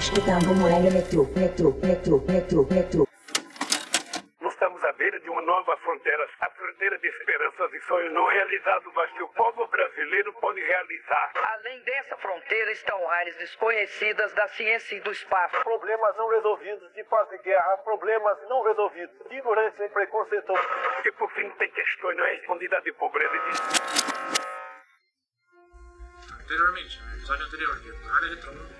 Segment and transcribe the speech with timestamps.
[0.00, 3.06] escutando Muralha Metrô, Metrô, Metrô, Metrô, Metrô.
[4.48, 8.90] Estamos à beira de uma nova fronteira, a fronteira de esperanças e sonhos não realizados,
[8.94, 11.32] mas que o povo brasileiro pode realizar.
[11.36, 15.62] Além dessa fronteira estão áreas desconhecidas da ciência e do espaço.
[15.62, 20.54] Problemas não resolvidos de paz e guerra, problemas não resolvidos de ignorância e preconceito.
[21.04, 23.50] E por fim tem questões não respondidas de pobreza e de...
[26.42, 28.79] Anteriormente, no episódio anterior de Área Retrô,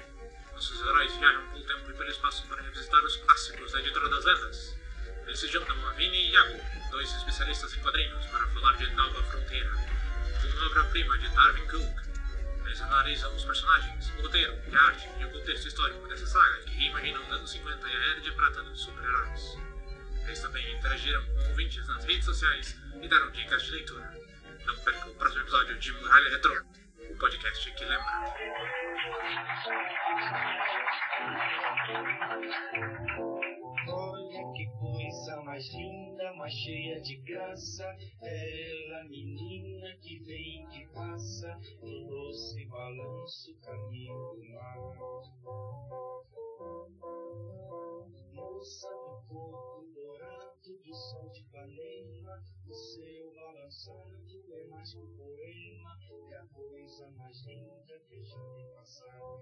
[0.61, 4.25] nossos heróis viajam pelo tempo e pelo espaço para revisitar os clássicos da editora das
[4.27, 4.77] lendas.
[5.27, 6.61] Eles se juntam a Vini e Iago,
[6.91, 12.67] dois especialistas em quadrinhos, para falar de Nova Fronteira, uma obra-prima de Darwin Cook.
[12.67, 16.73] Eles analisam os personagens, o roteiro, a arte e o contexto histórico dessa saga que
[16.73, 19.59] reimaginam os anos 50 e a era de prata dos super-heróis.
[20.27, 24.15] Eles também interagiram com ouvintes nas redes sociais e deram dicas de leitura.
[24.67, 26.67] Não percam o próximo episódio de Muralha Retro,
[27.21, 28.07] podcast que lembra.
[33.88, 37.85] Olha que coisa mais linda, mais cheia de graça.
[38.23, 44.79] Ela, menina que vem, que passa, um doce balanço, caminho do mar.
[48.32, 54.10] Moça do corpo dourado, do sol de Ipanema, seu balançado
[54.52, 55.99] é mais que um poema,
[56.30, 59.40] é a coisa mais linda que já me passaram.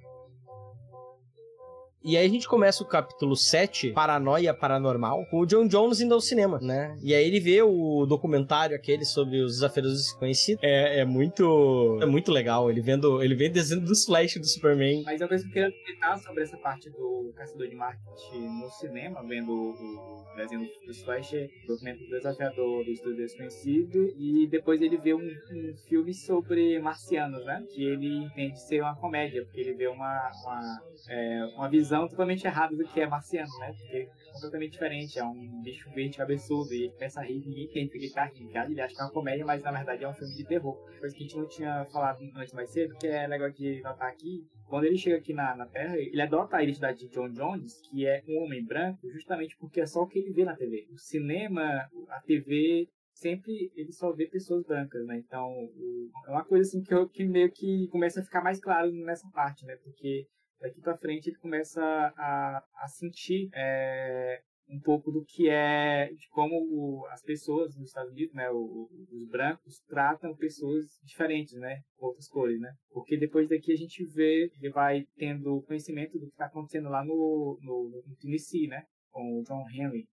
[2.02, 6.14] E aí a gente começa o capítulo 7, Paranoia Paranormal, com o John Jones indo
[6.14, 6.96] ao cinema, né?
[7.02, 10.62] E aí ele vê o documentário aquele sobre os desafios desconhecidos.
[10.62, 11.98] É, é muito.
[12.00, 12.70] É muito legal.
[12.70, 13.22] Ele vendo.
[13.22, 15.02] Ele vê desenho dos Flash do Superman.
[15.04, 18.00] Mas uma coisa que eu queria comentar sobre essa parte do Caçador de Marte
[18.32, 24.46] no cinema, vendo o desenho dos Flash, o documento do desafiador do Estúdio Desconhecido, e
[24.48, 27.64] depois ele vê um, um filme sobre marcianos, né?
[27.74, 32.46] Que ele entende ser uma comédia, porque ele vê uma, uma, é, uma visão totalmente
[32.46, 33.72] errada do que é marciano, né?
[33.76, 37.64] Porque é completamente diferente, é um bicho verde cabeçudo e ele começa a rir, ninguém
[37.64, 38.70] entende que ele tá rindo, cara.
[38.70, 40.76] Ele acha que é uma comédia, mas na verdade é um filme de terror.
[40.98, 44.08] Coisa que a gente não tinha falado antes mais cedo, que é legal de notar
[44.08, 47.80] aqui, quando ele chega aqui na, na Terra, ele adota a identidade de John Jones,
[47.88, 50.86] que é um homem branco, justamente porque é só o que ele vê na TV.
[50.92, 52.86] O cinema, a TV,
[53.18, 55.18] sempre ele só vê pessoas brancas, né?
[55.18, 58.60] Então, o, é uma coisa assim que, eu, que meio que começa a ficar mais
[58.60, 59.76] claro nessa parte, né?
[59.82, 60.26] Porque
[60.60, 66.28] daqui para frente ele começa a, a sentir é, um pouco do que é de
[66.30, 71.80] como o, as pessoas nos Estados Unidos, né, o, os brancos tratam pessoas diferentes, né,
[71.96, 72.72] com outras cores, né?
[72.90, 77.04] Porque depois daqui a gente vê, ele vai tendo conhecimento do que está acontecendo lá
[77.04, 80.06] no, no, no Tennessee, né, com o John Henry.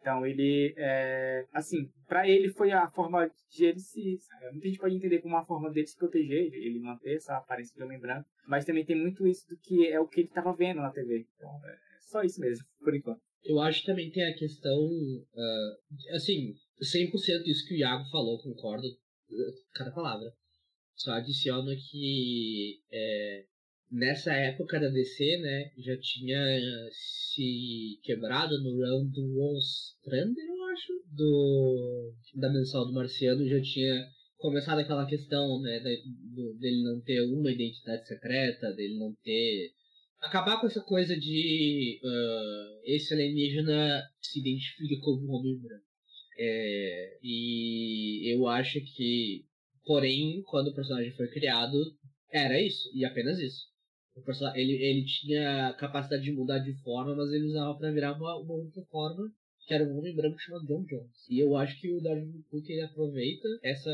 [0.00, 4.18] Então ele, é, assim, para ele foi a forma de ele se,
[4.52, 7.82] muita gente pode entender como uma forma dele se proteger, ele manter essa aparência de
[7.82, 10.80] homem branco, mas também tem muito isso do que é o que ele estava vendo
[10.80, 11.26] na TV.
[11.36, 13.20] Então é só isso mesmo, por enquanto.
[13.44, 18.42] Eu acho que também tem a questão, uh, assim, 100% isso que o Iago falou,
[18.42, 18.86] concordo,
[19.74, 20.32] cada palavra.
[20.94, 23.44] Só adiciono que é,
[23.90, 26.58] nessa época da DC, né, já tinha
[26.92, 34.06] se quebrado no run do Ostrander, eu acho, do, da mensal do Marciano, já tinha
[34.36, 35.80] começado aquela questão, né,
[36.34, 39.72] do, dele não ter uma identidade secreta, dele não ter
[40.20, 45.84] acabar com essa coisa de uh, esse alienígena se identifica como um homem branco.
[46.40, 49.44] É, e eu acho que,
[49.84, 51.76] porém, quando o personagem foi criado,
[52.32, 53.66] era isso, e apenas isso.
[54.54, 58.54] Ele, ele tinha capacidade de mudar de forma, mas ele usava para virar uma, uma
[58.54, 59.30] outra forma,
[59.66, 61.28] que era um homem branco chamado John Jones.
[61.28, 63.90] E eu acho que o Darwin Cook ele aproveita essa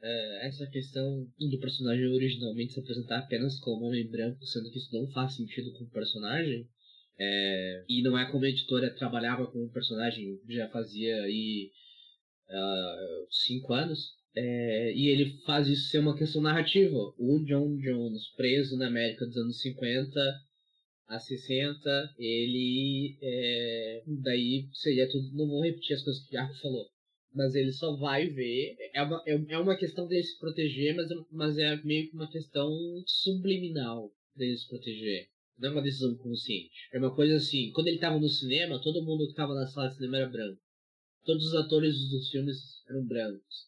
[0.00, 4.94] é, essa questão do personagem originalmente se apresentar apenas como homem branco, sendo que isso
[4.94, 6.68] não faz sentido com o personagem,
[7.18, 11.72] é, e não é como a editora trabalhava com o personagem, já fazia aí
[12.48, 16.96] uh, cinco anos, é, e ele faz isso ser uma questão narrativa.
[17.18, 20.20] O John Jones, preso na América dos anos 50
[21.08, 23.16] a 60, ele.
[23.22, 25.30] É, daí seria tudo.
[25.34, 26.86] Não vou repetir as coisas que o Iaco falou
[27.38, 28.76] mas ele só vai ver.
[28.92, 32.28] É uma, é, é uma questão dele se proteger, mas, mas é meio que uma
[32.28, 32.70] questão
[33.06, 35.28] subliminal dele se proteger.
[35.58, 36.88] Não é uma decisão consciente.
[36.92, 39.88] É uma coisa assim, quando ele estava no cinema, todo mundo que estava na sala
[39.88, 40.60] de cinema era branco.
[41.24, 42.58] Todos os atores dos filmes
[42.88, 43.67] eram brancos.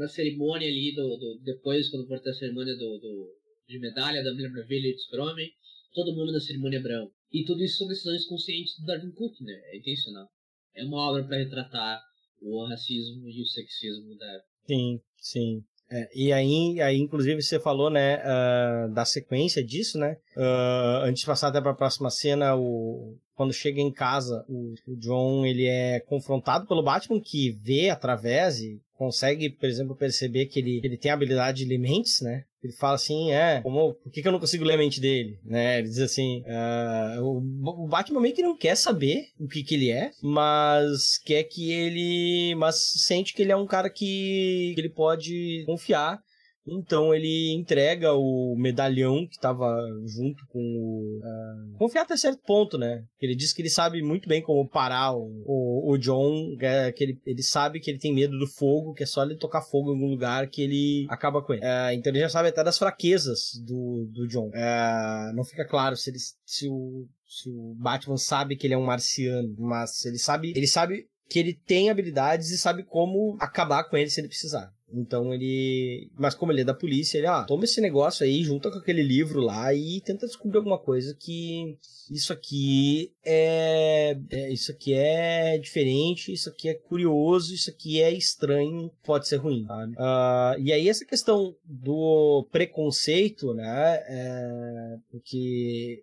[0.00, 3.36] Na cerimônia ali, do, do depois, quando for ter a cerimônia do, do,
[3.68, 5.50] de medalha da Mulher Maravilha e do Super-Homem,
[5.92, 7.12] todo mundo na cerimônia branco.
[7.30, 9.52] E tudo isso são decisões conscientes do Darwin Cook, né?
[9.66, 10.26] É intencional.
[10.74, 12.00] É uma obra para retratar
[12.40, 14.48] o racismo e o sexismo da época.
[14.66, 15.64] Sim, sim.
[15.92, 20.16] É, e aí, aí, inclusive, você falou, né, uh, da sequência disso, né?
[20.34, 24.72] Uh, antes de passar até para a próxima cena, o, quando chega em casa, o,
[24.86, 30.44] o, John ele é confrontado pelo Batman, que vê através e consegue, por exemplo, perceber
[30.44, 32.44] que ele, ele tem habilidade de ler mentes, né?
[32.62, 35.38] Ele fala assim, é, como, por que, que eu não consigo ler a mente dele,
[35.42, 35.78] né?
[35.78, 37.38] Ele diz assim, uh, o,
[37.84, 41.72] o, Batman meio que não quer saber o que que ele é, mas quer que
[41.72, 42.76] ele, mas
[43.06, 46.20] sente que ele é um cara que, que ele pode confiar
[46.66, 49.74] então ele entrega o medalhão que estava
[50.06, 51.18] junto com o.
[51.18, 53.04] Uh, confiar até certo ponto, né?
[53.20, 57.04] Ele diz que ele sabe muito bem como parar o, o, o John, é, que
[57.04, 59.90] ele, ele sabe que ele tem medo do fogo, que é só ele tocar fogo
[59.90, 61.62] em algum lugar que ele acaba com ele.
[61.62, 64.48] Uh, então ele já sabe até das fraquezas do, do John.
[64.48, 68.78] Uh, não fica claro se, ele, se, o, se o Batman sabe que ele é
[68.78, 73.84] um marciano, mas ele sabe, ele sabe que ele tem habilidades e sabe como acabar
[73.84, 74.72] com ele se ele precisar.
[74.92, 76.10] Então ele.
[76.18, 79.02] Mas como ele é da polícia, ele, ah, toma esse negócio aí, junta com aquele
[79.02, 81.78] livro lá e tenta descobrir alguma coisa que.
[82.10, 84.18] Isso aqui é.
[84.30, 89.36] é isso aqui é diferente, isso aqui é curioso, isso aqui é estranho, pode ser
[89.36, 89.92] ruim, sabe?
[89.92, 94.02] Uh, e aí essa questão do preconceito, né?
[94.08, 96.02] É, porque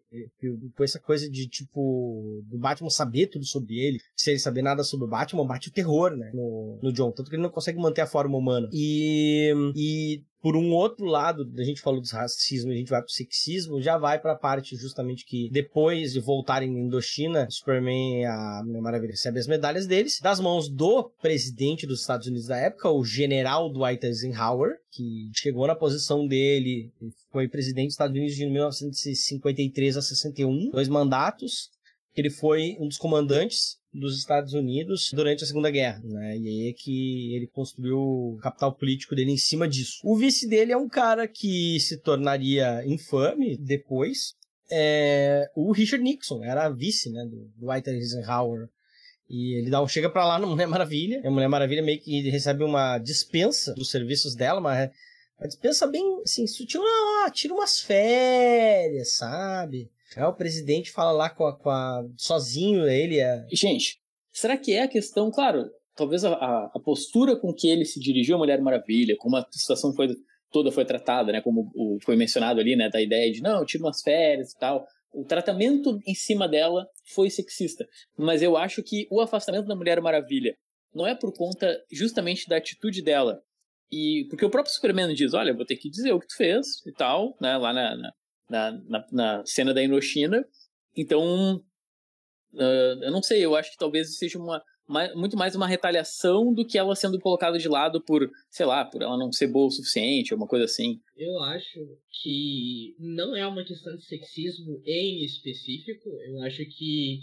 [0.75, 4.83] com essa coisa de tipo do Batman saber tudo sobre ele, se ele saber nada
[4.83, 6.31] sobre o Batman, bate o terror, né?
[6.33, 7.12] No, no John.
[7.12, 8.69] Tanto que ele não consegue manter a forma humana.
[8.80, 13.12] E, e por um outro lado, a gente falou do racismo, a gente vai pro
[13.12, 18.26] sexismo, já vai para a parte justamente que depois de voltarem em Indochina, Superman e
[18.26, 22.58] a Mulher Maravilha recebem as medalhas deles, das mãos do presidente dos Estados Unidos da
[22.58, 26.92] época, o general Dwight Eisenhower, que chegou na posição dele,
[27.32, 31.72] foi presidente dos Estados Unidos de 1953 a 61, dois mandatos,
[32.22, 36.38] ele foi um dos comandantes dos Estados Unidos durante a Segunda Guerra, né?
[36.38, 40.00] E aí é que ele construiu o capital político dele em cima disso.
[40.04, 44.36] O vice dele é um cara que se tornaria infame depois.
[44.69, 48.68] É o Richard Nixon, era vice, né, do Dwight Eisenhower.
[49.30, 51.22] E ele dá chega para lá na Mulher Maravilha.
[51.25, 54.90] A Mulher Maravilha meio que recebe uma dispensa dos serviços dela, mas
[55.40, 56.81] uma dispensa bem assim, sutil.
[56.84, 59.90] Ah, tira umas férias, sabe?
[60.15, 63.45] É, o presidente fala lá com a, com a sozinho, ele é.
[63.51, 64.00] Gente,
[64.31, 68.36] será que é a questão, claro, talvez a, a, postura com que ele se dirigiu
[68.36, 70.07] à Mulher Maravilha, como a situação foi
[70.51, 73.83] toda foi tratada, né, como o, foi mencionado ali, né, da ideia de não, tira
[73.83, 74.86] umas férias e tal.
[75.12, 77.86] O tratamento em cima dela foi sexista,
[78.18, 80.56] mas eu acho que o afastamento da Mulher Maravilha
[80.94, 83.42] não é por conta justamente da atitude dela.
[83.92, 86.86] E porque o próprio Superman diz, olha, vou ter que dizer o que tu fez
[86.86, 88.12] e tal, né, lá na, na
[88.50, 90.46] na, na, na cena da Indochina.
[90.96, 91.58] Então,
[92.54, 96.54] uh, eu não sei, eu acho que talvez seja uma, mais, muito mais uma retaliação
[96.54, 99.68] do que ela sendo colocada de lado por, sei lá, por ela não ser boa
[99.68, 101.00] o suficiente, alguma coisa assim.
[101.16, 101.80] Eu acho
[102.24, 106.10] que não é uma questão de sexismo em específico.
[106.26, 107.20] Eu acho que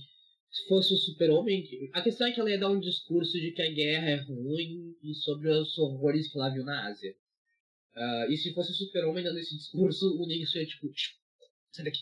[0.51, 1.65] se fosse o super-homem.
[1.93, 4.95] A questão é que ela ia dar um discurso de que a guerra é ruim
[5.03, 7.13] e sobre os horrores que ela viu na Ásia.
[7.97, 10.89] Uh, e se fosse o Super-Homem dando esse discurso, o Nixon ia tipo,
[11.71, 12.01] sai daqui.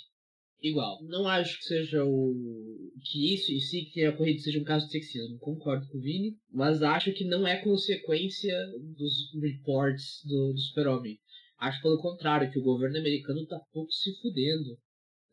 [0.62, 1.02] Igual.
[1.02, 2.92] Não acho que seja o.
[3.04, 5.38] que isso e si que a corrida seja um caso de sexismo.
[5.38, 6.36] Concordo com o Vini.
[6.48, 8.54] Mas acho que não é consequência
[8.96, 11.18] dos reports do, do Super-Homem.
[11.58, 14.78] Acho pelo contrário, que o governo americano tá pouco se fudendo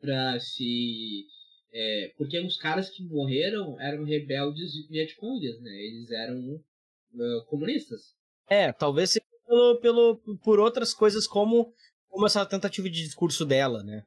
[0.01, 1.25] pra se.
[1.71, 5.71] É, porque os caras que morreram eram rebeldes vietcongues, né?
[5.71, 8.15] Eles eram uh, comunistas.
[8.49, 9.15] É, talvez
[9.49, 11.73] pelo, pelo, por outras coisas como,
[12.07, 14.03] como essa tentativa de discurso dela, né?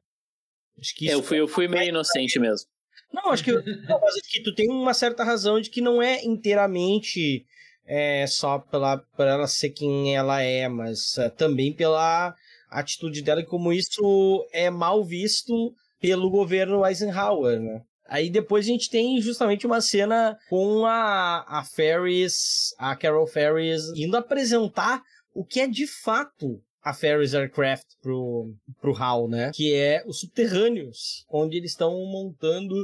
[0.79, 2.67] Acho que é, eu fui, eu fui meio inocente mesmo.
[3.11, 6.01] Não, acho que, não, mas acho que tu tem uma certa razão de que não
[6.01, 7.45] é inteiramente
[7.85, 12.33] é, só pela, por ela ser quem ela é, mas é, também pela
[12.69, 17.81] atitude dela e como isso é mal visto pelo governo Eisenhower, né?
[18.07, 23.83] Aí depois a gente tem justamente uma cena com a, a Ferris, a Carol Ferris,
[23.95, 25.01] indo apresentar
[25.33, 29.51] o que é de fato a Ferris Aircraft pro, pro HAL, né?
[29.53, 32.75] Que é os subterrâneos, onde eles estão montando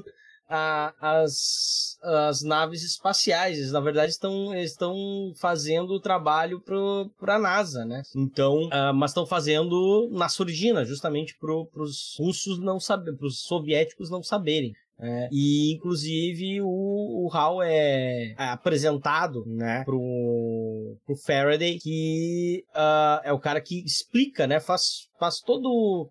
[0.49, 3.57] a, as, as naves espaciais.
[3.57, 4.95] Eles, na verdade, estão, estão
[5.37, 8.01] fazendo o trabalho para a NASA, né?
[8.15, 13.41] Então, uh, mas estão fazendo na surdina, justamente para os russos não saberem, para os
[13.41, 14.73] soviéticos não saberem.
[15.01, 23.21] É, e inclusive o, o Hal é, é apresentado né, pro, pro Faraday, que uh,
[23.23, 26.09] é o cara que explica, né, faz, faz todo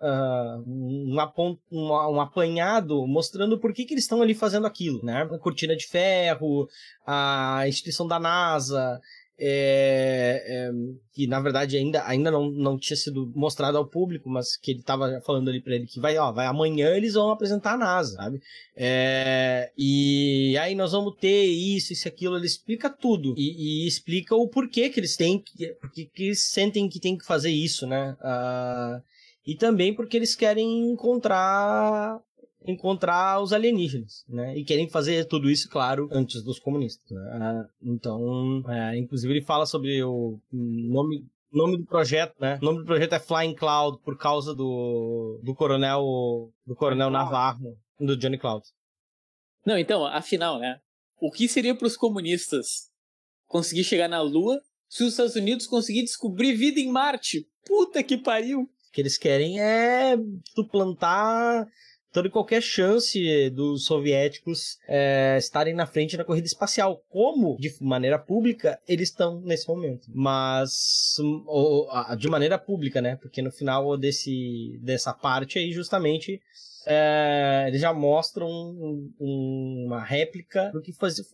[0.00, 1.14] uh, um,
[1.70, 5.04] um, um, apanhado mostrando por que, que eles estão ali fazendo aquilo.
[5.04, 5.22] Né?
[5.22, 6.66] A cortina de ferro,
[7.06, 8.98] a instituição da NASA,
[9.40, 10.70] é, é,
[11.12, 14.82] que na verdade ainda, ainda não, não tinha sido mostrado ao público, mas que ele
[14.82, 18.16] tava falando ali para ele que vai, ó, vai amanhã eles vão apresentar a NASA,
[18.16, 18.42] sabe?
[18.76, 24.36] É, e aí nós vamos ter isso, isso, aquilo, ele explica tudo e, e explica
[24.36, 27.86] o porquê que eles têm, que, porque que eles sentem que tem que fazer isso,
[27.86, 28.16] né?
[28.20, 29.02] Uh,
[29.46, 32.20] e também porque eles querem encontrar
[32.66, 34.56] encontrar os alienígenas, né?
[34.56, 37.10] E querem fazer tudo isso, claro, antes dos comunistas.
[37.10, 37.30] Né?
[37.32, 42.58] Ah, então, é, inclusive ele fala sobre o nome nome do projeto, né?
[42.62, 47.76] O nome do projeto é Flying Cloud por causa do do coronel do coronel Navarro,
[47.98, 48.64] do Johnny Cloud.
[49.66, 50.78] Não, então, afinal, né?
[51.20, 52.90] O que seria para os comunistas
[53.46, 57.46] conseguir chegar na Lua se os Estados Unidos conseguir descobrir vida em Marte?
[57.66, 58.62] Puta que pariu!
[58.62, 60.16] O que eles querem é
[60.54, 61.68] suplantar
[62.12, 67.02] toda e qualquer chance dos soviéticos é, estarem na frente na corrida espacial.
[67.08, 70.08] Como, de maneira pública, eles estão nesse momento.
[70.12, 73.16] Mas, ou, de maneira pública, né?
[73.16, 76.40] Porque no final desse, dessa parte aí, justamente,
[76.86, 80.92] é, eles já mostram um, um, uma réplica do que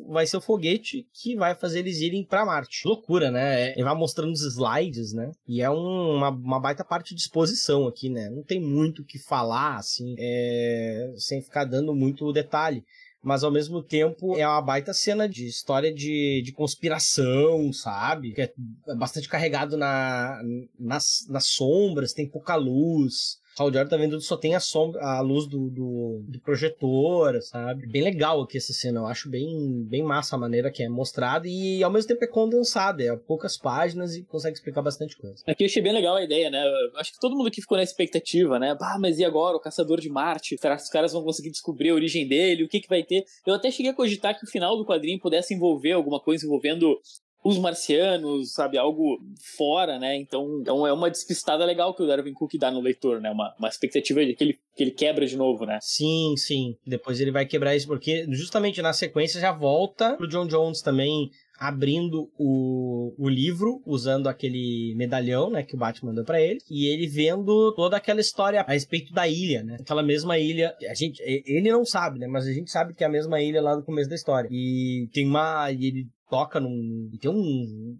[0.09, 2.87] vai ser o foguete que vai fazer eles irem para Marte.
[2.87, 3.69] Loucura, né?
[3.69, 5.33] É, ele vai mostrando os slides, né?
[5.47, 8.29] E é um, uma, uma, baita parte de exposição aqui, né?
[8.31, 12.85] Não tem muito o que falar, assim, é, sem ficar dando muito detalhe
[13.27, 18.33] mas ao mesmo tempo é uma baita cena de história de, de conspiração, sabe?
[18.33, 18.53] Que é
[18.97, 20.41] bastante carregado na,
[20.79, 23.41] nas, nas sombras, tem pouca luz.
[23.65, 27.87] Jordan tá vendo só tem a sombra, a luz do, do, do, projetor, sabe?
[27.87, 31.49] Bem legal aqui essa cena, eu acho bem, bem massa a maneira que é mostrada
[31.49, 35.43] e ao mesmo tempo é condensada, é poucas páginas e consegue explicar bastante coisa.
[35.47, 36.63] Aqui eu achei bem legal a ideia, né?
[36.63, 38.77] Eu acho que todo mundo aqui ficou na expectativa, né?
[38.81, 40.57] Ah, mas e agora o Caçador de Marte?
[40.59, 42.65] Será que os caras vão conseguir descobrir a origem dele?
[42.65, 43.25] O que que vai ter?
[43.47, 46.99] Eu até cheguei a cogitar que o final do quadrinho pudesse envolver alguma coisa envolvendo
[47.47, 49.21] os marcianos, sabe, algo
[49.57, 50.17] fora, né?
[50.17, 53.31] Então, então é uma despistada legal que o Darwin Cook dá no leitor, né?
[53.31, 55.79] Uma, uma expectativa de que ele, que ele quebra de novo, né?
[55.81, 56.77] Sim, sim.
[56.85, 61.31] Depois ele vai quebrar isso, porque justamente na sequência já volta pro John Jones também
[61.59, 66.87] abrindo o, o livro, usando aquele medalhão, né, que o Batman mandou para ele, e
[66.87, 69.77] ele vendo toda aquela história a respeito da ilha, né?
[69.81, 73.07] Aquela mesma ilha, a gente, ele não sabe, né, mas a gente sabe que é
[73.07, 74.49] a mesma ilha lá no começo da história.
[74.51, 77.11] E tem uma, e ele toca num.
[77.21, 77.97] Tem um,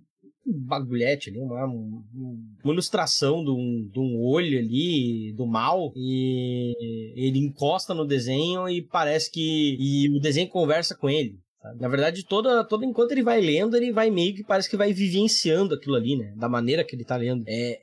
[0.47, 7.13] um bagulhete ali, uma, uma ilustração de um, de um olho ali, do mal, e
[7.17, 9.77] ele encosta no desenho e parece que.
[9.79, 11.39] E o desenho conversa com ele.
[11.75, 14.93] Na verdade, toda, todo enquanto ele vai lendo, ele vai meio que parece que vai
[14.93, 16.33] vivenciando aquilo ali, né?
[16.37, 17.45] Da maneira que ele tá lendo.
[17.47, 17.81] É,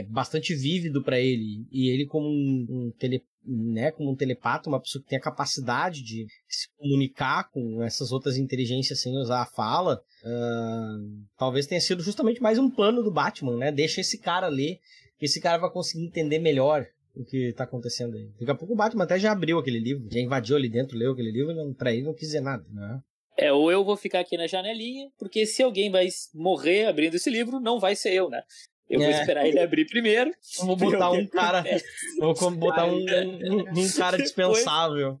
[0.00, 1.66] é bastante vívido para ele.
[1.70, 5.22] E ele, como um, um tele, né, como um telepata, uma pessoa que tem a
[5.22, 11.80] capacidade de se comunicar com essas outras inteligências sem usar a fala, uh, talvez tenha
[11.80, 13.72] sido justamente mais um plano do Batman, né?
[13.72, 14.78] Deixa esse cara ler,
[15.18, 18.28] que esse cara vai conseguir entender melhor o que tá acontecendo aí.
[18.38, 21.12] Daqui a pouco o Batman até já abriu aquele livro, já invadiu ali dentro, leu
[21.12, 23.00] aquele livro, e pra ele não quis dizer nada, né?
[23.36, 27.28] É, ou eu vou ficar aqui na janelinha, porque se alguém vai morrer abrindo esse
[27.30, 28.42] livro, não vai ser eu, né?
[28.88, 29.04] Eu é.
[29.04, 30.30] vou esperar ele abrir primeiro.
[30.60, 31.64] Vou botar um cara.
[32.20, 35.18] Vou botar um, um, um cara dispensável.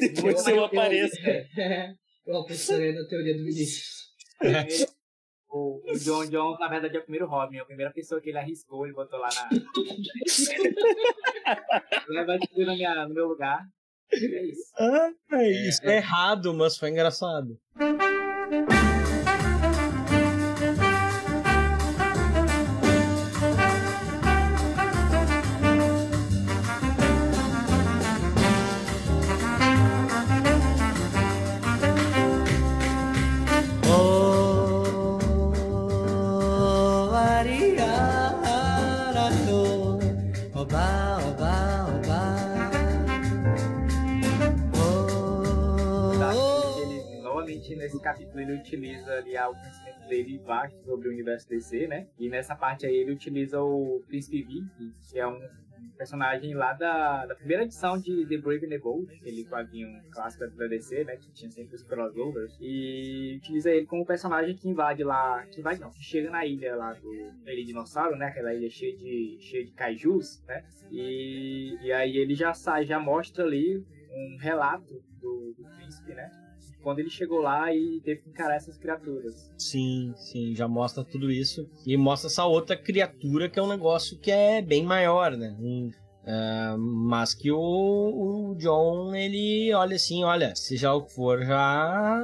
[0.00, 1.16] Depois, depois eu, eu apareço.
[2.26, 4.08] Eu apostarei na teoria do Vinícius.
[4.42, 4.66] É.
[5.56, 7.58] O, o John John, na verdade, é o primeiro Robin.
[7.58, 9.48] É a primeira pessoa que ele arriscou e botou lá na.
[12.08, 13.64] Leva na no meu lugar.
[14.12, 14.72] É isso.
[14.76, 15.80] Ah, é isso.
[15.84, 17.56] É, é errado, mas foi engraçado.
[47.76, 52.06] Nesse capítulo ele utiliza ali o conhecimento dele vasto sobre o universo DC, né?
[52.18, 54.64] E nessa parte aí ele utiliza o Príncipe V,
[55.08, 55.40] que é um
[55.96, 60.46] personagem lá da, da primeira edição de The Brave and the Bold, aquele quadrinho clássico
[60.56, 65.02] da DC, né, que tinha sempre os crossovers, e utiliza ele como personagem que invade
[65.04, 67.12] lá, que invade não, que chega na ilha lá do
[67.44, 72.52] Dinossauro, né, aquela ilha cheia de, cheia de kaijus, né, e, e aí ele já
[72.52, 76.30] sai, já mostra ali um relato do, do príncipe, né,
[76.84, 79.50] quando ele chegou lá e teve que encarar essas criaturas.
[79.58, 81.68] Sim, sim, já mostra tudo isso.
[81.84, 85.56] E mostra essa outra criatura que é um negócio que é bem maior, né?
[85.58, 85.90] Um,
[86.26, 92.18] É, mas que o, o John, ele olha assim, olha, seja o que for, já,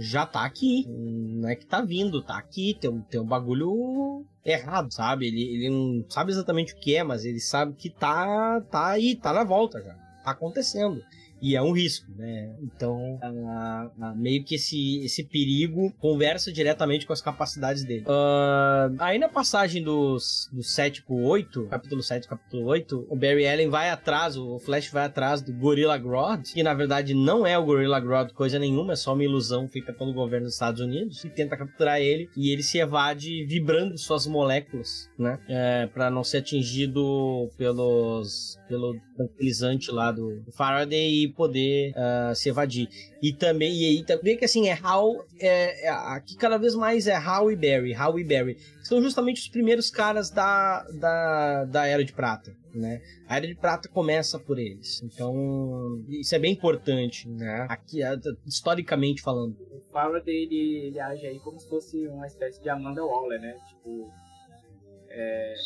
[0.00, 0.84] já tá aqui.
[0.88, 5.28] Não é que tá vindo, tá aqui, tem, um- tem um bagulho errado, sabe?
[5.28, 9.14] Ele, ele não sabe exatamente o que é, mas ele sabe que tá, tá aí,
[9.14, 9.94] tá na volta já.
[10.24, 11.00] Tá acontecendo.
[11.40, 12.54] E é um risco, né?
[12.62, 18.04] Então, ah, ah, meio que esse, esse perigo conversa diretamente com as capacidades dele.
[18.06, 23.46] Ah, aí na passagem dos, do 7 pro 8, capítulo 7, capítulo 8, o Barry
[23.46, 27.58] Allen vai atrás, o Flash vai atrás do Gorilla Grodd, que na verdade não é
[27.58, 31.24] o Gorilla Grodd coisa nenhuma, é só uma ilusão feita pelo governo dos Estados Unidos,
[31.24, 35.38] e tenta capturar ele, e ele se evade vibrando suas moléculas, né?
[35.48, 42.48] É, para não ser atingido pelos pelo tranquilizante lá do Faraday e poder ah, se
[42.48, 42.88] evadir.
[43.22, 47.06] E também, e aí também que assim, é Hal, é, é- aqui cada vez mais
[47.06, 48.56] é Hal e Barry, Hal e Barry.
[48.82, 53.02] São justamente os primeiros caras da, da, da Era de Prata, né?
[53.26, 55.02] A Era de Prata começa por eles.
[55.02, 57.66] Então, isso é bem importante, né?
[57.68, 59.56] Aqui, ah, historicamente falando.
[59.72, 63.56] O Faraday, ele, ele age aí como se fosse uma espécie de Amanda Waller, né?
[63.68, 64.10] Tipo,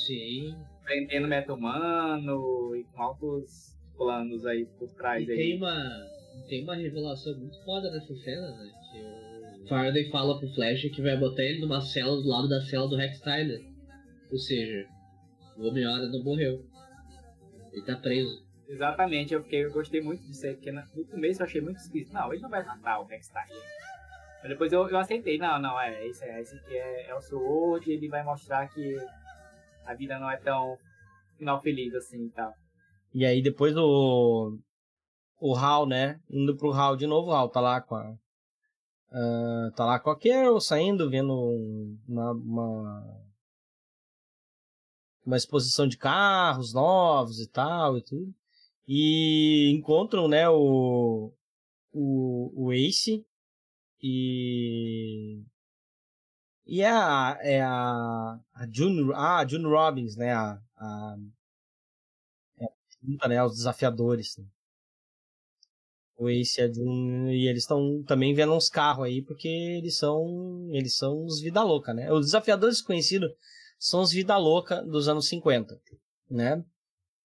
[0.06, 0.56] Sim.
[0.84, 5.36] prendendo meta humano e com altos planos aí por trás E aí.
[5.36, 6.06] tem uma,
[6.48, 8.70] tem uma revelação muito foda nessa cena, né?
[8.90, 12.62] Que o Faraday fala pro Flash que vai botar ele numa cela do lado da
[12.62, 13.60] cela do Rex Tyler.
[14.32, 14.86] Ou seja,
[15.58, 16.64] o Homem-Hora não morreu.
[17.72, 18.42] Ele tá preso.
[18.66, 22.12] Exatamente, eu, fiquei, eu gostei muito disso aí, porque no começo eu achei muito esquisito.
[22.14, 23.62] Não, ele não vai matar o Rex Tyler.
[24.40, 27.20] Mas depois eu, eu aceitei, não, não, é, esse, é, esse aqui é, é o
[27.20, 28.96] Sword, ele vai mostrar que
[29.84, 30.78] a vida não é tão
[31.36, 32.54] final feliz assim e tal.
[33.12, 34.58] E aí depois o.
[35.40, 36.20] O Hal, né?
[36.28, 38.14] Indo pro Hal de novo, o Hal tá lá com a.
[39.12, 43.20] ah, tá lá com a Carol, saindo, vendo um- uma, uma.
[45.24, 48.34] uma exposição de carros novos e tal e tudo.
[48.86, 51.32] E encontram, né, o.
[51.92, 53.24] O, o Ace.
[54.02, 55.42] E.
[56.66, 57.38] E é a.
[57.42, 58.38] É a.
[58.54, 60.32] A June, ah, a June Robbins, né?
[60.32, 61.16] A, a,
[63.02, 64.36] junta, né, os desafiadores.
[64.36, 64.44] né.
[66.16, 69.96] O Ace e a June, e eles estão também vendo uns carros aí, porque eles
[69.96, 72.12] são eles são os vida louca, né?
[72.12, 73.30] Os desafiadores conhecidos
[73.78, 75.80] são os vida louca dos anos 50,
[76.30, 76.62] né?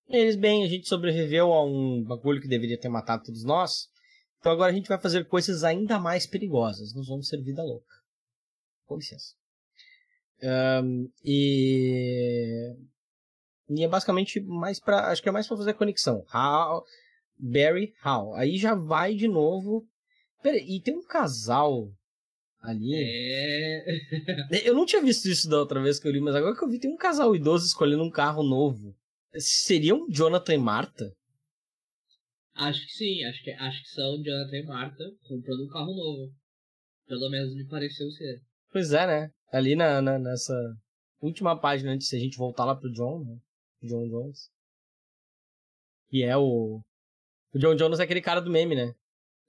[0.07, 3.89] Eles, bem, a gente sobreviveu a um bagulho que deveria ter matado todos nós,
[4.39, 7.93] então agora a gente vai fazer coisas ainda mais perigosas, nós vamos ser vida louca.
[8.85, 9.33] Com licença.
[10.41, 12.75] Ahn, e
[13.69, 15.07] e é basicamente mais pra.
[15.11, 16.23] Acho que é mais pra fazer conexão.
[16.33, 16.83] How,
[17.37, 18.33] Barry, How.
[18.35, 19.85] Aí já vai de novo.
[20.43, 21.91] Pera, e tem um casal
[22.61, 22.93] ali.
[22.95, 23.85] É.
[24.69, 26.69] Eu não tinha visto isso da outra vez que eu li, mas agora que eu
[26.69, 28.95] vi, tem um casal idoso escolhendo um carro novo.
[29.37, 31.11] Seriam Jonathan e Marta?
[32.53, 36.31] Acho que sim, acho que, acho que são Jonathan e Marta comprando um carro novo.
[37.07, 38.41] Pelo menos me pareceu ser.
[38.71, 39.29] Pois é, né?
[39.51, 40.53] Ali na, na- nessa
[41.19, 43.37] última página, antes de a gente voltar lá pro John, né?
[43.85, 44.51] John Jones.
[46.09, 46.81] Que é o.
[47.53, 48.93] O John Jones é aquele cara do meme, né?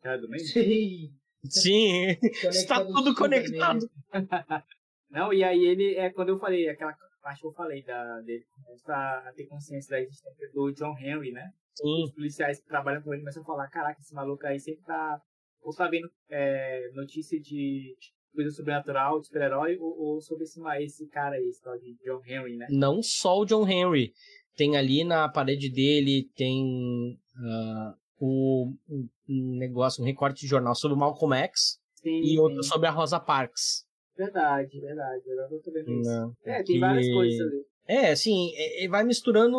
[0.00, 0.44] Cara do meio?
[0.44, 1.12] Sim.
[1.44, 2.16] Sim,
[2.48, 3.88] está tudo conectado.
[5.10, 8.44] Não, e aí ele, é quando eu falei, aquela parte que eu falei da, dele
[8.50, 11.52] começa a ter consciência da existência do John Henry, né?
[11.74, 12.04] Sim.
[12.04, 15.20] Os policiais que trabalham com ele começam a falar, caraca, esse maluco aí sempre tá
[15.62, 17.96] ou tá vendo é, notícia de
[18.36, 22.20] coisa sobrenatural, de super-herói, ou, ou sobre esse, esse cara aí, esse tal de John
[22.24, 22.66] Henry, né?
[22.70, 24.12] Não só o John Henry.
[24.56, 30.94] Tem ali na parede dele, tem ah, o, um, negócio, um recorte de jornal sobre
[30.94, 32.70] o Malcolm X Sim, e outro sim.
[32.70, 33.84] sobre a Rosa Parks.
[34.16, 35.30] Verdade, verdade.
[35.30, 36.10] Agora eu tô vendo isso.
[36.10, 36.32] Né?
[36.44, 37.64] É, tem Que- várias coisas ali.
[37.88, 39.56] É, assim, é- é- vai misturando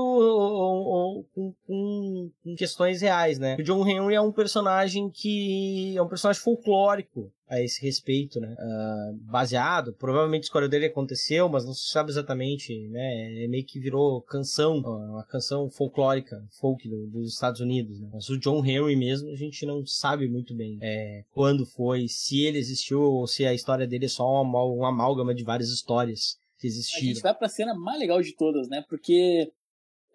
[1.34, 3.56] com, com- questões reais, né?
[3.60, 8.54] O John Henry é um personagem que é um personagem folclórico a esse respeito, né?
[8.60, 13.44] Ah, baseado, provavelmente a escolha dele aconteceu, mas não se sabe exatamente, né?
[13.46, 18.10] É meio que virou canção, uma canção folclórica, folk do- dos Estados Unidos, né?
[18.14, 22.42] Mas o John Henry mesmo, a gente não sabe muito bem é, quando foi, se
[22.44, 26.38] ele existiu ou se a história dele é só uma, uma amálgama de várias histórias
[26.60, 27.08] que A existiram.
[27.14, 28.84] gente vai pra cena mais legal de todas, né?
[28.90, 29.52] Porque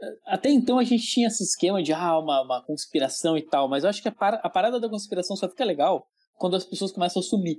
[0.00, 3.68] eh, até então a gente tinha esse esquema de ah, uma, uma conspiração e tal,
[3.68, 6.64] mas eu acho que a, par- a parada da conspiração só fica legal quando as
[6.64, 7.58] pessoas começam a sumir.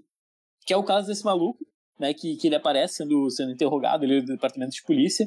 [0.66, 1.60] Que é o caso desse maluco,
[2.00, 2.14] né?
[2.14, 5.26] Que, que ele aparece sendo, sendo interrogado ele é do departamento de polícia.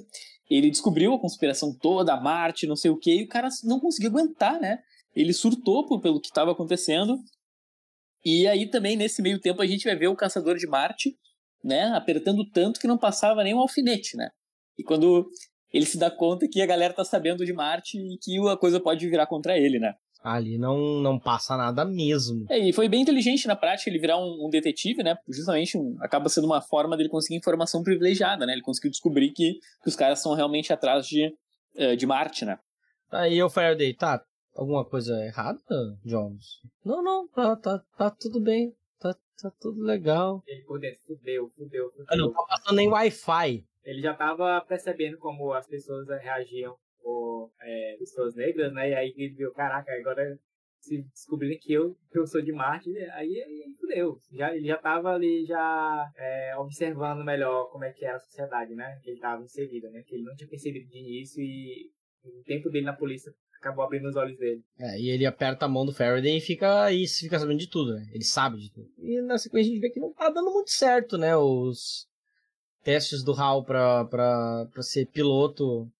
[0.48, 3.80] Ele descobriu a conspiração toda, a Marte, não sei o que, e o cara não
[3.80, 4.78] conseguiu aguentar, né?
[5.14, 7.16] Ele surtou por- pelo que estava acontecendo.
[8.24, 11.16] E aí também, nesse meio tempo, a gente vai ver o Caçador de Marte,
[11.62, 11.92] né?
[11.94, 14.30] Apertando tanto que não passava nem um alfinete, né?
[14.78, 15.28] E quando
[15.72, 18.80] ele se dá conta que a galera tá sabendo de Marte e que a coisa
[18.80, 19.94] pode virar contra ele, né?
[20.22, 22.46] Ali não, não passa nada mesmo.
[22.50, 25.16] É, e foi bem inteligente na prática ele virar um, um detetive, né?
[25.28, 28.52] Justamente um, acaba sendo uma forma dele conseguir informação privilegiada, né?
[28.52, 31.32] Ele conseguiu descobrir que, que os caras são realmente atrás de,
[31.76, 32.58] uh, de Marte, né?
[33.12, 34.20] Aí o Faraday, tá,
[34.54, 35.60] alguma coisa errada,
[36.04, 36.44] Jones?
[36.84, 38.72] Não, não, tá, tá, tá tudo bem.
[39.40, 40.42] Tá, tudo legal.
[40.46, 42.06] Ele por dentro, fudeu, fudeu, fudeu.
[42.08, 43.66] Ah, não tá passando nem Wi-Fi.
[43.84, 48.90] Ele já tava percebendo como as pessoas reagiam por é, pessoas negras, né?
[48.90, 50.38] E aí ele viu, caraca, agora
[50.80, 54.18] se descobrirem que eu, que eu sou de Marte, aí, aí fudeu.
[54.32, 58.74] Já, ele já tava ali já é, observando melhor como é que era a sociedade,
[58.74, 58.98] né?
[59.02, 60.02] Que ele tava inserido, né?
[60.06, 61.90] Que ele não tinha percebido de início e
[62.24, 64.62] o tempo dele na polícia acabou abrindo os olhos dele.
[64.78, 67.94] É, e ele aperta a mão do Faraday e fica, e fica sabendo de tudo,
[67.94, 68.06] né?
[68.12, 68.88] Ele sabe de tudo.
[68.98, 71.36] E na sequência a gente vê que não tá dando muito certo, né?
[71.36, 72.06] Os
[72.82, 75.90] testes do HAL pra, pra, pra ser piloto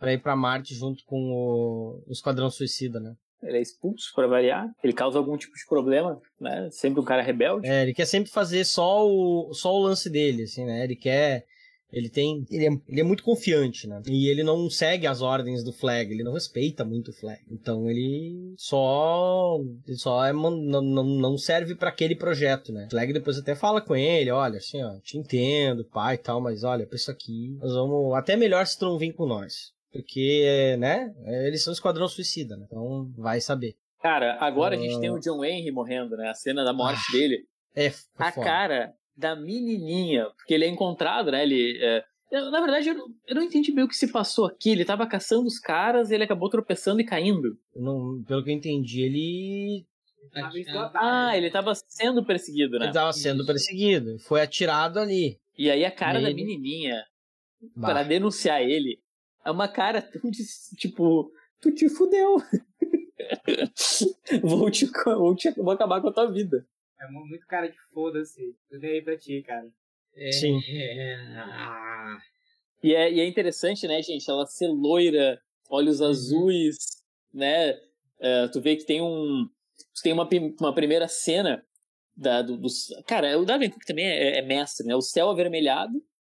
[0.00, 3.14] para ir para Marte junto com o, o Esquadrão Suicida, né?
[3.42, 4.66] Ele é expulso, para variar.
[4.82, 6.68] Ele causa algum tipo de problema, né?
[6.70, 7.68] Sempre um cara rebelde.
[7.68, 10.84] É, ele quer sempre fazer só o, só o lance dele, assim, né?
[10.84, 11.46] Ele quer.
[11.92, 12.44] Ele tem.
[12.50, 14.02] Ele é, ele é muito confiante, né?
[14.06, 17.40] E ele não segue as ordens do Flag, ele não respeita muito o Flag.
[17.50, 19.58] Então ele só.
[19.86, 22.86] Ele só é, não, não, não serve para aquele projeto, né?
[22.86, 26.40] O Flag depois até fala com ele: olha, assim, ó, te entendo, pai e tal,
[26.40, 28.14] mas olha, pra isso aqui, nós vamos.
[28.14, 29.72] Até melhor se tu não vir com nós.
[29.92, 31.12] Porque, né,
[31.46, 32.64] eles são Esquadrão Suicida, né?
[32.66, 33.74] Então vai saber.
[34.00, 34.78] Cara, agora uh...
[34.78, 36.28] a gente tem o John Henry morrendo, né?
[36.28, 37.44] A cena da morte ah, dele.
[37.74, 38.46] É, a foda.
[38.46, 41.42] cara da menininha, porque ele é encontrado, né?
[41.42, 41.78] Ele.
[41.80, 42.04] É...
[42.32, 44.70] Na verdade, eu não, eu não entendi bem o que se passou aqui.
[44.70, 47.58] Ele tava caçando os caras e ele acabou tropeçando e caindo.
[47.74, 49.86] Não, pelo que eu entendi, ele.
[50.94, 52.86] Ah, ele tava sendo perseguido, né?
[52.86, 54.18] Ele tava sendo perseguido.
[54.20, 55.38] Foi atirado ali.
[55.58, 57.02] E aí a cara da menininha,
[57.80, 59.00] para denunciar ele,
[59.44, 60.44] é uma cara tão de,
[60.76, 62.36] tipo, tu te fudeu.
[64.42, 66.64] vou, te, vou, te, vou acabar com a tua vida.
[67.00, 68.54] É muito cara de foda-se.
[68.68, 69.66] Tudo aí pra ti, cara.
[70.14, 70.60] É, Sim.
[70.68, 72.16] É...
[72.82, 74.28] E, é, e é interessante, né, gente?
[74.30, 76.08] Ela ser loira, olhos uhum.
[76.08, 76.76] azuis,
[77.32, 77.72] né?
[77.72, 79.48] Uh, tu vê que tem um.
[80.02, 80.28] Tem uma,
[80.60, 81.64] uma primeira cena
[82.16, 82.88] da, do, dos.
[83.06, 84.94] Cara, o Darwin Cook também é, é mestre, né?
[84.94, 85.94] O céu avermelhado.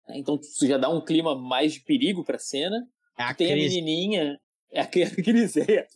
[0.09, 0.19] Né?
[0.19, 2.87] Então isso já dá um clima mais de perigo pra cena.
[3.19, 3.79] É a tem crise.
[3.79, 4.41] a menininha.
[4.71, 5.61] É a crise.
[5.71, 5.87] É.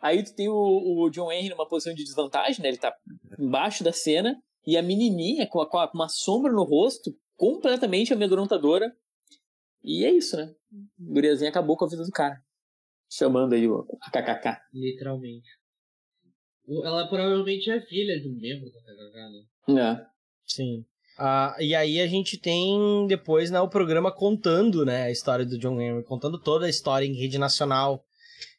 [0.00, 2.68] Aí tu tem o, o John Henry numa posição de desvantagem, né?
[2.68, 2.94] Ele tá
[3.38, 4.36] embaixo da cena.
[4.66, 8.92] E a menininha com, a, com uma sombra no rosto, completamente amedrontadora.
[9.82, 10.52] E é isso, né?
[10.98, 12.36] O guriazinho acabou com a vida do cara.
[13.08, 14.58] Chamando aí o KKK.
[14.74, 15.48] Literalmente.
[16.68, 19.80] Ela provavelmente é filha de um membro da KKK, né?
[19.80, 20.06] É.
[20.44, 20.84] Sim.
[21.18, 25.56] Uh, e aí a gente tem depois né, o programa contando né, a história do
[25.58, 28.04] John Henry, contando toda a história em rede nacional.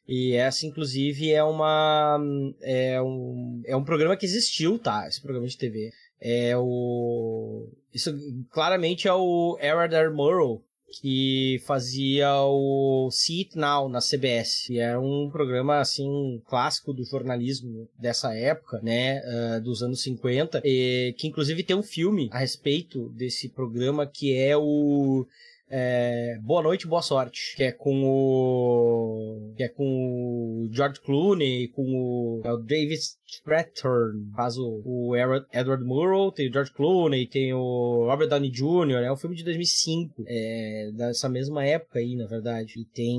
[0.08, 2.18] E essa, inclusive, é uma.
[2.62, 5.06] É um, é um programa que existiu, tá?
[5.06, 5.92] Esse programa de TV.
[6.18, 7.68] É o.
[7.92, 8.10] Isso
[8.50, 10.10] claramente é o Errol R.
[10.10, 10.64] Murrow,
[11.00, 14.70] que fazia o See It Now na CBS.
[14.70, 20.62] E era um programa assim clássico do jornalismo dessa época, né, uh, dos anos 50,
[20.64, 25.26] e, que inclusive tem um filme a respeito desse programa que é o
[25.70, 31.68] é, Boa Noite, Boa Sorte, que é com o que é com o George Clooney,
[31.68, 35.16] com o, é o David Strathairn, faz o, o
[35.52, 39.44] Edward Murrow, tem o George Clooney, tem o Robert Downey Jr., é um filme de
[39.44, 43.18] 2005, é, dessa mesma época aí, na verdade, e tem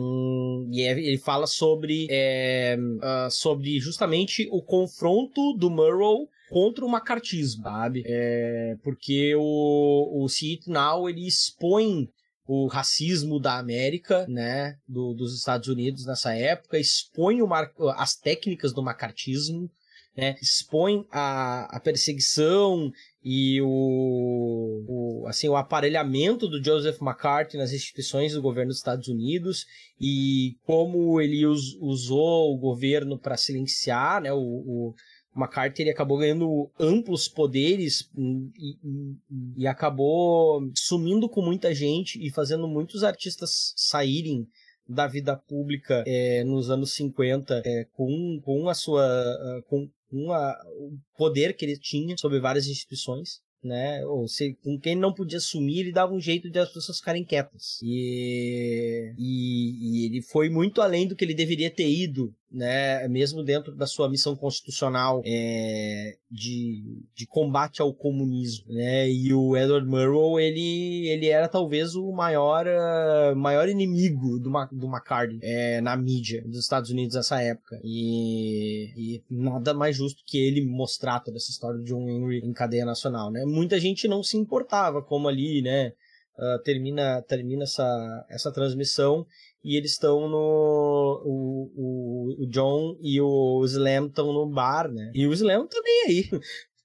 [0.71, 6.89] e é, ele fala sobre é, uh, sobre justamente o confronto do Murrow contra o
[6.89, 8.03] macartismo, sabe?
[8.05, 12.09] É, porque o, o See It Now, ele expõe
[12.51, 18.73] o racismo da América, né, do, dos Estados Unidos nessa época, expõe mar, as técnicas
[18.73, 19.69] do macartismo,
[20.17, 22.91] né, expõe a, a perseguição
[23.23, 29.07] e o, o, assim, o aparelhamento do Joseph McCarthy nas instituições do governo dos Estados
[29.07, 29.67] Unidos
[30.01, 34.95] e como ele us, usou o governo para silenciar né, o, o
[35.35, 39.17] McCarthy ele acabou ganhando amplos poderes e, e,
[39.57, 44.47] e, acabou sumindo com muita gente e fazendo muitos artistas saírem
[44.87, 50.59] da vida pública é, nos anos 50 é, com, com a sua com, com a,
[50.77, 54.05] o poder que ele tinha sobre várias instituições né?
[54.05, 57.25] Ou se, com quem não podia sumir, ele dava um jeito de as pessoas ficarem
[57.25, 57.79] quietas.
[57.81, 63.43] E, e, e, ele foi muito além do que ele deveria ter ido né, mesmo
[63.43, 69.87] dentro da sua missão constitucional é, de, de combate ao comunismo, né, e o Edward
[69.87, 75.79] Murrow, ele, ele era talvez o maior, uh, maior inimigo do, Ma do McCarthy é,
[75.81, 81.19] na mídia dos Estados Unidos nessa época, e, e, nada mais justo que ele mostrar
[81.19, 85.03] toda essa história de John Henry em cadeia nacional, né, muita gente não se importava
[85.03, 85.93] como ali, né,
[86.39, 89.25] uh, termina, termina essa, essa transmissão
[89.63, 91.21] e eles estão no.
[91.25, 95.11] O, o, o, John e o Slam estão no bar, né?
[95.13, 96.29] E o Slam tá nem aí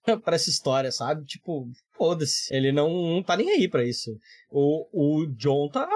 [0.23, 1.25] pra essa história, sabe?
[1.25, 2.55] Tipo, foda-se.
[2.55, 4.11] Ele não, não tá nem aí pra isso.
[4.51, 5.89] O, o John tá.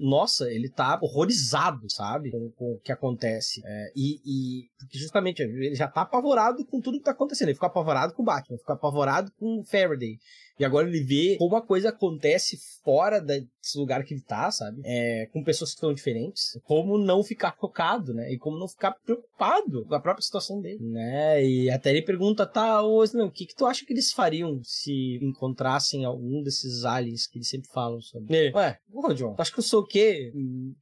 [0.00, 2.30] Nossa, ele tá horrorizado, sabe?
[2.30, 3.60] Com, com o que acontece.
[3.64, 7.48] É, e, e justamente ele já tá apavorado com tudo que tá acontecendo.
[7.48, 10.18] Ele fica apavorado com o Batman, fica apavorado com o Faraday.
[10.58, 14.80] E agora ele vê como a coisa acontece fora desse lugar que ele tá, sabe?
[14.84, 16.58] É, com pessoas que estão diferentes.
[16.64, 18.32] Como não ficar focado, né?
[18.32, 21.44] E como não ficar preocupado com a própria situação dele, né?
[21.44, 24.60] E até ele pergunta, tá, ô, não, o que, que tu acha que eles fariam
[24.64, 28.34] se encontrassem algum desses aliens que eles sempre falam sobre?
[28.34, 30.32] Ele, Ué, ô, John, tu acha que eu sou o quê?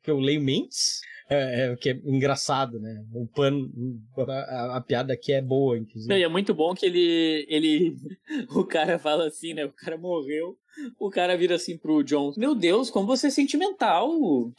[0.02, 1.00] Que eu leio mentes?
[1.28, 3.04] É, é, que é engraçado, né?
[3.12, 3.68] O pano,
[4.16, 6.08] a, a, piada aqui é boa, inclusive.
[6.08, 7.96] Não, e é muito bom que ele, ele,
[8.54, 9.64] o cara fala assim, né?
[9.64, 10.56] O cara morreu,
[11.00, 14.08] o cara vira assim pro John, meu Deus, como você é sentimental.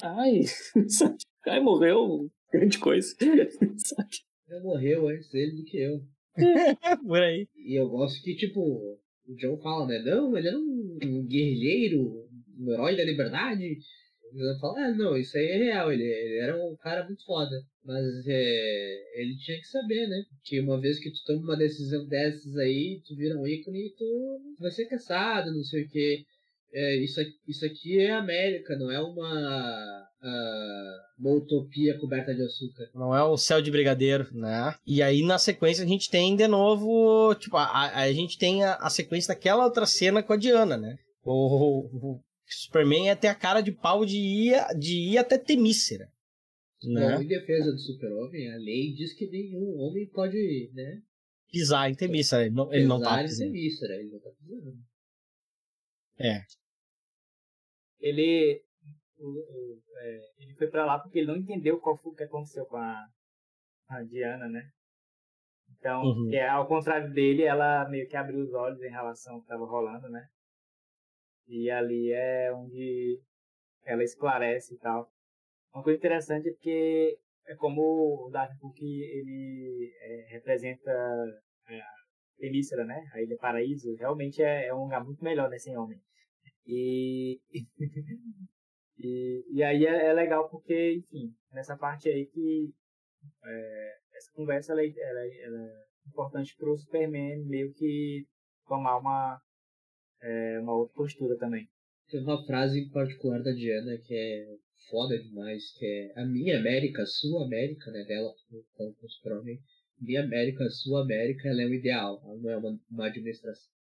[0.04, 0.42] Ai,
[0.90, 1.16] sabe?
[1.16, 3.16] O cara morreu, grande coisa,
[3.78, 4.10] sabe?
[4.50, 6.02] Ele morreu antes dele do que eu.
[7.06, 7.48] Por aí.
[7.56, 10.00] E eu gosto que, tipo, o John fala, né?
[10.00, 12.28] Não, ele era um guerrilheiro,
[12.60, 13.78] um herói da liberdade.
[14.34, 17.56] Ele fala, ah, não, isso aí é real, ele, ele, era um cara muito foda.
[17.84, 20.24] Mas é, ele tinha que saber, né?
[20.44, 23.94] Que uma vez que tu toma uma decisão dessas aí, tu vira um ícone e
[23.96, 26.26] tu vai ser caçado, não sei o que.
[26.74, 32.90] É, isso, isso aqui é América, não é uma, uh, uma utopia coberta de açúcar.
[32.94, 34.76] Não é o céu de brigadeiro, né?
[34.86, 38.76] E aí na sequência a gente tem de novo, tipo, a, a gente tem a,
[38.76, 40.98] a sequência daquela outra cena com a Diana, né?
[41.24, 46.12] O, Superman é ter a cara de pau de ir, de ir até Temícera.
[46.84, 47.16] Né?
[47.16, 51.02] Bom, em defesa do super-homem, a lei diz que nenhum homem pode, né?
[51.52, 52.46] Pisar em Temícera.
[52.46, 53.52] Ele não, ele não tá pisando.
[53.52, 54.78] Temícera, ele não tá pisando.
[56.20, 56.42] É.
[58.00, 58.62] Ele,
[59.98, 62.78] é, ele foi pra lá porque ele não entendeu qual foi o que aconteceu com
[62.78, 63.08] a,
[63.90, 64.70] a Diana, né?
[65.80, 66.34] Então, uhum.
[66.34, 69.66] é, ao contrário dele, ela meio que abriu os olhos em relação ao que estava
[69.66, 70.28] rolando, né?
[71.48, 73.22] E ali é onde
[73.86, 75.10] ela esclarece e tal.
[75.74, 80.92] Uma coisa interessante é porque é como o Daphne Cook ele é, representa
[81.70, 81.82] é,
[82.38, 83.10] Temícera, né?
[83.14, 83.96] A Ilha Paraíso.
[83.96, 85.58] Realmente é, é um lugar muito melhor, né?
[85.58, 86.00] Sem homem.
[86.66, 87.40] E,
[89.00, 92.74] e, e aí é, é, legal porque, enfim, nessa parte aí que
[93.46, 98.26] é, essa conversa ela, é, ela, ela é importante para o Superman meio que
[98.68, 99.42] tomar uma
[100.22, 101.68] é uma outra postura também.
[102.10, 104.58] Tem uma frase em particular da Diana que é
[104.90, 108.34] foda demais, que é a minha América, sua América, né, dela
[108.76, 109.34] com o super
[110.00, 113.72] minha América, sua América, ela é um ideal, ela não é uma, uma administração.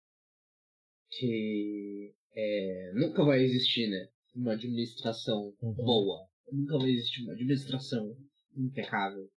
[1.11, 5.75] Que é, nunca vai existir, né, uma administração uhum.
[5.75, 8.17] boa, nunca vai existir uma administração
[8.57, 9.29] impecável.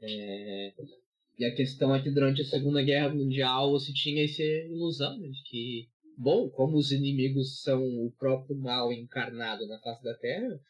[0.00, 0.74] É,
[1.38, 5.28] e a questão é que durante a Segunda Guerra Mundial você tinha essa ilusão né,
[5.28, 10.60] de que bom, como os inimigos são o próprio mal encarnado na face da Terra,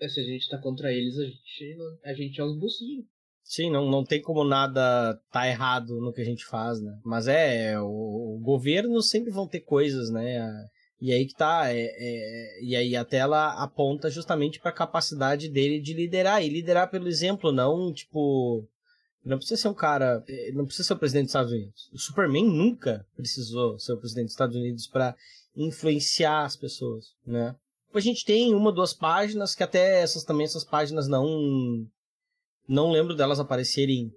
[0.00, 3.06] é, se a gente tá contra eles, a gente, a gente é os bucinhos.
[3.44, 6.96] Sim, não, não tem como nada tá errado no que a gente faz, né?
[7.04, 10.40] Mas é, o, o governo sempre vão ter coisas, né?
[11.00, 15.48] E aí que tá, é, é, e aí até ela aponta justamente para a capacidade
[15.48, 18.64] dele de liderar, e liderar pelo exemplo, não tipo
[19.24, 20.22] não precisa ser um cara.
[20.28, 21.90] Eh, não precisa ser o presidente dos Estados Unidos.
[21.92, 25.16] O Superman nunca precisou ser o presidente dos Estados Unidos para
[25.56, 27.54] influenciar as pessoas, né?
[27.94, 31.86] A gente tem uma, duas páginas que até essas também, essas páginas não.
[32.66, 34.12] Não lembro delas aparecerem.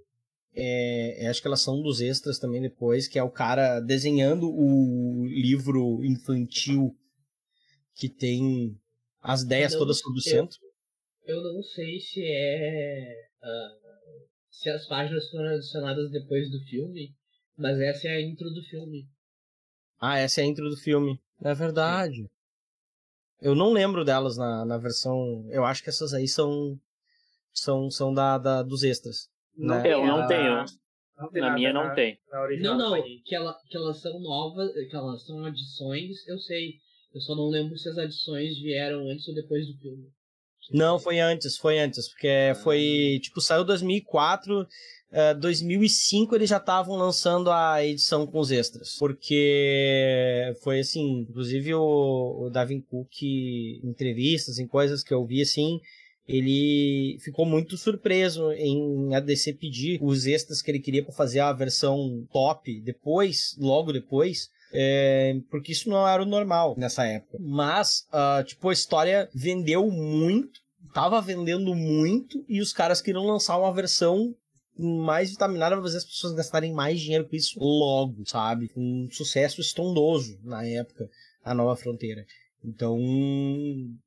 [0.58, 5.26] É, acho que elas são dos extras também depois, que é o cara desenhando o
[5.26, 6.96] livro infantil
[7.94, 8.80] que tem
[9.22, 10.58] as ideias todas sobre o centro.
[11.26, 13.28] Eu não sei se é.
[13.44, 13.85] Uh
[14.56, 17.14] se as páginas foram adicionadas depois do filme,
[17.58, 19.06] mas essa é a intro do filme.
[20.00, 21.20] Ah, essa é a intro do filme.
[21.44, 22.24] É verdade.
[22.24, 22.30] Sim.
[23.42, 25.46] Eu não lembro delas na, na versão.
[25.50, 26.80] Eu acho que essas aí são.
[27.54, 29.30] São, são da, da dos extras.
[29.56, 29.94] Não, né?
[29.94, 30.66] Eu não tenho.
[31.18, 32.20] Não na minha não na, tem.
[32.30, 33.04] Na não, não.
[33.24, 36.74] Que, ela, que elas são novas, que elas são adições, eu sei.
[37.14, 40.12] Eu só não lembro se as adições vieram antes ou depois do filme.
[40.72, 44.68] Não, foi antes, foi antes, porque foi, tipo, saiu 2004,
[45.12, 51.74] eh, 2005 eles já estavam lançando a edição com os extras, porque foi assim, inclusive
[51.76, 55.80] o, o Davin Cook, em entrevistas, em coisas que eu vi assim,
[56.28, 61.40] ele ficou muito surpreso em a DC pedir os extras que ele queria para fazer
[61.40, 67.38] a versão top depois, logo depois, é, porque isso não era o normal nessa época.
[67.40, 70.60] Mas, ah, tipo, a história vendeu muito,
[70.94, 74.36] tava vendendo muito, e os caras queriam lançar uma versão
[74.78, 78.70] mais vitaminada pra fazer as pessoas gastarem mais dinheiro com isso logo, sabe?
[78.76, 81.10] Um sucesso estrondoso na época,
[81.44, 82.26] a Nova Fronteira.
[82.68, 82.98] Então,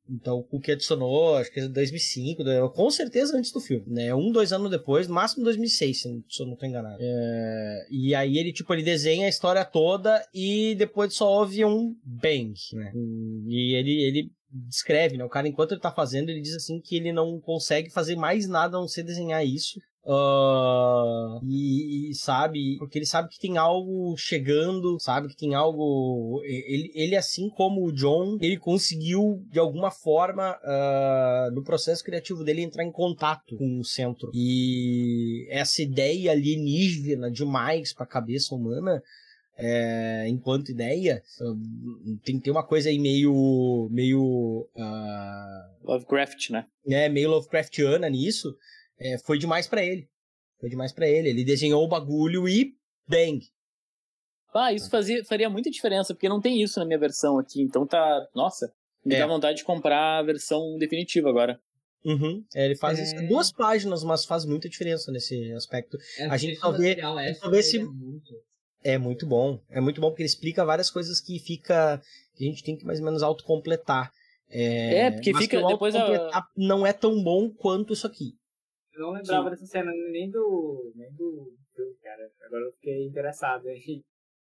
[0.08, 2.60] então o Cook adicionou, acho que é 2005, né?
[2.74, 4.14] com certeza antes do filme, né?
[4.14, 6.98] Um, dois anos depois, máximo 2006, se eu não- se eu não tô enganado.
[7.00, 11.94] É, e aí ele, tipo, ele desenha a história toda e depois só houve um
[12.04, 12.92] bang, né?
[13.46, 15.24] E ele, ele descreve, né?
[15.24, 18.48] O cara, enquanto ele tá fazendo, ele diz assim que ele não consegue fazer mais
[18.48, 19.78] nada a não ser desenhar isso.
[20.06, 26.40] Ah, e, e sabe, porque ele sabe que tem algo chegando, sabe que tem algo.
[26.44, 32.42] Ele, ele assim como o John, ele conseguiu de alguma forma ah, no processo criativo
[32.42, 34.30] dele entrar em contato com o centro.
[34.32, 39.02] E essa ideia alienígena demais pra cabeça humana.
[39.60, 41.20] é, enquanto ideia,
[42.24, 43.88] tem que ter uma coisa aí meio.
[43.90, 44.68] meio.
[44.76, 46.66] ah, Lovecraft, né?
[46.86, 48.56] né, meio Lovecraftiana nisso,
[48.98, 50.08] é, foi demais pra ele.
[50.60, 51.28] Foi demais pra ele.
[51.28, 52.74] Ele desenhou o bagulho e
[53.06, 53.40] bang.
[54.54, 57.60] Ah, isso fazia, faria muita diferença, porque não tem isso na minha versão aqui.
[57.62, 58.26] Então tá.
[58.34, 58.72] Nossa,
[59.04, 59.18] me É.
[59.18, 61.60] dá vontade de comprar a versão definitiva agora.
[62.04, 62.42] Uhum.
[62.54, 63.02] É, ele faz É.
[63.02, 65.98] isso duas páginas, mas faz muita diferença nesse aspecto.
[66.30, 66.96] A gente só vê-
[67.34, 68.34] só vê se- é muito.
[68.84, 69.60] É muito bom.
[69.68, 72.00] É muito bom porque ele explica várias coisas que fica.
[72.36, 74.12] que a gente tem que mais ou menos autocompletar.
[74.48, 77.92] É, É, porque mas fica que o depois a- autocompletar não é tão bom quanto
[77.92, 78.34] isso aqui.
[78.98, 80.92] Eu não lembrava dessa cena nem do.
[80.96, 82.30] nem do filme, cara.
[82.42, 84.02] Agora eu fiquei interessado em,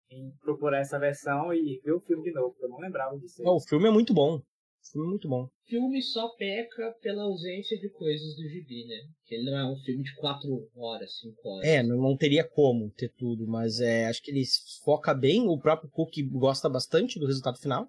[0.09, 3.43] em procurar essa versão e ver o filme de novo, porque eu não lembrava disso.
[3.45, 4.37] Ó, o filme é muito bom.
[4.37, 5.43] O filme é muito bom.
[5.43, 8.95] O filme só peca pela ausência de coisas do gibi, né?
[9.25, 11.67] Que ele não é um filme de 4 horas, 5 horas.
[11.67, 14.43] É, não, não teria como ter tudo, mas é, acho que ele
[14.83, 15.47] foca bem.
[15.47, 17.87] O próprio Cook gosta bastante do resultado final.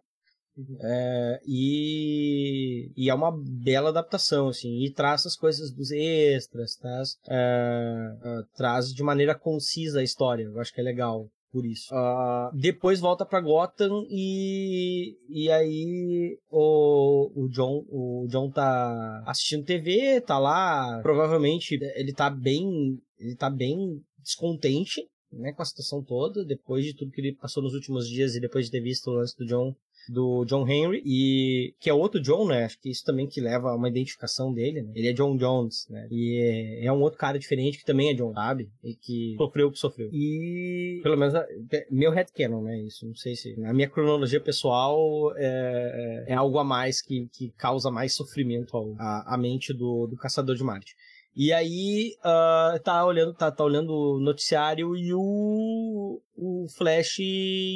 [0.80, 7.16] É, e, e é uma bela adaptação, assim, e traz as coisas dos extras, traz,
[7.28, 10.44] é, é, traz de maneira concisa a história.
[10.44, 11.92] Eu acho que é legal por isso.
[11.92, 19.64] Ah, depois volta pra Gotham e, e aí o, o John o John tá assistindo
[19.64, 26.02] TV, tá lá, provavelmente ele tá bem ele tá bem descontente, né, com a situação
[26.02, 29.08] toda, depois de tudo que ele passou nos últimos dias e depois de ter visto
[29.08, 29.74] o lance do John
[30.10, 32.64] do John Henry e que é outro John, né?
[32.64, 34.90] Acho que isso também que leva a uma identificação dele, né?
[34.94, 36.08] Ele é John Jones, né?
[36.10, 38.68] E é, é um outro cara diferente que também é John, sabe?
[38.82, 40.10] E que sofreu o que sofreu.
[40.12, 42.80] E pelo menos é, meu headcanon, né?
[42.80, 47.50] Isso, não sei se na minha cronologia pessoal é, é algo a mais que, que
[47.56, 50.96] causa mais sofrimento ao, à mente do, do caçador de Marte.
[51.34, 57.20] E aí ah, tá olhando tá, tá olhando o noticiário e o, o Flash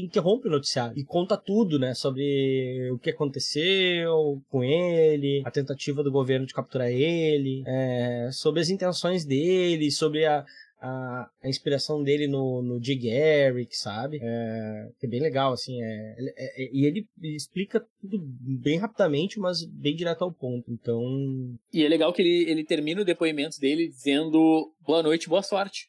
[0.03, 6.03] interrompe o noticiário e conta tudo, né, sobre o que aconteceu com ele, a tentativa
[6.03, 10.45] do governo de capturar ele, é, sobre as intenções dele, sobre a,
[10.87, 14.19] a, a inspiração dele no, no Jig Eric, sabe?
[14.23, 15.83] É, que é bem legal, assim.
[15.83, 18.19] É, é- é- e ele explica tudo
[18.63, 20.71] bem rapidamente, mas bem direto ao ponto.
[20.71, 21.01] Então,
[21.73, 25.89] E é legal que ele, ele termina o depoimento dele dizendo boa noite, boa sorte.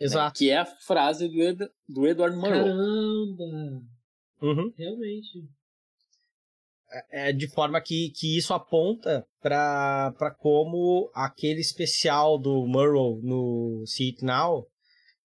[0.00, 0.06] né?
[0.06, 0.38] exato.
[0.38, 2.64] Que é a frase do, Ed, do Edward Murrow.
[2.64, 3.82] Caramba!
[4.42, 4.72] Uhum.
[4.78, 5.28] Realmente.
[7.10, 14.08] É, de forma que, que isso aponta para como aquele especial do Murrow no See
[14.08, 14.66] It Now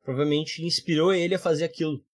[0.03, 2.05] provavelmente inspirou ele a fazer aquilo,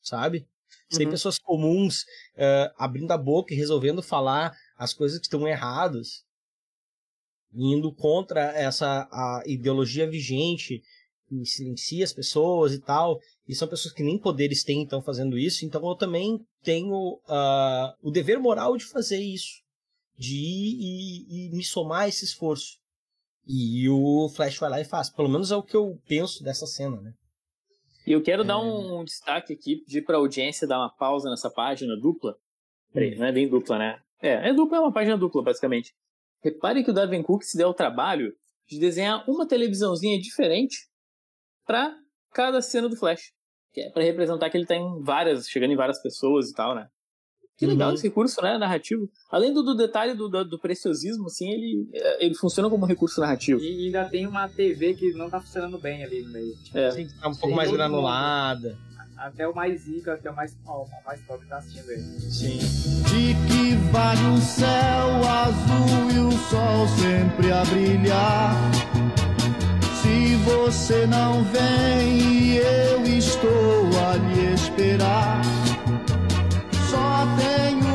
[0.00, 0.46] sabe?
[0.88, 1.10] Tem Uhum.
[1.10, 2.04] pessoas comuns
[2.36, 6.24] eh, abrindo a boca e resolvendo falar as coisas que estão erradas,
[7.52, 10.82] indo contra essa a ideologia vigente
[11.28, 15.38] que silencia as pessoas e tal, e são pessoas que nem poderes têm, então, fazendo
[15.38, 15.64] isso.
[15.64, 19.62] Então, eu também tenho ah, o dever moral de fazer isso.
[20.18, 22.78] De ir e, e me somar a esse esforço.
[23.46, 25.10] E o Flash vai lá e faz.
[25.10, 27.12] Pelo menos é o que eu penso dessa cena, né?
[28.06, 28.46] E eu quero É.
[28.46, 32.34] dar um, destaque aqui, pedir pra audiência dar uma pausa nessa página dupla.
[32.92, 33.98] Peraí, não é bem dupla, né?
[34.22, 35.92] É, é dupla, é uma página dupla, basicamente.
[36.42, 38.32] Repare que o Darwin Cook se deu o trabalho
[38.68, 40.88] de desenhar uma televisãozinha diferente
[41.66, 41.94] pra
[42.32, 43.32] cada cena do Flash.
[43.72, 46.74] Que é pra representar que ele tá em várias, chegando em várias pessoas e tal,
[46.74, 46.86] né?
[47.58, 47.94] Que legal Uhum.
[47.94, 49.08] esse recurso, né, narrativo.
[49.30, 53.18] Além do, do detalhe do, do, do preciosismo, assim, ele, é, ele funciona como recurso
[53.20, 53.60] narrativo.
[53.60, 56.52] E ainda tem uma TV que não tá funcionando bem ali no meio.
[56.74, 56.90] É.
[56.90, 58.78] Sim, tá um pouco mais granulada.
[59.16, 62.02] Até o mais rico, até o mais, ó, o mais pobre tá assistindo ele.
[62.02, 62.58] Sim.
[62.58, 64.66] De que vale o céu
[65.26, 68.54] azul e o sol sempre a brilhar?
[70.06, 75.42] Se você não vem eu estou a lhe esperar,
[76.88, 77.85] só tenho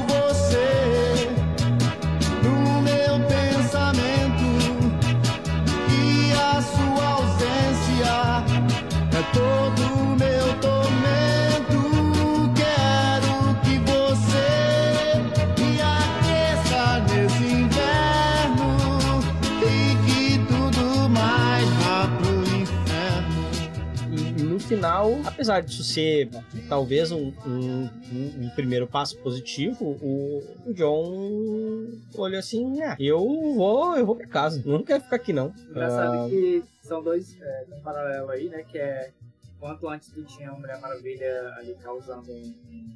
[24.76, 26.30] final, apesar disso ser
[26.69, 30.41] talvez um, um, um- um primeiro passo positivo, o,
[30.74, 33.19] John olhou assim, ah, eu
[33.55, 35.53] vou, eu vou pra casa, não quero ficar aqui não.
[35.69, 38.63] Engraçado Ah, que são dois é, um paralelo aí, né?
[38.63, 39.11] Que é
[39.59, 42.91] quanto antes tu tinha a Mulher Maravilha ali causando um- um-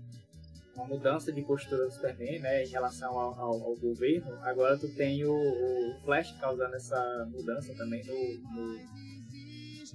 [0.75, 2.63] uma mudança de postura do Superman, né?
[2.63, 7.73] Em relação ao, ao- ao governo, agora tu tem o, o Flash causando essa mudança
[7.75, 8.79] também no, no,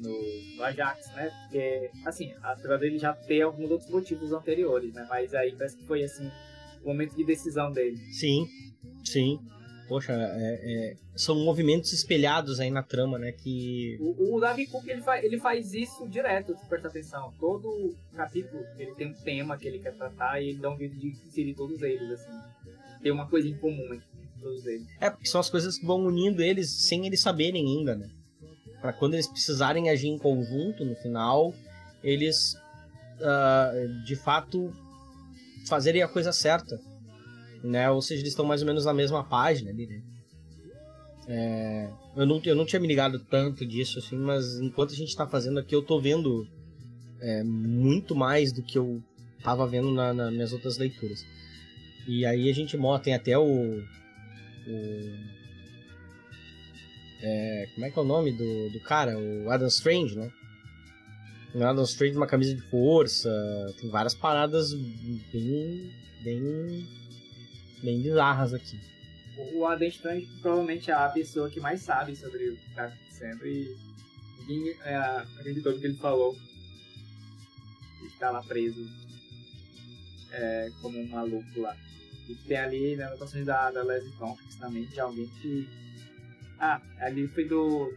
[0.01, 1.31] no, no Ajax, né?
[1.43, 5.07] Porque, assim, apesar dele já ter alguns outros motivos anteriores, né?
[5.09, 6.31] Mas aí parece que foi, assim,
[6.83, 7.97] o momento de decisão dele.
[8.13, 8.49] Sim,
[9.05, 9.39] sim.
[9.89, 10.61] Poxa, é-
[10.93, 13.33] é, são movimentos espelhados aí na trama, né?
[13.33, 13.99] Que.
[14.01, 17.33] O, o Davi Cook ele, fa- ele faz isso direto, se prestar atenção.
[17.41, 20.95] Todo capítulo ele tem um tema que ele quer tratar e ele dá um jeito
[20.97, 22.31] de inserir todos eles, assim.
[23.03, 24.07] Tem uma coisa em comum entre
[24.41, 24.87] todos eles.
[25.01, 28.09] É, porque são as coisas que vão unindo eles sem eles saberem ainda, né?
[28.81, 31.55] Pra quando eles precisarem agir em conjunto no final,
[32.03, 32.57] eles
[33.23, 33.73] ah,
[34.05, 34.73] de fato
[35.67, 36.81] fazerem a coisa certa.
[37.63, 37.91] Né?
[37.91, 40.03] Ou seja, eles estão mais ou menos na mesma página ali, né?
[41.29, 45.15] É, eu, não, eu não tinha me ligado tanto disso, assim, mas enquanto a gente
[45.15, 46.49] tá fazendo aqui, eu tô vendo
[47.21, 49.01] é, muito mais do que eu
[49.43, 51.25] tava vendo na, nas minhas outras leituras.
[52.09, 53.79] E aí a gente tem até o.
[53.79, 55.40] o
[57.23, 59.19] é, como é que é o nome do, do cara?
[59.19, 60.31] O Adam Strange, né?
[61.55, 63.31] O Adam Strange uma camisa de força.
[63.81, 65.93] Tem várias paradas bem.
[66.23, 66.89] bem.
[67.83, 68.79] bem bizarras aqui.
[69.55, 73.47] O, Adam Strange provavelmente é a pessoa que mais sabe sobre o que tá acontecendo
[73.47, 73.75] e
[74.47, 74.97] ninguém é,
[75.39, 76.37] acreditou no que ele falou.
[78.01, 78.87] Ele tá lá preso
[80.33, 81.77] é, como um maluco lá.
[82.29, 85.69] E tem ali né, anotações da, da Leslie Tompkins também, de alguém que.
[86.61, 87.93] Ah, ali foi do,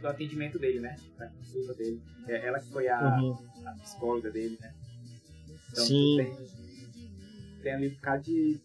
[0.00, 0.96] do atendimento dele, né?
[1.18, 2.00] Da consulta dele.
[2.28, 3.36] É ela que foi a, Uhum.
[3.66, 4.72] a psicóloga dele, né?
[5.72, 6.16] Então Sim.
[6.16, 6.36] Tem,
[7.62, 8.60] tem ali um bocado de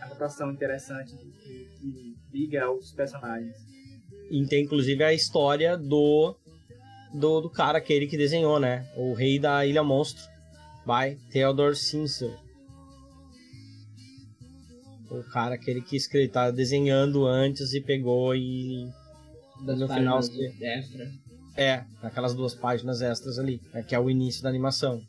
[0.00, 3.56] anotação interessante que, que liga aos personagens.
[4.30, 6.34] E tem inclusive a história do,
[7.14, 7.42] do.
[7.42, 8.90] do cara aquele que desenhou, né?
[8.96, 10.22] O Rei da Ilha Monstro.
[10.84, 12.34] By Theodore Sinsel.
[15.12, 18.88] O cara aquele que escreve, tá desenhando antes e pegou e.
[19.64, 20.18] Das no final.
[20.18, 21.10] extra.
[21.54, 25.02] É, naquelas duas páginas extras ali, né, que é o início da animação.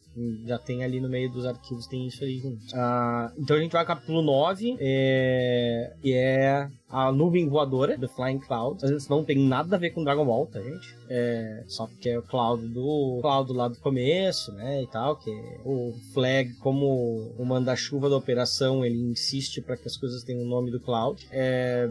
[0.46, 2.64] Já tem ali no meio dos arquivos, tem isso aí junto.
[2.74, 8.08] Ah, então a gente vai ao capítulo 9, é, e é a nuvem voadora, The
[8.08, 8.86] Flying Cloud.
[8.86, 10.96] Isso não tem nada a ver com Dragon Ball, tá, gente?
[11.10, 15.32] É, só porque é o Cloud do Cloud lá do começo, né, e tal, que
[15.32, 20.44] é o Flag, como o manda-chuva da operação, ele insiste para que as coisas tenham
[20.44, 21.28] o nome do Cloud.
[21.32, 21.90] É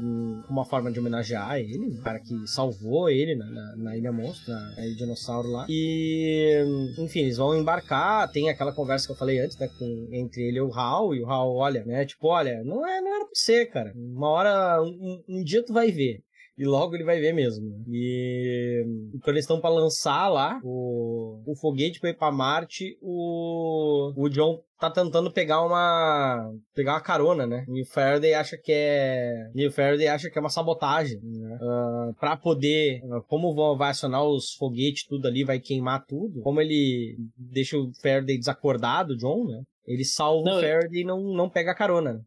[0.48, 4.52] uma forma de homenagear ele, o cara que salvou ele na, na, na Ilha Monstro,
[4.52, 5.66] na Ilha Dinossauro lá.
[5.68, 6.64] E,
[6.96, 10.58] enfim, eles vão embarcar, tem aquela conversa que eu falei antes, né, com, entre ele
[10.58, 13.34] e o Hal, e o Hal olha, né, tipo, olha, não, é, não era pra
[13.34, 13.92] você, cara.
[13.94, 16.22] Uma hora, um, um dia tu vai ver.
[16.58, 17.82] E logo ele vai ver mesmo.
[17.88, 18.84] E,
[19.22, 24.28] quando eles estão pra lançar lá o, o foguete pra ir pra Marte, o, o
[24.28, 27.64] John tá tentando pegar uma pegar uma carona, né?
[27.68, 31.58] E o Faraday acha que é e o Faraday acha que é uma sabotagem, né?
[31.62, 36.42] Ah, para poder, ah, como vão- vai acionar os foguetes tudo ali, vai queimar tudo.
[36.42, 39.62] Como ele deixa o Faraday desacordado, John, né?
[39.86, 42.12] Ele salva Não, o Faraday e não não pega a carona.
[42.14, 42.20] né?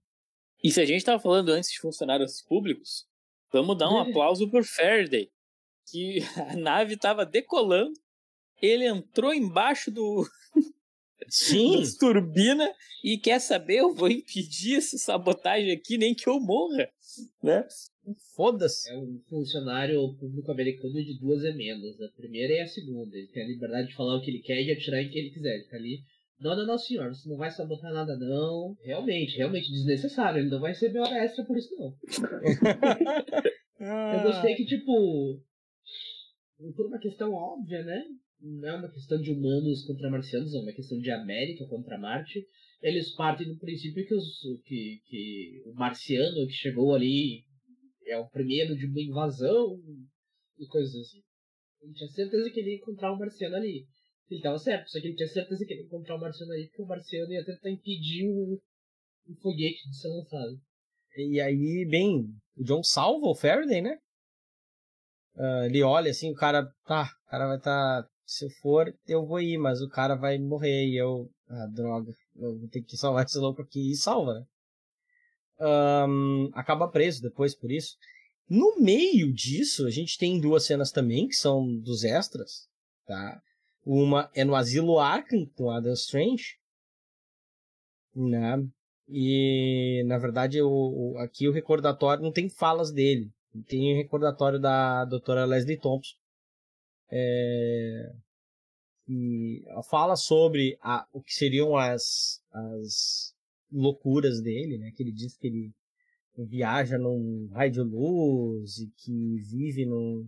[0.64, 3.06] E se a gente tava falando antes de funcionários públicos,
[3.56, 5.30] vamos dar um aplauso por Faraday.
[5.90, 6.20] Que
[6.52, 7.94] a nave tava decolando,
[8.62, 10.28] ele entrou embaixo do
[11.30, 11.78] Sim.
[11.78, 12.70] das turbinas
[13.04, 16.90] e quer saber, eu vou impedir essa sabotagem aqui, nem que eu morra,
[17.42, 17.66] né?
[18.36, 18.92] Foda-se.
[18.92, 22.00] É um funcionário público americano de duas emendas.
[22.02, 23.16] A primeira e a segunda.
[23.16, 25.34] Ele tem a liberdade de falar o que ele quer e atirar em quem ele
[25.34, 25.56] quiser.
[25.56, 26.04] Ele tá ali
[26.40, 28.76] Não, não, não, senhor, você não vai sabotar nada, não.
[28.84, 30.40] Realmente, realmente desnecessário.
[30.40, 31.96] Ele não vai receber hora extra por isso, não.
[33.80, 35.42] Eu gostei que, tipo,
[36.76, 38.04] por uma questão óbvia, né?
[38.42, 42.46] Não é uma questão de humanos contra marcianos, é uma questão de América contra Marte.
[42.82, 47.44] Eles partem do princípio que, os, que, que o marciano que chegou ali
[48.06, 49.80] é o primeiro de uma invasão
[50.60, 51.24] e coisas assim.
[51.82, 53.88] Ele tinha certeza que ele ia encontrar um marciano ali.
[54.30, 56.68] Ele estava certo, só que ele tinha certeza que ele ia encontrar um marciano ali
[56.68, 58.60] porque o marciano ia tentar impedir o,
[59.28, 60.60] o foguete de ser lançado.
[61.18, 62.26] E aí, bem,
[62.58, 63.98] o John salva o Faraday, né?
[65.36, 68.04] Uh, ele olha assim, o cara, tá, o cara vai estar.
[68.04, 71.30] Tá, se eu for, eu vou ir, mas o cara vai morrer e eu.
[71.48, 74.46] Ah, droga, eu vou ter que salvar esse louco aqui e salva, né?
[75.60, 77.96] Um, acaba preso depois por isso.
[78.50, 82.68] No meio disso, a gente tem duas cenas também, que são dos extras,
[83.06, 83.40] tá?
[83.86, 86.58] Uma é no Asilo Arkham, com Adam Strange,
[88.16, 88.68] né?
[89.08, 93.32] E, na verdade, o, aqui o recordatório não tem falas dele.
[93.68, 96.16] Tem o recordatório da doutora Leslie Thompson.
[97.12, 98.12] É,
[99.08, 103.36] e fala sobre a, o que seriam as, as
[103.72, 104.92] loucuras dele, né?
[104.96, 105.74] Que ele diz que ele
[106.38, 110.28] viaja num raio de luz e que vive num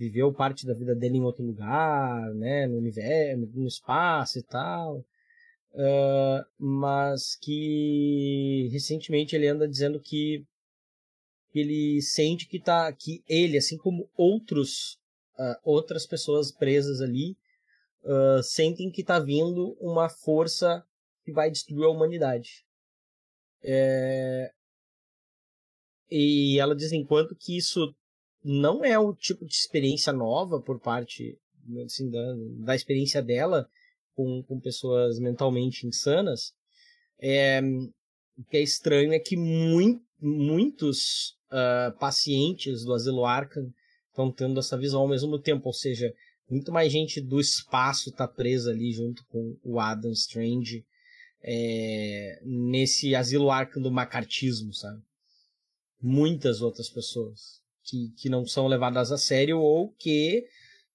[0.00, 5.04] viveu parte da vida dele em outro lugar, né, no universo, no espaço e tal,
[5.74, 10.42] uh, mas que recentemente ele anda dizendo que
[11.54, 14.94] ele sente que tá que ele, assim como outros
[15.38, 17.36] uh, outras pessoas presas ali,
[18.02, 20.82] uh, sentem que está vindo uma força
[21.24, 22.64] que vai destruir a humanidade.
[23.62, 24.50] É...
[26.10, 27.94] E ela diz, enquanto que isso
[28.42, 31.38] não é o tipo de experiência nova por parte
[31.84, 32.34] assim, da,
[32.64, 33.68] da experiência dela
[34.14, 36.52] com, com pessoas mentalmente insanas,
[37.18, 43.72] é, o que é estranho é que muito, muitos uh, pacientes do Asilo Arkham
[44.08, 46.12] estão tendo essa visão ao mesmo tempo, ou seja,
[46.48, 50.84] muito mais gente do espaço está presa ali junto com o Adam Strange
[51.42, 55.00] é, nesse Asilo Arkham do macartismo, sabe?
[56.02, 60.46] Muitas outras pessoas que, que não são levadas a sério ou que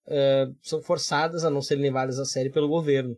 [0.07, 3.17] uh, são forçadas a não serem levadas a sério pelo governo.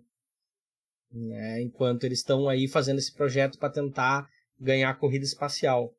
[1.12, 1.62] Né?
[1.62, 5.96] Enquanto eles estão aí fazendo esse projeto para tentar ganhar a corrida espacial.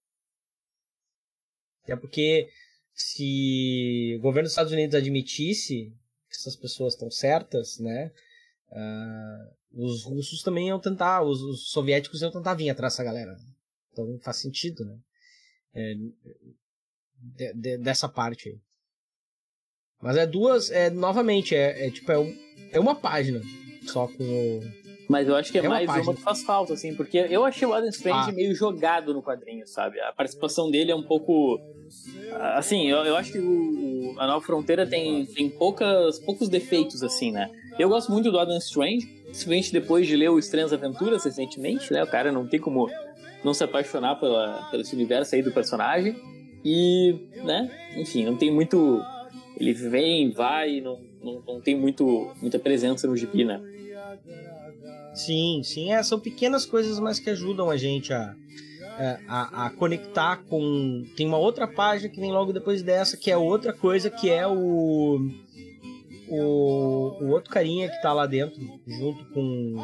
[1.85, 2.49] Até porque
[2.93, 5.93] se o governo dos Estados Unidos admitisse
[6.29, 8.13] que essas pessoas estão certas, né?
[8.71, 13.37] Uh, os russos também iam tentar, os, os, soviéticos iam tentar vir atrás dessa galera.
[13.93, 14.99] Então faz sentido, né?
[15.75, 15.95] É,
[17.19, 18.59] de, de, dessa parte aí.
[20.01, 22.37] Mas é duas, é novamente, é, é tipo, é, um,
[22.73, 23.43] é uma página
[23.87, 24.61] só com o.
[25.09, 27.45] Mas eu acho que é, é mais uma, uma, que faz falta, assim, porque eu
[27.45, 28.33] achei o Adam Strange ah.
[28.33, 29.99] meio jogado no quadrinho, sabe?
[30.01, 31.59] A participação dele é um pouco.
[32.55, 37.33] Assim, eu, eu acho que o, a Nova Fronteira tem, tem poucas, poucos defeitos, assim,
[37.33, 37.51] né?
[37.79, 42.05] Eu gosto muito do Adam Strange, principalmente depois de ler o Estranhas Aventuras recentemente, né?
[42.05, 42.91] O cara não tem como
[43.43, 46.15] não se apaixonar pela, pelo esse universo aí do personagem.
[46.71, 47.15] E,
[47.45, 49.03] né, enfim, não tem muito.
[49.57, 53.59] Ele vem, vai, não, não, não tem muito, muita presença no gibi, né?
[55.15, 58.37] Sim, sim, é, são pequenas coisas, mas que ajudam a gente a,
[59.27, 61.07] a, a, conectar com.
[61.17, 64.47] Tem uma outra página que vem logo depois dessa, que é outra coisa, que é
[64.47, 65.19] o.
[66.29, 69.77] O, o outro carinha que tá lá dentro, junto com,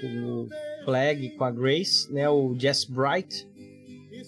[0.00, 0.48] com o
[0.86, 2.26] Flag, com a Grace, né?
[2.30, 3.46] O Jess Bright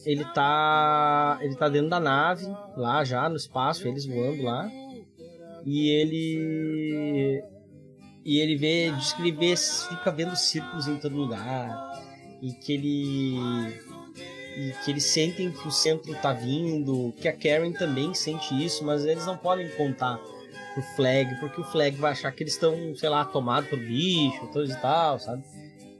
[0.05, 2.47] ele tá ele tá dentro da nave
[2.77, 4.71] lá já no espaço eles voando lá.
[5.65, 7.45] E ele
[8.25, 11.93] e ele vê diz que ele vê, fica vendo círculos em todo lugar
[12.41, 13.37] e que ele
[14.57, 18.85] e que eles sentem que o centro tá vindo que a Karen também sente isso
[18.85, 20.21] mas eles não podem contar
[20.75, 24.51] pro Flag porque o Flag vai achar que eles estão sei lá tomados pelo bicho
[24.55, 25.45] e tal sabe?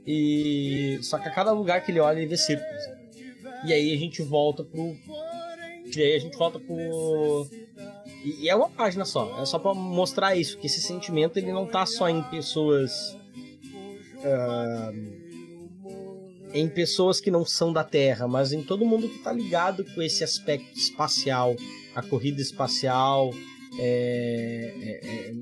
[0.05, 3.02] E só que a cada lugar que ele olha ele vê círculos
[3.65, 4.95] e aí a gente volta pro.
[5.95, 7.47] E aí a gente volta pro.
[8.23, 9.41] E, é uma página só.
[9.41, 12.91] É só para mostrar isso, que esse sentimento ele não tá só em pessoas.
[14.23, 15.23] Uh,
[16.53, 20.01] em pessoas que não são da Terra, mas em todo mundo que tá ligado com
[20.01, 21.55] esse aspecto espacial,
[21.95, 23.31] a corrida espacial,
[23.79, 25.33] é, é, é,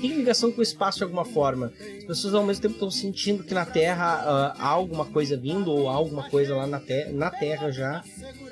[0.00, 1.72] tem ligação com o espaço de alguma forma.
[1.98, 5.70] As pessoas ao mesmo tempo estão sentindo que na Terra uh, há alguma coisa vindo
[5.70, 8.02] ou há alguma coisa lá na, te na Terra já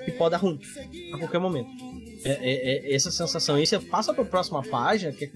[0.05, 0.61] que pode dar ruim
[1.13, 1.71] a qualquer momento.
[2.25, 3.59] É, é, é essa sensação.
[3.59, 5.29] E você passa para a próxima página, que,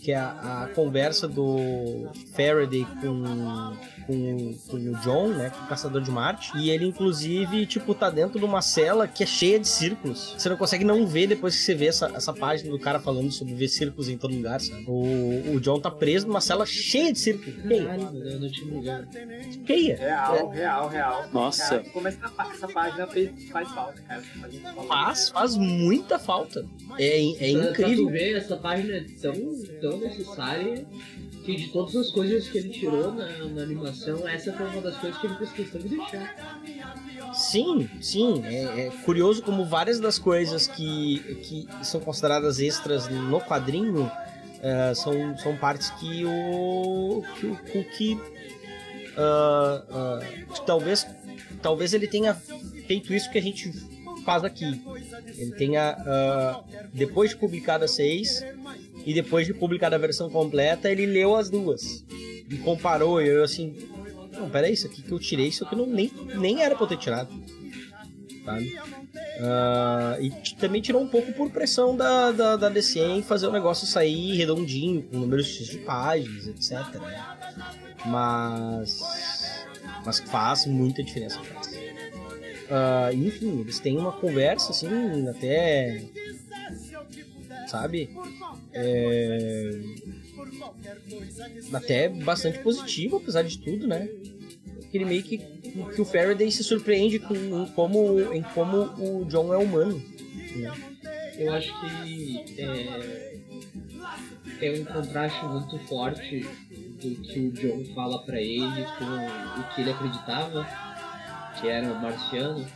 [0.00, 3.76] que é a, a conversa do Faraday com,
[4.10, 8.10] com, com o John, né, com o Caçador de Marte, e ele inclusive, tipo, tá
[8.10, 10.34] dentro de uma cela que é cheia de círculos.
[10.36, 13.30] Você não consegue não ver depois que você vê essa, essa página do cara falando
[13.30, 14.84] sobre ver círculos em todo lugar, sabe?
[14.86, 17.60] O, o John tá preso numa cela cheia de círculos.
[17.62, 18.50] Cheia.
[18.50, 19.08] Tinha lugar.
[19.66, 19.96] Cheia.
[19.96, 21.24] Real, real, real.
[21.32, 21.78] Nossa.
[21.78, 24.22] Cara, como essa, essa página fez, faz falta, cara.
[24.22, 25.32] Faz muita falta.
[25.32, 26.66] Faz, muita falta.
[26.98, 28.08] É, é Pra- Pra tu incrível.
[28.10, 29.34] ver, essa página é tão,
[29.80, 30.86] tão necessária
[31.44, 34.96] que de todas as coisas que ele tirou na, na animação, essa foi uma das
[34.96, 36.60] coisas que ele fez questão de deixar.
[37.34, 38.42] Sim, sim.
[38.44, 44.10] É, é curioso como várias das coisas que, que são consideradas extras no quadrinho
[44.62, 48.20] eh, são, são partes que o que o
[49.16, 50.20] ah, ah,
[50.66, 51.06] talvez
[51.62, 52.34] talvez ele tenha
[52.86, 53.72] feito isso que a gente
[54.24, 54.82] faz aqui.
[55.36, 56.62] Ele tenha ah,
[56.92, 58.44] depois de publicada seis
[59.04, 62.04] e depois de publicada a versão completa ele leu as duas
[62.48, 63.74] e comparou e eu assim
[64.40, 66.88] não, peraí, isso aqui que eu tirei, isso aqui não, nem, nem era pra eu
[66.88, 67.28] ter tirado.
[68.44, 68.78] Sabe?
[69.40, 73.52] Ah, e também tirou um pouco por pressão da, da, da DC em fazer o
[73.52, 77.00] negócio sair redondinho, com números de páginas, etc.
[77.00, 77.36] né?
[78.06, 79.00] Mas.
[80.06, 81.38] Mas faz muita diferença.
[82.70, 86.02] Ah, enfim, eles têm uma conversa assim, até.
[87.70, 88.10] Sabe?
[88.72, 89.70] É,
[91.72, 94.08] até bastante positivo, apesar de tudo, né?
[94.84, 99.54] Aquele meio que, que o Faraday se surpreende com em como, em como o John
[99.54, 100.02] é humano.
[100.56, 100.72] Né?
[101.38, 103.38] Eu acho que é,
[104.58, 109.80] tem um contraste muito forte do que o John fala pra ele com o que
[109.82, 110.66] ele acreditava,
[111.60, 112.66] que era o marciano,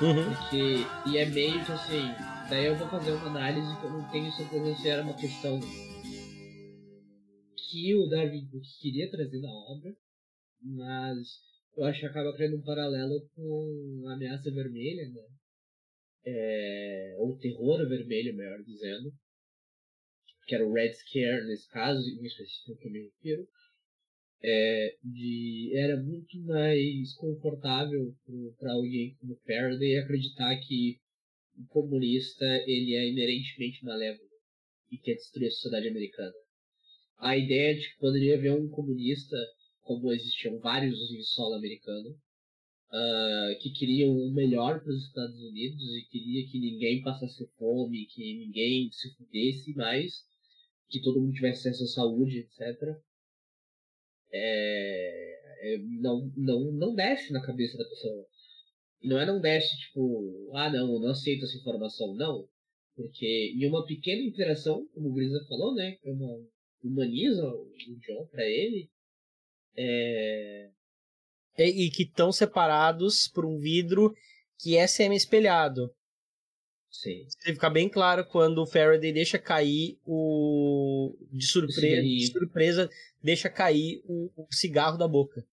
[0.00, 0.34] Uhum.
[0.34, 2.10] porque e é meio que assim,
[2.50, 5.60] daí eu vou fazer uma análise que eu não tenho certeza se era uma questão
[7.56, 9.94] que o Darwin queria trazer na obra,
[10.60, 11.28] mas
[11.76, 15.22] eu acho que acaba criando um paralelo com a ameaça vermelha, né?
[16.26, 19.12] É, ou terror vermelho, melhor dizendo,
[20.46, 23.48] que era o Red Scare nesse caso, em específico que eu me refiro,
[24.42, 28.12] é, de, era muito mais confortável
[28.58, 30.98] para alguém como Faraday acreditar que
[31.68, 34.28] comunista ele é inerentemente malévolo
[34.90, 36.34] e quer destruir a sociedade americana.
[37.18, 39.36] A ideia de que poderia haver um comunista,
[39.82, 42.18] como existiam vários em solo americano,
[42.92, 48.06] ah, que queriam o melhor para os Estados Unidos e queria que ninguém passasse fome,
[48.06, 50.24] que ninguém se fudesse mais,
[50.88, 52.98] que todo mundo tivesse acesso à saúde, etc.
[54.32, 58.26] É, é, não, não, não desce na cabeça da pessoa.
[59.02, 62.46] E não é não desce, tipo, ah não, eu não aceito essa informação, não.
[62.94, 66.46] Porque em uma pequena interação, como o Brisa falou, né, é uma,
[66.82, 68.90] humaniza o John pra ele,
[69.76, 70.70] é,
[71.58, 74.14] E, e que estão separados por um vidro
[74.58, 75.90] que é semi-espelhado.
[76.90, 77.18] Sim.
[77.44, 81.16] Tem que ficar bem claro quando o Faraday deixa cair o.
[81.30, 82.90] De surpresa, de surpresa
[83.22, 85.46] deixa cair o, o cigarro da boca.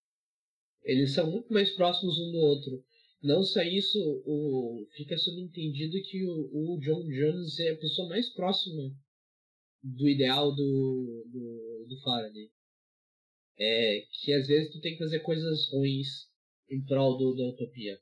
[0.82, 2.84] Eles são muito mais próximos um do outro.
[3.22, 8.32] Não só isso, o, fica subentendido que o, o John Jones é a pessoa mais
[8.32, 8.94] próxima
[9.82, 12.50] do ideal do, do, do Faraday.
[13.58, 16.28] É que às vezes tu tem que fazer coisas ruins
[16.70, 17.98] em prol do, da utopia.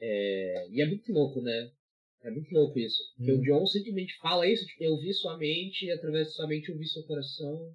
[0.00, 1.72] É, e é muito louco, né?
[2.22, 3.02] É muito louco isso.
[3.16, 6.46] Porque o John simplesmente fala isso, tipo, eu vi sua mente, e através de sua
[6.46, 7.74] mente eu vi seu coração,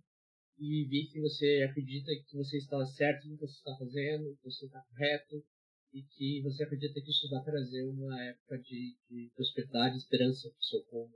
[0.59, 4.43] e vi que você acredita que você está certo no que você está fazendo, que
[4.43, 5.43] você está correto,
[5.93, 10.59] e que você acredita que isso vai trazer uma época de, de prosperidade esperança para
[10.59, 11.13] o seu povo.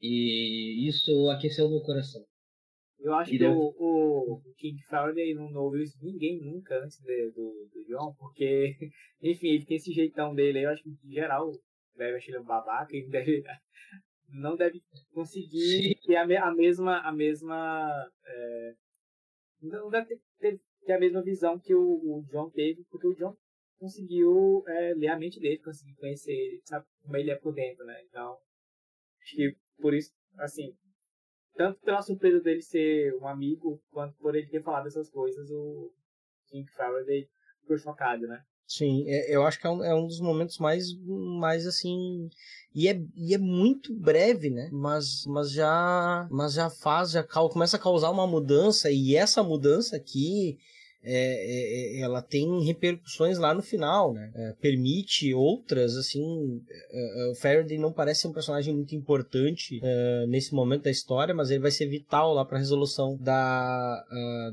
[0.00, 2.24] E isso aqueceu meu coração.
[2.98, 6.82] Eu acho E que deu- o, o King Faraday não, não ouviu isso ninguém nunca
[6.82, 8.76] antes de- do, do John, porque,
[9.22, 11.50] enfim, ele tem esse jeitão dele aí, eu acho que em geral
[11.96, 13.42] deve achar ele um babaca e deve,
[14.28, 14.82] não deve
[15.12, 18.72] conseguir ter a, a mesma, a mesma, é,
[19.62, 23.14] não deve ter, ter- ter a mesma visão que o, o John teve, porque o
[23.14, 23.34] John
[23.78, 27.84] conseguiu é, ler a mente dele, conseguiu conhecer ele, sabe como ele é por dentro,
[27.84, 28.36] né, então,
[29.22, 30.74] acho que por isso, assim,
[31.56, 35.92] tanto pela surpresa dele ser um amigo, quanto por ele ter falado essas coisas, o
[36.48, 37.28] King Faraday
[37.60, 38.42] ficou chocado, né?
[38.66, 40.86] Sim, é- eu acho que é um, é um dos momentos mais,
[41.38, 42.28] mais assim.
[42.74, 44.70] E é, e é muito breve, né?
[44.72, 49.96] Mas, mas já mas já faz, já começa a causar uma mudança, e essa mudança
[49.96, 50.58] aqui
[51.04, 54.30] é, é, ela tem repercussões lá no final, né?
[54.34, 56.62] É, permite outras, assim.
[56.90, 60.90] é, é, o Faraday não parece ser um personagem muito importante é, nesse momento da
[60.90, 64.04] história, mas ele vai ser vital lá para a resolução da,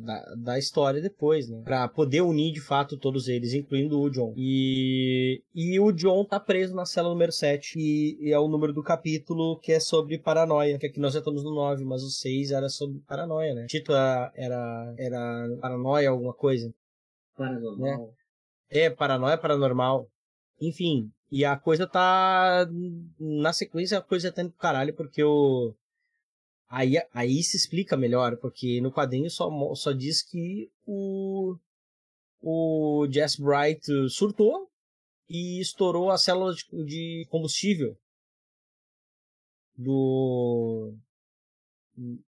[0.04, 1.62] da, da história depois, né?
[1.64, 4.34] Para poder unir de fato todos eles, incluindo o John.
[4.36, 8.74] E, e o John tá preso na cela número 7, e, e é o número
[8.74, 12.10] do capítulo que é sobre paranoia, que aqui nós já estamos no 9, mas o
[12.10, 13.64] 6 era sobre paranoia, né?
[13.64, 16.74] O título era, era, era paranoia, alguma coisa.
[17.38, 18.16] Paranormal.
[18.68, 20.10] É, paranoia paranormal.
[20.60, 22.68] Enfim, e a coisa tá.
[23.20, 25.76] Na sequência, a coisa tá indo pro caralho, porque o.
[26.68, 31.56] Aí, aí se explica melhor, porque no quadrinho só, só diz que o.
[32.44, 34.68] O Jess Bright surtou
[35.30, 37.96] e estourou a célula de, de combustível
[39.78, 40.96] do.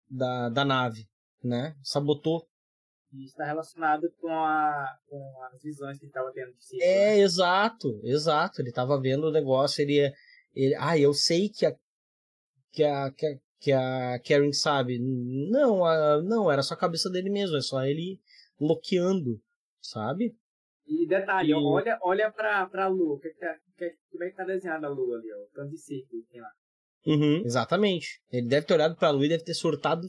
[0.10, 1.08] Da, da nave,
[1.42, 1.76] né?
[1.82, 2.46] Sabotou
[3.14, 6.82] E está relacionado com, a, com as visões que ele estava tendo de si.
[6.82, 8.62] É, exato, exato.
[8.62, 10.12] Ele tava vendo o negócio, ele,
[10.56, 11.76] ele ah, eu sei que a
[12.72, 15.00] que a que a, que a Karen sabe.
[15.00, 18.20] Não, a, não, era só a cabeça dele mesmo, é só ele
[18.60, 19.40] bloqueando,
[19.80, 20.36] sabe?
[20.88, 23.20] E detalhe, E- olha, olha pra, pra lua.
[23.20, 23.46] Que, que,
[23.78, 25.38] que, como é que tá desenhada a lua ali, ó?
[25.44, 26.50] O tanto de círculo que tem lá.
[27.06, 28.22] Uhum, exatamente.
[28.32, 30.08] Ele deve ter olhado pra lua e deve ter surtado,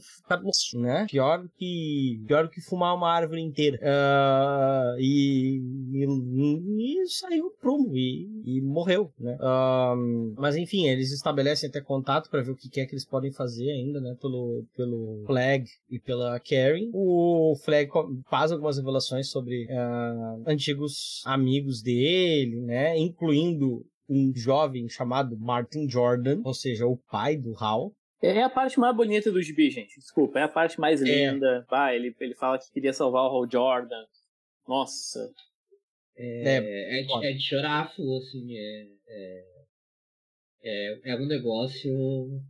[0.75, 1.05] né?
[1.09, 3.77] Pior que pior que fumar uma árvore inteira.
[3.83, 5.59] Ah, e,
[5.93, 9.37] e, e saiu prumo e, e morreu, né?
[9.41, 9.93] Ah,
[10.37, 13.69] mas enfim, eles estabelecem até contato pra ver o que é que eles podem fazer
[13.71, 14.15] ainda, né?
[14.21, 16.89] Pelo pelo Flag e pela Karen.
[16.93, 17.89] O Flag
[18.29, 22.97] faz algumas revelações sobre ah, antigos amigos dele, né?
[22.97, 27.93] Incluindo um jovem chamado Martin Jordan, ou seja, o pai do Hal.
[28.21, 29.99] É a parte mais bonita do gibi, gente.
[29.99, 31.05] Desculpa, é a parte mais É.
[31.05, 31.65] linda.
[31.69, 34.05] Vai, ele, ele fala que queria salvar o Hal Jordan.
[34.67, 35.31] Nossa.
[36.17, 39.43] É, é, de, é de chorar a full, assim, é, é,
[40.63, 42.41] é, é um negócio.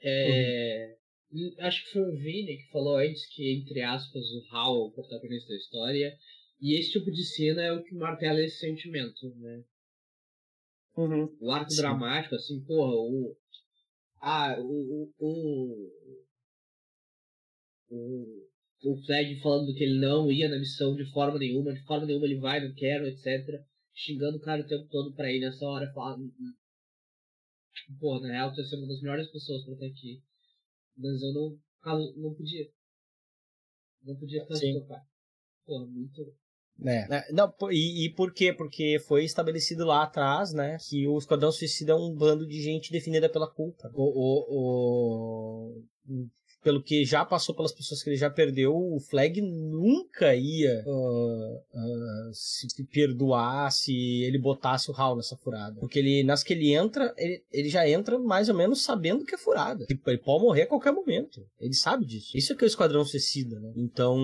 [0.00, 0.96] É,
[1.32, 4.78] hum, Acho que foi o Vini que falou antes que, entre aspas, o Hal é
[4.84, 6.16] o protagonista da história.
[6.60, 9.64] E esse tipo de cena é o que martela esse sentimento, né?
[10.96, 11.36] Uhum.
[11.40, 11.82] O arco Sim.
[11.82, 13.36] dramático, assim, porra, o.
[14.20, 15.12] Ah, o.
[15.18, 15.92] O,
[17.90, 18.48] o,
[18.82, 22.26] o, Flag falando que ele não ia na missão de forma nenhuma, de forma nenhuma
[22.26, 23.64] ele vai, não quero, etc.
[23.94, 26.32] Xingando o cara o tempo todo pra ir nessa hora, falando.
[28.00, 30.20] Pô, na real, tu ser uma das melhores pessoas pra estar aqui.
[30.96, 31.58] Mas eu não.
[32.16, 32.68] Não podia.
[34.02, 35.06] Não podia de tocar.
[35.64, 36.34] Porra, muito.
[36.84, 37.32] É.
[37.32, 38.52] Não, e, e por quê?
[38.52, 42.92] Porque foi estabelecido lá atrás, né, que o Esquadrão Suicida é um bando de gente
[42.92, 43.90] definida pela culpa.
[43.94, 46.24] O, o, o-
[46.62, 51.60] pelo que já passou pelas pessoas que ele já perdeu, o Flag nunca ia ah,
[51.74, 55.78] ah, se perdoar se ele botasse o Hal nessa furada.
[55.80, 59.34] Porque ele, nas que ele entra, ele, ele já entra mais ou menos sabendo que
[59.34, 59.86] é furada.
[59.86, 61.46] Tipo, ele pode morrer a qualquer momento.
[61.60, 62.36] Ele sabe disso.
[62.36, 63.72] Isso é que é o Esquadrão Suicida, né?
[63.76, 64.18] Então,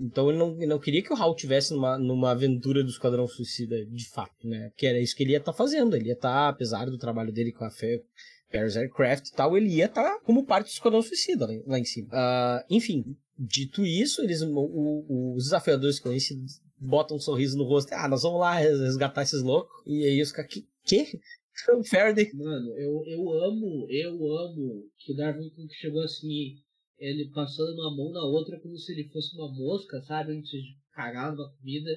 [0.00, 3.84] então ele não, não queria que o Hal tivesse numa, numa aventura do Esquadrão Suicida,
[3.84, 4.70] de fato, né?
[4.76, 5.96] Que era isso que ele ia estar fazendo.
[5.96, 8.02] Ele ia estar, apesar do trabalho dele com a Fe-
[8.50, 11.84] Paris Aircraft e tal, ele ia estar como parte do Esquadrão Suicida lá, lá em
[11.84, 12.08] cima.
[12.12, 17.92] Ah, enfim, dito isso, eles, o- o- os desafiadores conhecidos botam um sorriso no rosto.
[17.92, 19.70] Ah, nós vamos lá res- resgatar esses loucos.
[19.86, 20.66] E aí os caras, que?
[20.84, 21.06] que?
[21.78, 22.30] O Faraday.
[22.32, 26.54] Mano, eu, eu amo, eu amo que o Darwin chegou assim,
[26.98, 30.32] ele passando uma mão na outra como se ele fosse uma mosca, sabe?
[30.32, 31.90] Antes de cagar numa comida,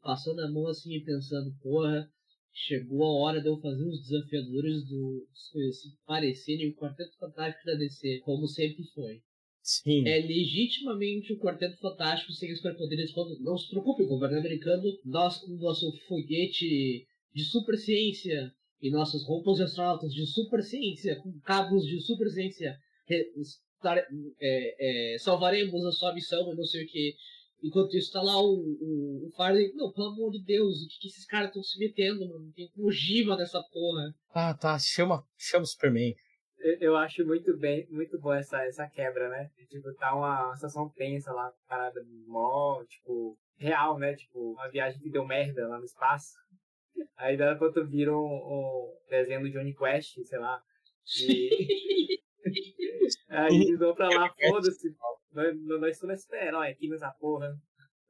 [0.00, 2.08] passando a mão assim e pensando, porra,
[2.52, 7.74] chegou a hora de eu fazer os desafiadores do desconhecido parecerem o Quarteto Fantástico da
[7.74, 9.22] DC, como sempre foi.
[9.62, 10.06] Sim.
[10.08, 15.52] É legitimamente o Quarteto Fantástico sem os superpoderes não se preocupe, governo americano, nós com
[15.56, 21.86] nosso foguete de super ciência e nossas roupas de astronautas de super ciência, com cabos
[21.86, 22.76] de super ciência,
[24.40, 27.14] é, é, salvaremos a sua missão e não sei o que.
[27.62, 30.98] Enquanto isso tá lá o, o, o Faraday, não, pelo amor de Deus, o que,
[31.00, 32.52] que esses caras estão se metendo, mano?
[32.54, 34.14] Tem Kojima nessa porra.
[34.34, 34.78] Ah, tá.
[34.78, 36.14] Chama, chama o Superman.
[36.58, 39.50] Eu, eu acho muito bem, muito boa essa, essa quebra, né?
[39.58, 44.14] E, tipo, tá uma, uma situação tensa lá, parada mó, tipo, real, né?
[44.14, 46.34] Tipo, uma viagem que deu merda lá no espaço.
[47.16, 50.62] Aí dá pra tu vir um, um desenho do Johnny Quest, sei lá.
[51.28, 52.20] E...
[53.30, 54.94] Aí vão pra lá, foda-se.
[55.32, 57.56] Nós, nós estamos nesse herói aqui nessa porra.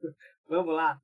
[0.49, 0.99] Vamos lá.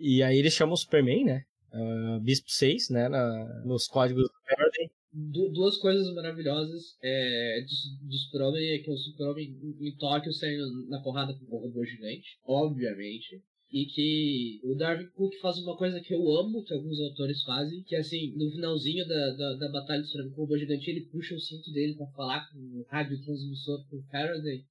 [0.00, 1.42] E aí eles chamam o Superman, né?
[1.72, 3.08] Ah, Bispo 6, né?
[3.08, 4.90] na- nos códigos do Faraday.
[5.12, 10.32] du- duas coisas maravilhosas é, do, do Super-Homem é que o Super-Homem em- em Tóquio
[10.32, 13.42] saindo na porrada com o robô gigante, obviamente.
[13.70, 17.82] E que o Darwin Cook faz uma coisa que eu amo, que alguns autores fazem,
[17.82, 20.90] que é assim, no finalzinho da, da, da batalha do Super-Homem com o robô gigante,
[20.90, 24.64] ele puxa o cinto dele pra falar com o rádio transmissor com o Faraday.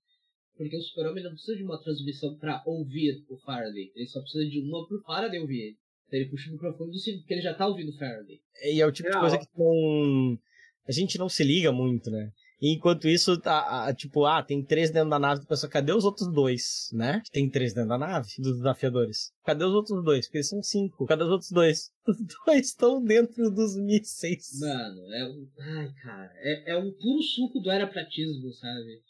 [0.58, 3.92] Porque o Super-Homem não precisa de uma transmissão pra ouvir o Faraday.
[3.96, 5.78] Ele só precisa de uma pro Faraday ouvir ele.
[6.08, 8.40] Então ele puxa o microfone do cinto, porque ele já tá ouvindo o Faraday.
[8.64, 9.22] E é o tipo de Real.
[9.22, 10.40] coisa que não.
[10.88, 12.32] A gente não se liga muito, né?
[12.60, 15.92] E enquanto isso, tá, a- tipo, ah, tem três dentro da nave, tu pensa, cadê
[15.94, 17.22] os outros dois, né?
[17.32, 19.32] Tem três dentro da nave, dos desafiadores.
[19.46, 20.26] Cadê os outros dois?
[20.26, 21.06] Porque eles são cinco.
[21.06, 21.92] Cadê os outros dois?
[22.08, 24.60] Os dois estão dentro dos mísseis.
[24.62, 25.48] Mano, é um.
[25.60, 26.32] Ai, cara.
[26.38, 29.02] É, é um puro suco do aeropratismo, sabe?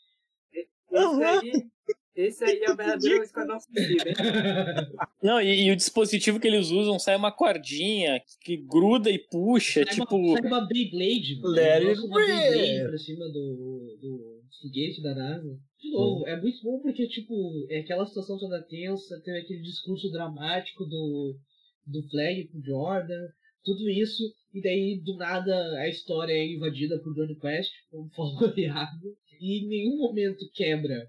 [0.92, 1.70] Esse aí,
[2.18, 4.16] esse aí é o verdadeiro esquadrão suicida, hein?
[5.22, 9.84] Não, e, e o dispositivo que eles usam sai uma cordinha que gruda e puxa,
[9.84, 10.16] Sai tipo.
[10.16, 11.56] uma, sai uma Beyblade, mano.
[11.56, 15.58] Let it uma Beyblade pra cima do, do foguete da nave.
[15.80, 20.10] De novo, é muito bom porque, tipo, é aquela situação toda tensa, teve aquele discurso
[20.12, 21.38] dramático do,
[21.86, 23.28] do Flag com Jordan,
[23.64, 28.50] tudo isso, e daí, do nada, a história é invadida por Johnny Quest, como falou
[28.50, 31.08] o Iago, e em nenhum momento quebra.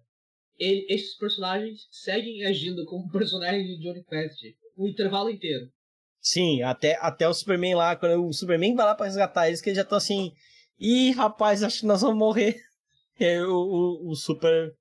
[0.59, 4.41] Ele- esses personagens seguem agindo como personagens de Johnny Quest
[4.77, 5.71] o intervalo inteiro.
[6.21, 9.69] Sim, até, até o Superman lá, quando o Superman vai lá pra resgatar eles, que
[9.71, 10.33] eles já estão assim.
[10.79, 12.61] Ih, rapaz, acho que nós vamos morrer.
[13.19, 14.73] E aí o, o, o Super.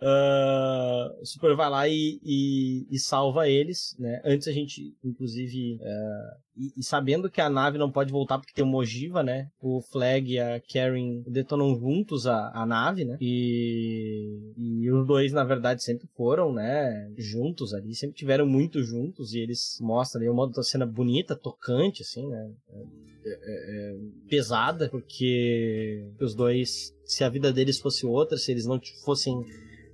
[0.00, 4.20] Ah, o Super vai lá e, e, e salva eles, né?
[4.24, 5.78] Antes a gente, inclusive.
[5.82, 9.48] ah, e, e sabendo que a nave não pode voltar porque tem uma ogiva, né?
[9.60, 13.16] O Flag e a Karen detonam juntos a, a nave, né?
[13.20, 17.12] E, e os dois, na verdade, sempre foram, né?
[17.16, 22.26] Juntos ali, sempre tiveram muito juntos e eles mostram ali uma cena bonita, tocante, assim,
[22.26, 22.50] né?
[22.72, 23.96] É- é- é
[24.28, 29.44] pesada, porque os dois, se a vida deles fosse outra, se eles não fossem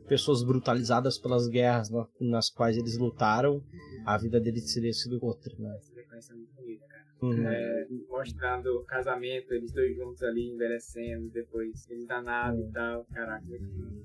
[0.07, 3.63] pessoas brutalizadas pelas guerras na- nas quais eles lutaram,
[4.05, 5.75] a vida deles teria sido outra, né?
[5.77, 7.05] Essa sequência é muito bonita, cara.
[7.23, 7.49] Uhum.
[7.49, 13.05] É, mostrando o casamento, eles dois juntos ali, envelhecendo, depois eles na nave e tal.
[13.13, 13.45] Caraca,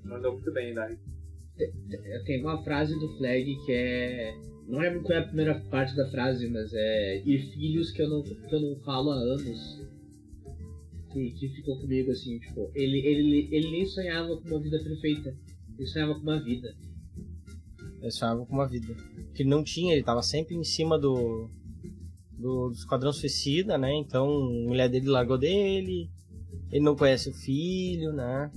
[0.04, 0.98] mandou muito bem, Davi.
[2.24, 4.34] Tem uma frase do Flag que é.
[4.66, 7.18] Não lembro qual é a primeira parte da frase, mas é.
[7.26, 9.86] E filhos que eu não, que eu não falo há anos.
[11.12, 15.36] Que, que ficou comigo assim, tipo, ele, ele, ele nem sonhava com uma vida perfeita.
[15.80, 16.76] Ele sonhava com uma vida.
[18.02, 18.94] Eles sonhavam com uma vida.
[19.34, 21.50] Que ele não tinha, ele tava sempre em cima do.
[22.32, 23.94] do, do Esquadrão Suicida, né?
[23.94, 26.10] Então a mulher dele largou dele.
[26.70, 28.50] Ele não conhece o filho, né?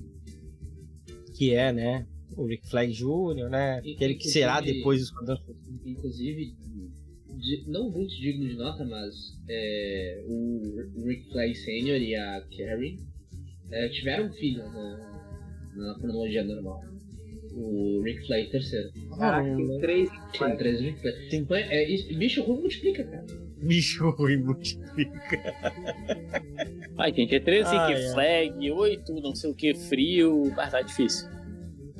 [1.34, 2.06] Que é, né?
[2.36, 3.82] O Rick Flag Jr., né?
[3.86, 5.90] E- Aquele que será depois do Esquadrão Suicida.
[5.90, 6.56] Inclusive,
[7.68, 9.16] não muito digno de nota, mas
[9.48, 10.62] é, o
[11.06, 12.02] Rick Flag Sr.
[12.02, 13.00] e a Carrie
[13.72, 16.82] é, tiveram um filho na, na cronologia normal.
[17.56, 18.90] O Rick Flag terceiro.
[19.18, 20.10] Caraca, tem três.
[20.38, 21.30] Tem três Rick Flag.
[21.30, 21.86] Tem- é,
[22.16, 23.26] bicho ruim multiplica, cara.
[23.62, 25.54] Bicho ruim multiplica.
[26.98, 28.14] Ai, gente, é 13 Ah, que é.
[28.14, 30.52] flag, 8, não sei o que, frio.
[30.58, 31.28] Ah, tá difícil.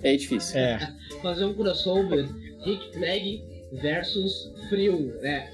[0.02, 0.60] É difícil.
[0.60, 0.80] É.
[1.22, 2.28] Fazer um crossover
[2.66, 3.42] Rick Flag
[3.82, 5.50] versus Frio, né?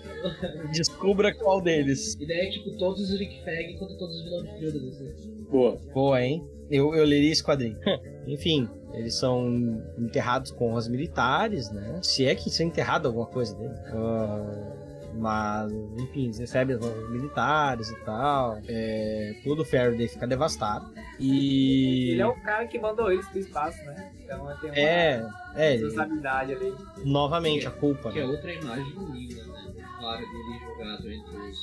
[0.74, 2.16] Descubra qual deles.
[2.20, 4.80] E daí é tipo todos os Rick Flag contra todos os vilões de Frio da
[4.80, 5.32] DC.
[5.50, 5.78] Boa.
[5.94, 6.44] Boa, hein?
[6.70, 7.78] Eu, eu leria esse quadrinho.
[8.28, 12.00] Enfim, eles são enterrados com honras militares, né?
[12.02, 13.74] Se é que são enterrados alguma coisa dele.
[13.94, 14.76] Ah,
[15.16, 18.60] mas, enfim, eles recebem as honras militares e tal.
[18.68, 20.92] É, todo o Faraday fica devastado.
[21.20, 22.12] E.
[22.12, 24.12] Ele é o cara que mandou eles pro espaço, né?
[24.24, 25.26] Então tem uma É,
[25.56, 26.74] é, ele- responsabilidade ali.
[27.04, 28.12] novamente a culpa.
[28.12, 28.32] Que é Né?
[28.32, 29.74] outra imagem linda, né?
[30.00, 31.60] Claro, dele jogado entre os.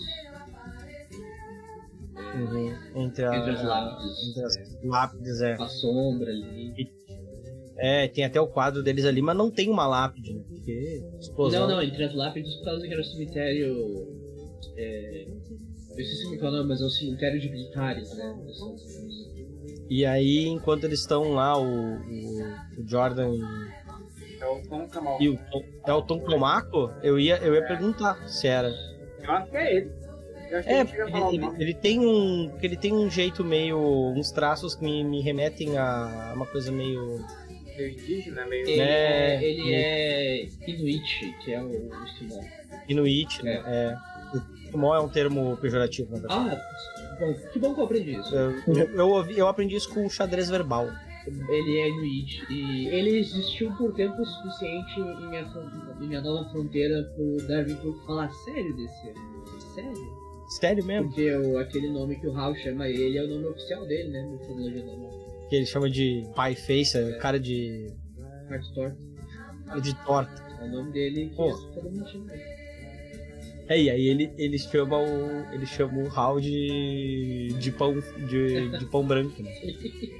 [2.34, 2.74] Uhum.
[2.94, 4.28] Entre, a- Entre as lápides.
[4.28, 5.52] Entre as lápides, é.
[5.54, 6.90] A sombra ali.
[7.78, 10.42] É, tem até o quadro deles ali, mas não tem uma lápide, né?
[10.48, 11.02] Porque.
[11.20, 11.68] explosão.
[11.68, 14.08] Não, não, entre as lápides por causa que era o cemitério.
[14.76, 15.26] É...
[15.90, 18.36] Eu esqueci qual é o nome, mas é o cemitério de militares, né?
[19.88, 23.38] E aí, enquanto eles estão lá, o, o, o Jordan
[24.40, 25.22] É o Tom Kamal.
[25.22, 28.68] e o Tom, é o Tom Comaco, eu ia, eu ia perguntar se era.
[29.22, 30.06] Eu acho que é ele.
[30.50, 32.48] É, ele ele, ele tem um.
[32.50, 33.78] porque ele tem um jeito meio.
[33.78, 37.24] uns traços que me, me remetem a uma coisa meio.
[37.76, 38.68] Meio indígena, meio.
[38.68, 42.40] Ele, É, é, ele é Inuit, que é o esquimó.
[42.88, 43.62] Inuit, né?
[43.66, 43.96] É.
[44.34, 46.50] O Esquimó é um termo pejorativo, na verdade.
[46.50, 48.34] Ah, bom, que bom que eu aprendi isso.
[48.34, 50.88] Eu, eu, eu ouvi- eu aprendi isso com o xadrez verbal.
[51.26, 55.42] Ele é Inuit e ele existiu por tempo suficiente em minha,
[56.00, 59.12] em minha nova fronteira pro Darwin falar sério desse.
[59.74, 60.16] Sério?
[60.48, 61.08] Sério mesmo?
[61.08, 64.22] Porque o, aquele nome que o Hal chama ele é o nome oficial dele, né?
[64.22, 65.25] No.
[65.48, 67.92] Que ele chama de Pie Face, é cara de.
[68.48, 68.96] Parte torta.
[69.66, 70.46] cara de torta.
[70.60, 71.52] É o nome dele que Pô.
[71.52, 72.56] todo mundo chama ele.
[73.68, 75.52] É, e aí ele, ele chama o.
[75.52, 77.54] Ele chama o Hal de.
[77.58, 77.94] de pão.
[78.28, 79.50] de, de pão branco, né?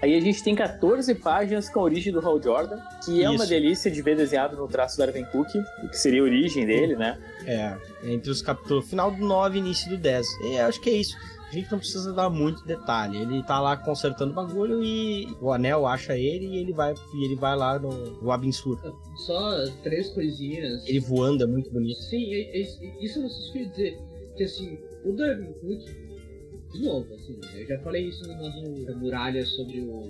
[0.00, 3.42] Aí a gente tem 14 páginas com a origem do Hal Jordan, que é uma
[3.42, 3.48] Isso.
[3.48, 5.48] delícia de ver desenhado no traço do Arvin Cook,
[5.82, 7.18] o que seria a origem dele, né?
[7.44, 10.26] É, entre os capítulos final do 9 e início do 10.
[10.44, 11.16] E acho que é isso.
[11.50, 13.18] A gente não precisa dar muito detalhe.
[13.18, 17.24] Ele tá lá consertando o bagulho e o anel acha ele e ele vai, e
[17.24, 17.90] ele vai lá no,
[18.22, 18.78] no Abinsur.
[19.26, 20.86] Só três coisinhas.
[20.86, 22.00] Ele voando é muito bonito.
[22.02, 23.98] Sim, é- é- isso eu não queria dizer.
[24.36, 29.44] Que assim, o Darwin Cook, de novo, assim, eu já falei isso no nosso muralha
[29.44, 30.08] sobre o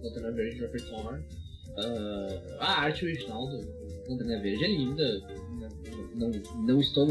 [0.00, 1.24] Lanterna Verde de Repertoire.
[1.76, 3.58] Ah, a arte original do
[4.08, 5.20] Lanterna Verde é linda.
[6.14, 7.08] Não, não, não estou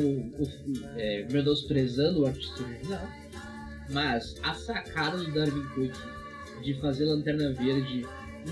[0.95, 3.07] é, menosprezando o artista original.
[3.91, 8.03] Mas a sacada do Darwin Cook de fazer Lanterna Verde,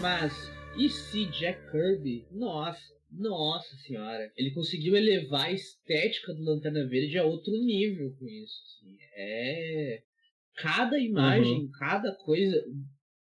[0.02, 2.26] mas e se Jack Kirby?
[2.32, 4.32] Nossa, nossa senhora.
[4.36, 8.62] Ele conseguiu elevar a estética do Lanterna Verde a outro nível com isso.
[8.66, 8.98] assim.
[9.16, 10.04] É.
[10.58, 12.64] Cada imagem, cada coisa.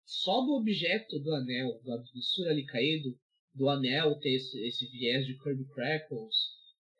[0.05, 3.18] Só do objeto do anel, do absurdo ali caído,
[3.53, 6.36] do anel ter esse, esse viés de Kirby Crackles,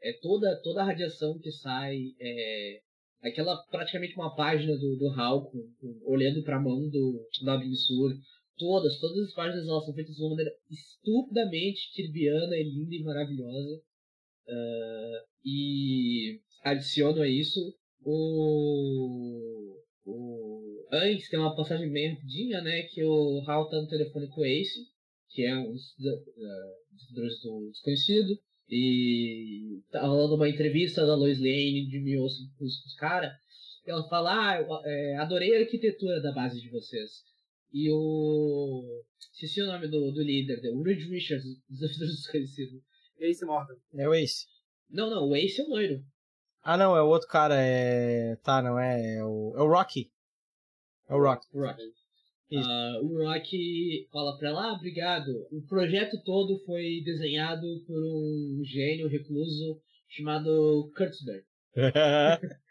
[0.02, 2.82] é toda, toda a radiação que sai, é,
[3.22, 5.72] aquela praticamente uma página do, do Hal com,
[6.06, 8.14] olhando pra mão do, do Absur,
[8.58, 13.04] todas, todas as páginas elas são feitas de uma maneira estupidamente kirbiana e linda e
[13.04, 13.82] maravilhosa.
[14.50, 17.60] Ah, e adiciono a isso
[18.04, 20.88] o, o.
[20.92, 22.84] Antes tem uma passagem bem rapidinha, né?
[22.84, 24.88] Que o Hal tá no telefone com o Ace,
[25.30, 28.40] que é um dos desenvolvedores do desconhecido.
[28.70, 33.32] E tá rolando uma entrevista da Lois Lane de Miosso com os, caras.
[33.86, 37.24] E ela fala, ah, eu, é, adorei a arquitetura da base de vocês.
[37.74, 39.04] E o.
[39.34, 42.82] Esqueci o nome do, do líder, o Reed Richards, dos desenvolvedores desconhecidos.
[43.20, 43.76] Ace Morgan.
[43.94, 44.46] É o Ace.
[44.90, 46.04] Não, não, o Ace é o loiro.
[46.62, 48.36] Ah, não, é o outro cara, é.
[48.38, 49.18] Tá, não é.
[49.18, 50.12] É o, é o Rocky.
[51.08, 51.48] É o Rocky.
[51.54, 51.82] O Rock.
[52.56, 55.48] Ah, o Rock fala pra ela, ah, obrigado.
[55.52, 61.44] O projeto todo foi desenhado por um gênio recluso chamado Kurtzberg.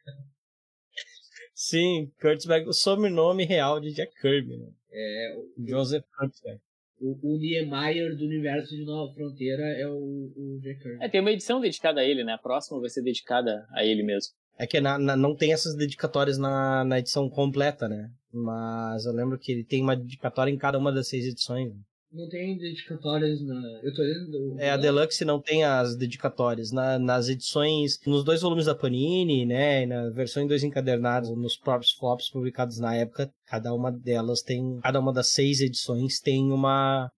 [1.54, 4.70] Sim, Kurtzberg, o sobrenome real de Jack Kirby, né?
[4.90, 6.60] É, o, Joseph Kurtzberg.
[6.98, 11.04] o, o Niemeyer do universo de Nova Fronteira é o, o Jack Kirby.
[11.04, 12.32] É, tem uma edição dedicada a ele, né?
[12.32, 14.34] A próxima vai ser dedicada a ele mesmo.
[14.58, 18.10] É que na- na- não tem essas dedicatórias na, na edição completa, né?
[18.32, 21.72] Mas eu lembro que ele tem uma dedicatória em cada uma das seis edições.
[22.12, 23.80] Não tem dedicatórias na.
[23.82, 24.56] Eu tô lendo.
[24.60, 26.70] É, a Deluxe não tem as dedicatórias.
[26.72, 29.84] Na- nas edições, nos dois volumes da Panini, né?
[29.84, 34.78] Na versão em dois encadernados, nos próprios flops publicados na época, cada uma delas tem.
[34.80, 37.10] Cada uma das seis edições tem uma.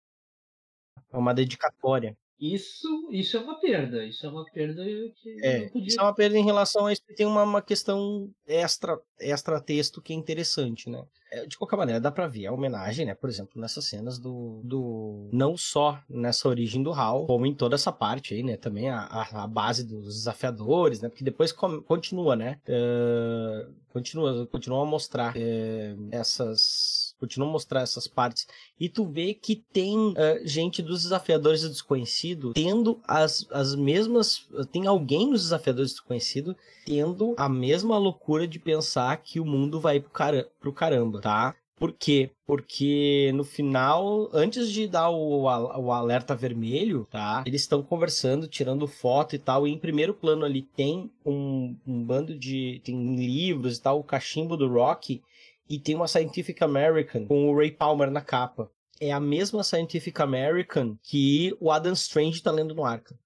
[1.12, 2.16] Uma dedicatória.
[2.40, 4.04] Isso, isso é uma perda.
[4.06, 4.84] Isso é uma perda
[5.16, 5.88] que É, podia.
[5.88, 9.60] isso é uma perda em relação a isso, porque tem uma, uma questão extra, extra
[9.60, 11.04] texto que é interessante, né?
[11.30, 13.14] É, De qualquer maneira, dá pra ver a homenagem, né?
[13.14, 14.60] Por exemplo, nessas cenas do.
[14.64, 18.56] do não só nessa origem do Hal, como em toda essa parte aí, né?
[18.56, 21.08] Também a, a, a base dos desafiadores, né?
[21.08, 22.60] Porque depois continua, né?
[22.66, 26.97] É, continua, continua a mostrar é, essas.
[27.18, 28.46] Continua a mostrar essas partes.
[28.78, 34.46] E tu vê que tem é, gente dos desafiadores do desconhecido tendo as, as mesmas.
[34.70, 39.80] Tem alguém nos desafiadores do desconhecido tendo a mesma loucura de pensar que o mundo
[39.80, 41.54] vai pro, cara, pro caramba, tá?
[41.78, 42.30] Por quê?
[42.44, 47.44] Porque no final, antes de dar o, o alerta vermelho, tá?
[47.46, 49.66] Eles estão conversando, tirando foto e tal.
[49.66, 52.80] E em primeiro plano ali tem um, um bando de.
[52.84, 55.22] tem livros e tal, o cachimbo do Rock.
[55.68, 58.70] E tem uma Scientific American com o Ray Palmer na capa.
[59.00, 63.16] É a mesma Scientific American que o Adam Strange tá lendo no Arkham.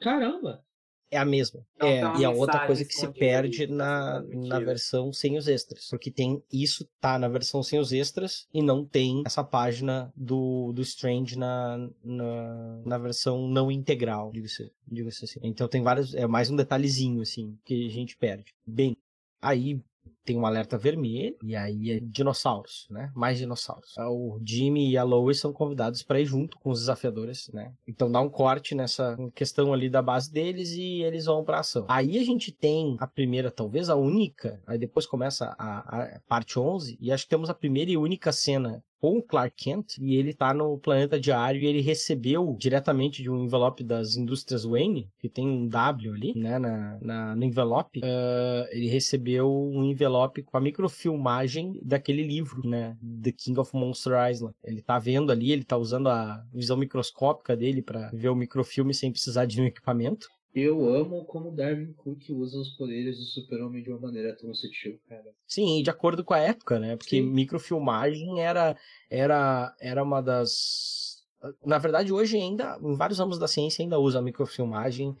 [0.00, 0.64] Caramba!
[1.12, 1.66] É a mesma.
[1.74, 5.36] Então, é, e a outra mensagem coisa que se perde ali, na, na versão sem
[5.36, 5.88] os extras.
[5.88, 10.72] Porque tem isso tá na versão sem os extras e não tem essa página do,
[10.72, 15.40] do Strange na, na, na versão não integral, diga-se diga-se assim.
[15.42, 16.14] Então tem vários.
[16.14, 18.54] É mais um detalhezinho, assim, que a gente perde.
[18.64, 18.96] Bem,
[19.42, 19.82] aí
[20.24, 23.10] tem um alerta vermelho e aí é dinossauros, né?
[23.14, 23.94] Mais dinossauros.
[23.98, 27.72] O Jimmy e a Lois são convidados para ir junto com os desafiadores, né?
[27.86, 31.86] Então dá um corte nessa questão ali da base deles e eles vão pra ação.
[31.88, 36.58] Aí a gente tem a primeira, talvez a única, aí depois começa a, a parte
[36.58, 40.16] 11 e acho que temos a primeira e única cena com o Clark Kent e
[40.16, 45.08] ele tá no planeta diário e ele recebeu diretamente de um envelope das indústrias Wayne,
[45.18, 50.42] que tem um W ali, né, na, na no envelope, uh, ele recebeu um envelope
[50.42, 54.54] com a microfilmagem daquele livro, né, The King of Monster Island.
[54.62, 58.92] Ele tá vendo ali, ele tá usando a visão microscópica dele para ver o microfilme
[58.92, 60.28] sem precisar de um equipamento.
[60.54, 64.98] Eu amo como Darwin Cook usa os poderes do super-homem de uma maneira tão sutil,
[65.08, 65.32] cara.
[65.46, 66.96] Sim, de acordo com a época, né?
[66.96, 67.30] Porque Sim.
[67.30, 68.76] microfilmagem era,
[69.08, 71.22] era, era uma das.
[71.64, 75.16] Na verdade, hoje ainda, em vários ramos da ciência, ainda usa a microfilmagem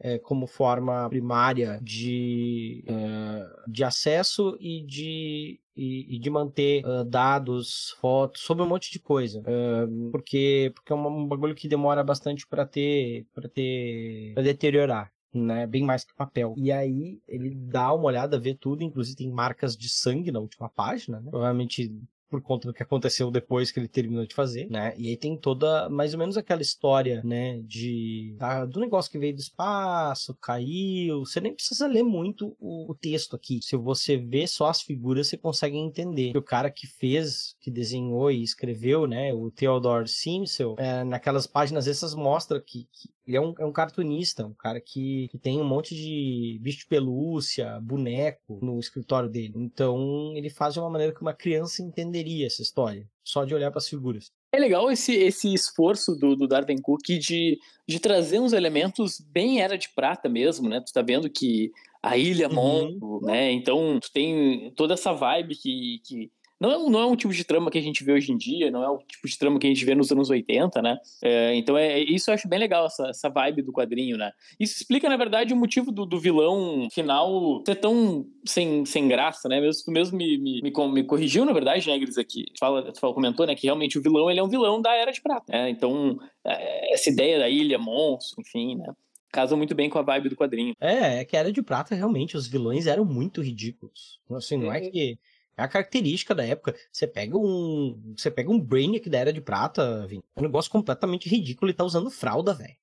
[0.00, 7.04] eh, como forma primária de, eh, de acesso e de, e, e de manter ah,
[7.04, 9.42] dados, fotos, sobre um monte de coisa.
[9.46, 14.42] Ah, porque, porque é um, um bagulho que demora bastante para ter, para ter, para
[14.42, 15.66] deteriorar né?
[15.66, 16.54] Bem mais que papel.
[16.56, 20.68] E aí ele dá uma olhada, vê tudo, inclusive tem marcas de sangue na última
[20.68, 21.30] página, né?
[21.30, 21.92] Provavelmente
[22.30, 24.94] por conta do que aconteceu depois que ele terminou de fazer, né?
[24.96, 28.36] E aí tem toda mais ou menos aquela história, né, de
[28.68, 31.24] do negócio que veio do espaço, caiu.
[31.24, 33.60] Você nem precisa ler muito o, o texto aqui.
[33.62, 36.36] Se você vê só as figuras, você consegue entender.
[36.36, 41.88] O cara que fez, que desenhou e escreveu, né, o Theodore Simpson, é, naquelas páginas
[41.88, 45.60] essas mostra que, que ele é um, é um cartunista, um cara que, que tem
[45.60, 49.52] um monte de bicho de pelúcia, boneco no escritório dele.
[49.54, 53.70] Então ele faz de uma maneira que uma criança entenderia essa história, só de olhar
[53.70, 54.32] para as figuras.
[54.52, 57.56] É legal esse, esse esforço do, do Darwin Cook de,
[57.86, 60.80] de trazer uns elementos bem era de prata mesmo, né?
[60.84, 61.70] Tu tá vendo que
[62.02, 63.52] a Ilha Mon, né?
[63.52, 67.32] Então tu tem toda essa vibe que, que não é, um- não é um tipo
[67.32, 69.58] de trama que a gente vê hoje em dia, não é o tipo de trama
[69.58, 70.98] que a gente vê nos anos 80, né?
[71.22, 74.30] É, então é isso eu acho bem legal, essa, essa vibe do quadrinho, né?
[74.58, 79.48] Isso explica, na verdade, o motivo do, do vilão final ser tão sem, sem graça,
[79.48, 79.60] né?
[79.60, 82.44] Mesmo, tu mesmo me, me, me, me corrigiu, na verdade, né, Gris, aqui.
[82.54, 84.94] Tu Fala, tu fala- comentou, né, que realmente o vilão, ele é um vilão da
[84.94, 85.70] Era de Prata, né?
[85.70, 88.92] Então, é, essa ideia da ilha, monstro, enfim, né?
[89.32, 90.74] Casa muito bem com a vibe do quadrinho.
[90.80, 94.18] É, é que Era de Prata, realmente, os vilões eram muito ridículos.
[94.32, 95.18] Assim, não é que...
[95.60, 96.74] É a característica da época.
[96.90, 98.14] Você pega um.
[98.16, 100.22] Você pega um Brainiac da Era de Prata, Vini.
[100.36, 102.76] É um negócio completamente ridículo e tá usando fralda, velho.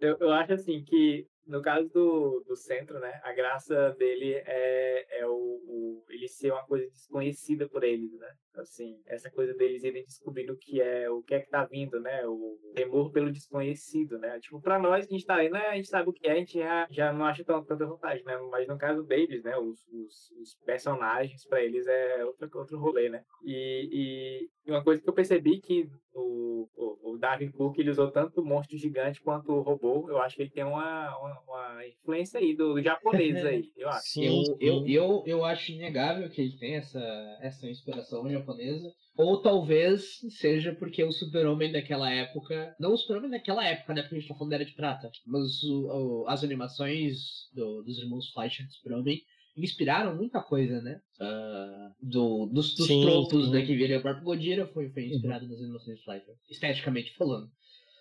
[0.00, 5.20] Eu, eu acho assim que no caso do, do centro, né, a graça dele é,
[5.20, 8.28] é o, o- ele ser uma coisa desconhecida por eles, né?
[8.56, 11.98] Assim, essa coisa deles irem descobrindo o que é, o que é que tá vindo,
[12.00, 12.26] né?
[12.26, 14.38] O temor pelo desconhecido, né?
[14.40, 16.32] Tipo, pra nós que a gente tá lendo, né, a gente sabe o que é,
[16.32, 18.36] a gente já, já não acha tão, tanta vontade, né?
[18.50, 23.08] Mas no caso deles, né, os, os, os personagens, pra eles é outro, outro rolê,
[23.08, 23.24] né?
[23.44, 28.10] E, e uma coisa que eu percebi que o, o, o Darwin Cook ele usou
[28.10, 30.08] tanto o monstro gigante quanto o robô.
[30.08, 33.88] Eu acho que ele tem uma, uma, uma influência aí do, do japonês aí, eu
[33.88, 34.22] acho.
[34.22, 38.88] eu, eu, eu, eu acho inegável que ele tem essa, essa inspiração japonesa.
[39.16, 42.74] Ou talvez seja porque o super-homem daquela época.
[42.80, 44.02] Não o super-homem daquela época, né?
[44.02, 45.10] Porque a gente tá falando da Era de Prata.
[45.26, 47.14] Mas o- o- as animações
[47.54, 49.20] do- dos irmãos Fleischer do super-homem
[49.56, 50.98] inspiraram muita coisa, né?
[51.20, 53.50] Ah, do, dos, dos Sim, tropos, sim.
[53.52, 53.66] né?
[53.66, 56.34] Que viria o próprio Godira foi, foi inspirado nas animações de Fleischer.
[56.50, 57.48] Esteticamente falando.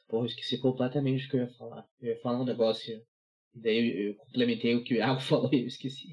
[0.08, 1.86] Porra, eu esqueci completamente o que eu ia falar.
[2.02, 3.02] Eu ia falar um negócio.
[3.54, 6.08] E daí eu, eu complementei o que o Iago falou e eu esqueci.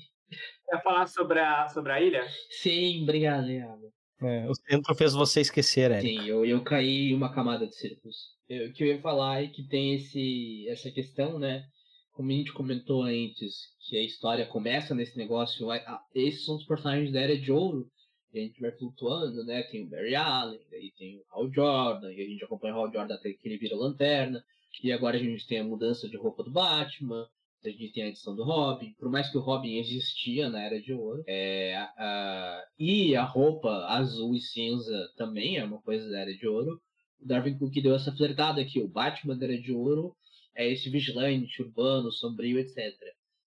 [0.69, 2.27] Quer falar sobre a, sobre a ilha?
[2.51, 3.93] Sim, obrigado, Iago.
[4.21, 6.09] É, o centro fez você esquecer, Eric.
[6.09, 8.17] Sim, eu, eu caí em uma camada de círculos.
[8.49, 11.65] Eu- O que eu ia falar é que tem esse, essa questão, né?
[12.13, 13.55] Como a gente comentou antes,
[13.89, 15.69] que a história começa nesse negócio.
[16.15, 17.87] Esses são os personagens da Era de Ouro.
[18.35, 19.63] E a gente vai flutuando, né?
[19.63, 22.93] Tem o Barry Allen, daí tem o Hal Jordan, e a gente acompanha o Hal
[22.93, 24.45] Jordan até que ele vira lanterna.
[24.83, 27.27] E agora a gente tem a mudança de roupa do Batman.
[27.65, 28.95] A gente tem a edição do Robin.
[28.99, 31.23] Por mais que o Robin existia na Era de Ouro.
[31.27, 36.33] É, a- a- e a roupa azul e cinza também é uma coisa da Era
[36.35, 36.81] de Ouro.
[37.21, 38.81] O Darwin Cook deu essa flertada aqui.
[38.81, 40.15] O Batman da Era de Ouro
[40.55, 42.77] é esse vigilante, urbano, sombrio, etc.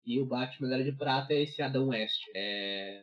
[0.04, 2.22] E o Batman da Era de Prata é esse Adão West.
[2.34, 3.02] É,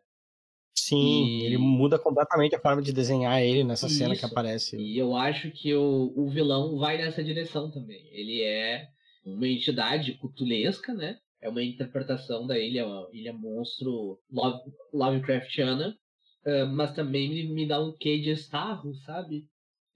[0.75, 4.25] Sim, E- ele muda completamente a forma de desenhar ele nessa cena que Isso.
[4.25, 4.77] aparece.
[4.77, 8.07] E eu acho que o, o vilão vai nessa direção também.
[8.11, 8.87] Ele é
[9.23, 11.19] uma entidade cutulesca, né?
[11.41, 15.97] É uma interpretação da ilha, uma ilha monstro Love, Lovecraftiana,
[16.45, 19.45] ah, mas também me, me dá um quê de Starro, sabe?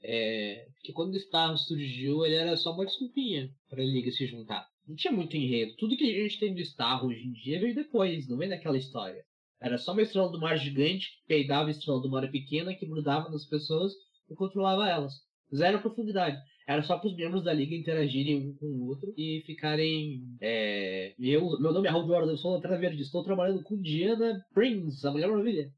[0.01, 4.67] É, porque quando o Starro surgiu, ele era só uma desculpinha pra Liga se juntar.
[4.85, 5.75] Não tinha muito enredo.
[5.77, 8.77] Tudo que a gente tem do Starro hoje em dia veio depois, não vem daquela
[8.77, 9.23] história.
[9.61, 12.85] Era só uma estrela do mar gigante que peidava a estrela do mar pequena, que
[12.85, 13.93] grudava nas pessoas
[14.29, 15.13] e controlava elas.
[15.55, 16.37] Zero profundidade.
[16.67, 20.21] Era só para os membros da liga interagirem um com o outro e ficarem.
[20.41, 24.39] É, eu, meu nome é Raul Jordan, eu sou Lanterna Verde, estou trabalhando com Diana
[24.53, 25.69] Prince, a Mulher Maravilha.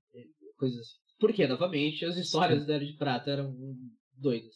[0.57, 1.05] Coisas assim.
[1.19, 3.55] Porque, novamente, as histórias da Era de Prata eram
[4.17, 4.53] doidas.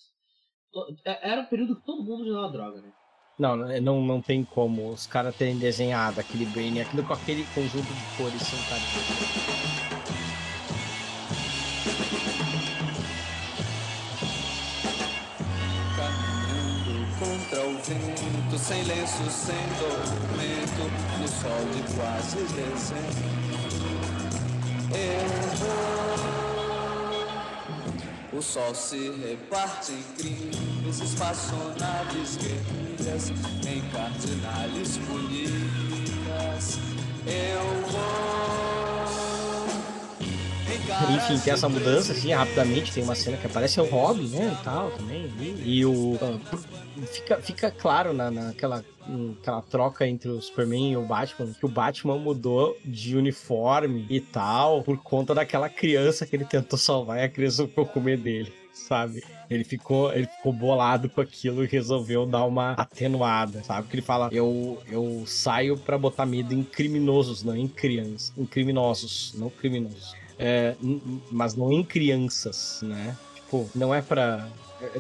[1.06, 2.92] É, era um período que todo mundo usava droga, né?
[3.40, 7.88] Não, não, não tem como os caras terem desenhado aquele Brain, aquilo com aquele conjunto
[7.88, 10.00] de cores sentado.
[10.00, 10.09] contra
[19.10, 20.84] lenço, sem documento,
[21.20, 23.30] no sol de quase dezembro.
[24.92, 25.28] Eu
[25.58, 26.40] vou.
[28.32, 33.32] O sol se reparte em crimes, espaçonaves guerrilhas,
[33.68, 36.78] em cardinales bonitas.
[37.26, 37.62] Eu
[37.92, 38.69] vou.
[41.16, 42.92] Enfim, tem essa mudança, assim, rapidamente.
[42.92, 44.58] Tem uma cena que aparece o Robin, né?
[44.60, 45.32] E tal, também.
[45.40, 46.18] E, e o.
[47.14, 48.84] Fica, fica claro na, naquela
[49.40, 54.20] aquela troca entre o Superman e o Batman, que o Batman mudou de uniforme e
[54.20, 58.24] tal, por conta daquela criança que ele tentou salvar e a criança ficou com medo
[58.24, 59.24] dele, sabe?
[59.50, 63.88] Ele ficou, ele ficou bolado com aquilo e resolveu dar uma atenuada, sabe?
[63.88, 68.32] Que ele fala: eu, eu saio para botar medo em criminosos, não em crianças.
[68.38, 70.14] Em criminosos, não criminosos.
[70.40, 70.76] É,
[71.30, 73.16] mas não em crianças, né?
[73.36, 74.48] Tipo, não é pra.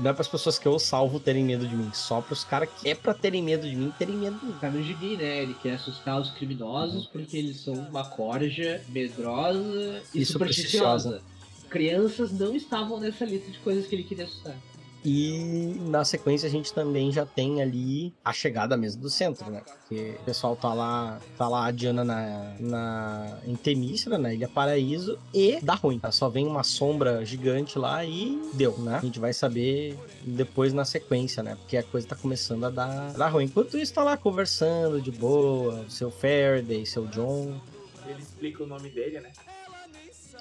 [0.01, 2.43] Não é para as pessoas que eu salvo terem medo de mim, só para os
[2.43, 4.55] caras que é para terem medo de mim terem medo de mim.
[4.59, 5.43] Tá no gibi, né?
[5.43, 11.21] Ele quer assustar os criminosos porque eles são uma corja medrosa e, E supersticiosa.
[11.69, 14.57] Crianças não estavam nessa lista de coisas que ele queria assustar.
[15.03, 19.61] E na sequência a gente também já tem ali a chegada mesmo do centro, né?
[19.65, 24.49] Porque o pessoal tá lá, tá lá a Diana na, na, em Temícera, na Ilha
[24.49, 25.99] Paraíso, e dá ruim.
[25.99, 26.11] Tá?
[26.11, 28.97] Só vem uma sombra gigante lá e deu, né?
[28.97, 31.55] A gente vai saber depois na sequência, né?
[31.55, 33.45] Porque a coisa tá começando a dar, dar ruim.
[33.45, 37.59] Enquanto isso, tá lá conversando de boa, o seu Faraday, seu John.
[38.05, 39.31] Ele explica o nome dele, né?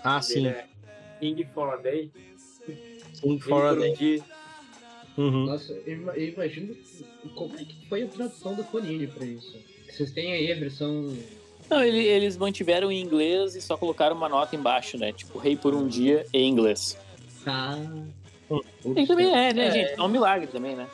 [0.02, 0.46] Ah, Ele sim.
[0.48, 0.66] é
[1.20, 2.10] King for a Day.
[3.20, 3.66] King for
[5.18, 5.46] Uhum.
[5.46, 6.76] Nossa, eu ima- eu imagino
[7.34, 9.56] como é que foi a tradução da Panini pra isso.
[9.90, 11.12] Vocês têm aí a versão.
[11.68, 15.12] Não, ele- eles mantiveram em inglês e só colocaram uma nota embaixo, né?
[15.12, 16.96] Tipo, rei por um dia em inglês.
[17.44, 17.76] Tá.
[18.96, 19.92] E também é, né, gente?
[19.98, 20.88] É um milagre também, né?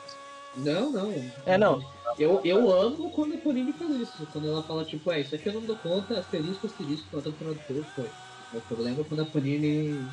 [0.57, 1.13] Não, não.
[1.45, 1.83] É, não.
[2.17, 4.27] Eu, eu amo quando a Panini faz isso.
[4.33, 7.37] Quando ela fala, tipo, é, isso aqui eu não dou conta, asterisco, asterisco, nota do
[7.37, 8.09] tradutor, foi.
[8.53, 10.03] O problema é quando a Panini.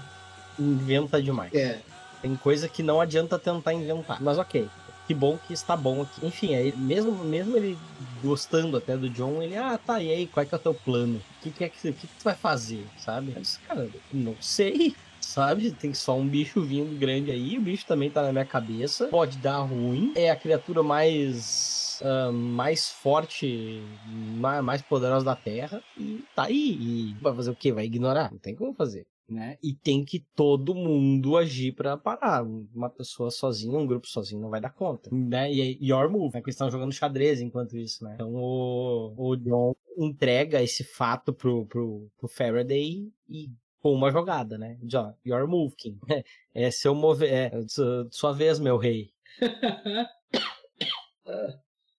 [0.59, 1.55] Inventa demais.
[1.55, 1.81] É.
[2.23, 4.23] Tem coisa que não adianta tentar inventar.
[4.23, 4.69] Mas ok.
[5.07, 6.25] Que bom que está bom aqui.
[6.25, 7.77] Enfim, aí, mesmo, mesmo ele
[8.23, 10.73] gostando até do John, ele, ah, tá, e aí, qual é que é o teu
[10.73, 11.17] plano?
[11.17, 12.87] O que, que é que, que, que tu vai fazer?
[12.97, 13.33] Sabe?
[13.35, 14.95] Eu disse, cara, não sei.
[15.21, 15.71] Sabe?
[15.73, 19.07] Tem só um bicho vindo grande aí, o bicho também tá na minha cabeça.
[19.07, 20.13] Pode dar ruim.
[20.15, 22.01] É a criatura mais.
[22.05, 25.83] ah, mais forte, mais, mais poderosa da Terra.
[25.97, 26.77] E tá aí.
[26.81, 27.73] E vai fazer o quê?
[27.73, 28.31] Vai ignorar?
[28.31, 29.57] Não tem como fazer né?
[29.63, 32.43] E tem que todo mundo agir pra parar.
[32.45, 35.53] Uma pessoa sozinha, um grupo sozinho não vai dar conta, né?
[35.53, 36.43] E aí, your move, né?
[36.47, 38.13] Estão jogando xadrez enquanto isso, né?
[38.15, 43.51] Então o, o John entrega esse fato pro, pro, pro Faraday e
[43.81, 44.79] com uma jogada, né?
[44.83, 45.99] John, your move, King.
[46.55, 49.11] É seu move, é su- sua vez, meu rei.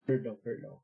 [0.06, 0.80] Perdão, perdão.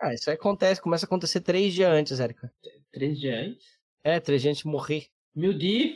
[0.00, 2.52] Ah, isso aí acontece, começa a acontecer três dias antes, Érica.
[2.92, 3.66] Três dias antes?
[4.04, 5.06] É, três dias antes de morrer.
[5.38, 5.94] Meu Deus!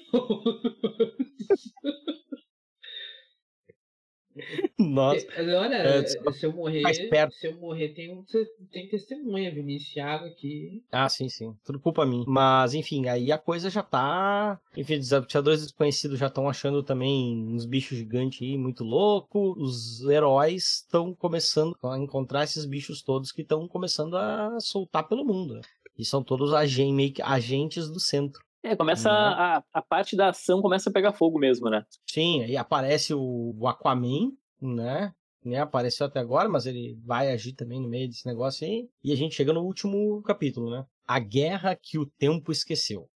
[4.79, 5.27] Nossa.
[5.37, 8.25] Olha, É, se eu morrer, se eu morrer, tem,
[8.71, 10.83] tem testemunha, Vinícius Thiago aqui.
[10.93, 11.55] Ah, sim, sim.
[11.65, 12.25] Tudo culpa minha.
[12.27, 14.61] Mas, enfim, aí a coisa já tá.
[14.77, 19.55] Enfim, os abusadores desconhecidos já estão achando também uns bichos gigantes aí muito louco.
[19.59, 25.25] Os heróis estão começando a encontrar esses bichos todos que estão começando a soltar pelo
[25.25, 25.55] mundo.
[25.55, 25.61] né?
[25.99, 28.41] E são todos agen meio que agentes do centro.
[28.63, 29.37] É, começa Né?
[29.57, 31.85] a, a parte da ação começa a pegar fogo mesmo, né?
[32.09, 35.15] Sim, aí aparece o, o Aquaman, né?
[35.45, 35.61] né?
[35.61, 38.89] Apareceu até agora, mas ele vai agir também no meio desse negócio aí.
[39.03, 40.87] E a gente chega no último capítulo, né?
[41.07, 43.09] A guerra que o tempo esqueceu.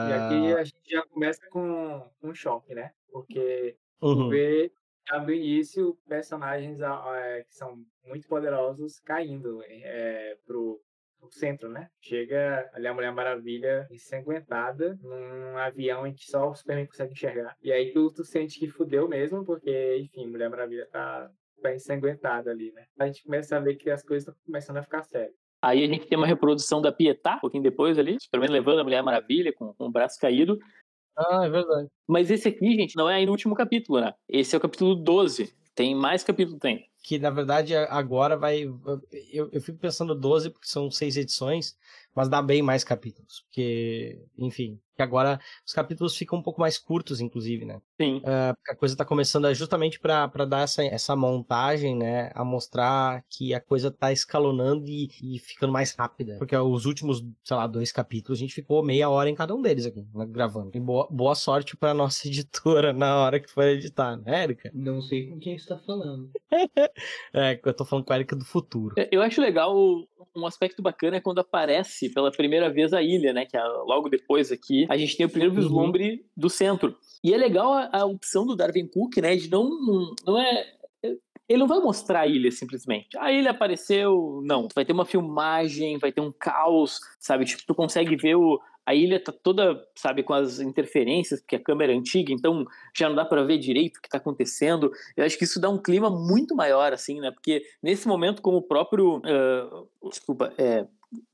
[0.00, 2.92] E Ah, aqui a gente já começa com um choque, né?
[3.10, 4.28] Porque Uhum.
[4.28, 4.72] vê
[5.08, 10.82] já do início personagens ah, eh, que são muito poderosos caindo é, pro,
[11.22, 11.88] pro centro, né?
[12.00, 17.56] Chega ali a Mulher Maravilha ensanguentada num avião em que só o Superman consegue enxergar.
[17.62, 21.30] E aí tu, tu sente que fudeu mesmo, porque, enfim, Mulher Maravilha tá,
[21.62, 22.84] tá ensanguentada ali, né?
[22.98, 25.34] A gente começa a ver que as coisas estão começando a ficar sérias.
[25.62, 28.84] Aí a gente tem uma reprodução da Pietá, um pouquinho depois ali, Superman levando a
[28.84, 30.58] Mulher Maravilha com, com o braço caído.
[31.16, 31.88] Ah, é verdade.
[32.08, 34.12] Mas esse aqui, gente, não é ainda o último capítulo, né?
[34.28, 35.54] Esse é o capítulo 12.
[35.74, 36.84] Tem mais capítulo, tem.
[37.02, 38.62] Que na verdade agora vai.
[38.62, 41.76] Eu, eu fico pensando 12, porque são seis edições,
[42.14, 43.40] mas dá bem mais capítulos.
[43.40, 47.80] Porque, enfim, que agora os capítulos ficam um pouco mais curtos, inclusive, né?
[48.00, 48.18] Sim.
[48.18, 52.30] Uh, a coisa tá começando justamente para dar essa, essa montagem, né?
[52.34, 56.36] A mostrar que a coisa tá escalonando e, e, ficando mais rápida.
[56.38, 59.62] Porque os últimos, sei lá, dois capítulos, a gente ficou meia hora em cada um
[59.62, 60.70] deles aqui, né, gravando.
[60.74, 64.70] E boa, boa sorte pra nossa editora na hora que for editar, né, Erika?
[64.74, 66.30] Não sei com quem você tá falando.
[67.34, 68.94] é, eu tô falando com a Erika do futuro.
[69.10, 69.74] Eu acho legal
[70.34, 73.44] um aspecto bacana é quando aparece pela primeira vez a ilha, né?
[73.44, 75.60] Que é logo depois aqui, a gente tem o primeiro uhum.
[75.60, 76.18] vislumbre uhum.
[76.36, 76.96] do centro.
[77.22, 79.36] E é legal a, a, opção do Darwin Cook, né?
[79.36, 79.70] De não.
[80.26, 80.66] Não é.
[81.48, 83.18] Ele não vai mostrar a ilha simplesmente.
[83.18, 84.40] A ilha apareceu.
[84.44, 84.68] Não.
[84.74, 87.44] Vai ter uma filmagem, vai ter um caos, sabe?
[87.44, 91.62] Tipo, tu consegue ver o, a ilha tá toda, sabe, com as interferências, porque a
[91.62, 92.64] câmera é antiga, então
[92.94, 94.90] já não dá para ver direito o que tá acontecendo.
[95.16, 97.30] Eu acho que isso dá um clima muito maior, assim, né?
[97.30, 99.18] Porque nesse momento, como o próprio.
[99.18, 100.86] Uh, desculpa, é.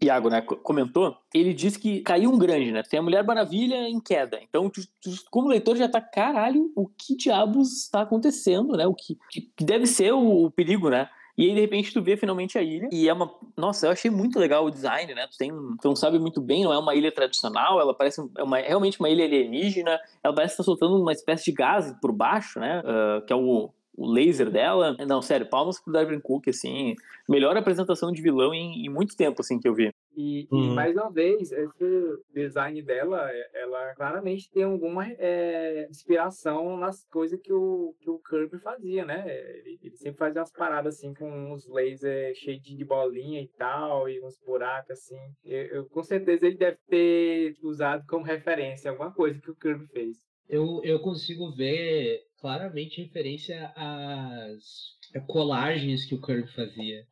[0.02, 2.82] Iago, né, comentou, ele disse que caiu um grande, né?
[2.82, 4.40] Tem a Mulher Maravilha em queda.
[4.42, 8.88] Então, tu, tu, como leitor, já tá, caralho, o que diabos está acontecendo, né?
[8.88, 11.08] O que, que deve ser o, o perigo, né?
[11.38, 12.88] E aí, de repente, tu vê finalmente a ilha.
[12.90, 13.32] E é uma.
[13.56, 15.24] Nossa, eu achei muito legal o design, né?
[15.30, 18.42] Tu, tem, tu não sabe muito bem, não é uma ilha tradicional, ela parece é
[18.42, 20.00] uma, realmente uma ilha alienígena.
[20.20, 22.80] Ela parece estar tá soltando uma espécie de gás por baixo, né?
[22.80, 24.96] Uh, que é o, o laser dela.
[25.06, 26.96] Não, sério, palmas pro Darwin Cook, assim.
[27.28, 29.94] Melhor apresentação de vilão em, em muito tempo, assim, que eu vi.
[30.20, 30.72] E, uhum.
[30.72, 37.40] e, mais uma vez, esse design dela, ela claramente tem alguma é, inspiração nas coisas
[37.40, 39.24] que o, que o Kirby fazia, né?
[39.28, 44.08] Ele, ele sempre fazia umas paradas assim com uns lasers cheios de bolinha e tal,
[44.08, 45.20] e uns buracos assim.
[45.44, 49.86] Eu, eu, com certeza ele deve ter usado como referência alguma coisa que o Kirby
[49.86, 50.16] fez.
[50.48, 54.96] Eu, eu consigo ver claramente referência às
[55.28, 57.06] colagens que o Kirby fazia.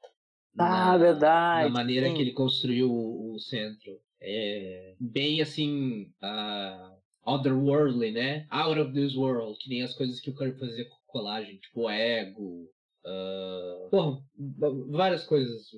[0.58, 1.68] Ah, na, verdade.
[1.68, 2.14] Na maneira sim.
[2.14, 4.00] que ele construiu o, o, centro.
[4.20, 8.46] É bem assim, uh, otherworldly, né?
[8.50, 11.88] Out of this world, que nem as coisas que o Kirby fazia com colagem, tipo
[11.90, 12.68] ego.
[13.04, 14.22] Uh, porra,
[14.88, 15.68] várias coisas.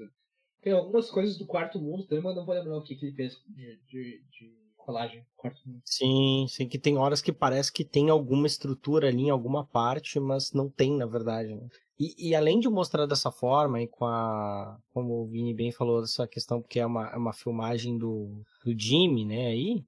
[0.62, 3.16] Tem algumas coisas do quarto mundo também, mas não vou lembrar o que, que ele
[3.16, 5.24] fez de, de, de colagem.
[5.36, 5.82] Quarto mundo.
[5.84, 10.18] Sim, sim, que tem horas que parece que tem alguma estrutura ali em alguma parte,
[10.18, 11.55] mas não tem, na verdade.
[11.55, 11.68] Né?
[11.99, 14.79] E, e, além de mostrar dessa forma, e com a.
[14.93, 18.79] Como o Vini bem falou, dessa questão, porque é uma, é uma filmagem do, do
[18.79, 19.85] Jimmy, né, aí.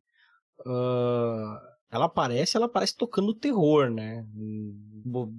[0.60, 4.26] Uh, ela aparece, ela aparece tocando terror, né?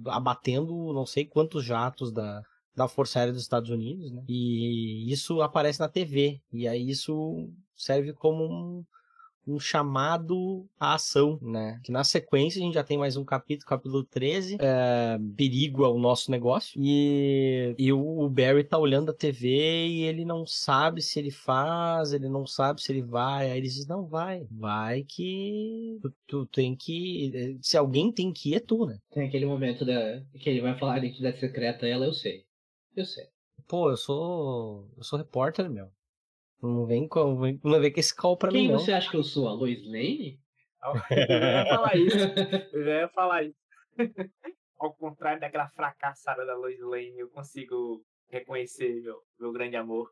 [0.06, 2.42] Abatendo não sei quantos jatos da,
[2.74, 4.24] da Força Aérea dos Estados Unidos, né?
[4.28, 6.40] E isso aparece na TV.
[6.52, 8.84] E aí isso serve como um,
[9.46, 11.80] um chamado à ação, né?
[11.82, 15.98] Que na sequência a gente já tem mais um capítulo, capítulo 13, é, perigo ao
[15.98, 16.80] nosso negócio.
[16.80, 22.12] E, e o Barry tá olhando a TV e ele não sabe se ele faz,
[22.12, 23.50] ele não sabe se ele vai.
[23.50, 24.46] Aí ele diz, não, vai.
[24.50, 27.58] Vai que tu, tu tem que...
[27.60, 28.98] Se alguém tem que ir, é tu, né?
[29.10, 32.44] Tem aquele momento da, que ele vai falar a identidade secreta ela, eu sei.
[32.94, 33.24] Eu sei.
[33.66, 34.88] Pô, eu sou...
[34.96, 35.90] Eu sou repórter, meu.
[36.62, 39.10] Não vem com, vem, não vem com esse call pra Quem mim, Quem você acha
[39.10, 39.48] que eu sou?
[39.48, 40.38] A Lois Lane?
[41.10, 42.18] Eu ia falar isso.
[42.72, 43.58] Eu já ia falar isso.
[44.78, 50.10] Ao contrário daquela fracassada da Lois Lane, eu consigo reconhecer meu, meu grande amor.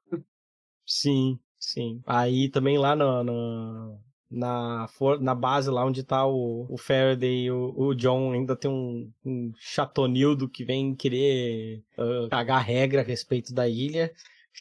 [0.87, 2.03] Sim, sim.
[2.07, 4.01] Aí também lá no, no
[4.31, 4.89] na,
[5.21, 9.13] na base lá onde tá o, o Faraday e o, o John ainda tem um,
[9.25, 14.13] um chatonildo que vem querer uh, cagar regra a respeito da ilha,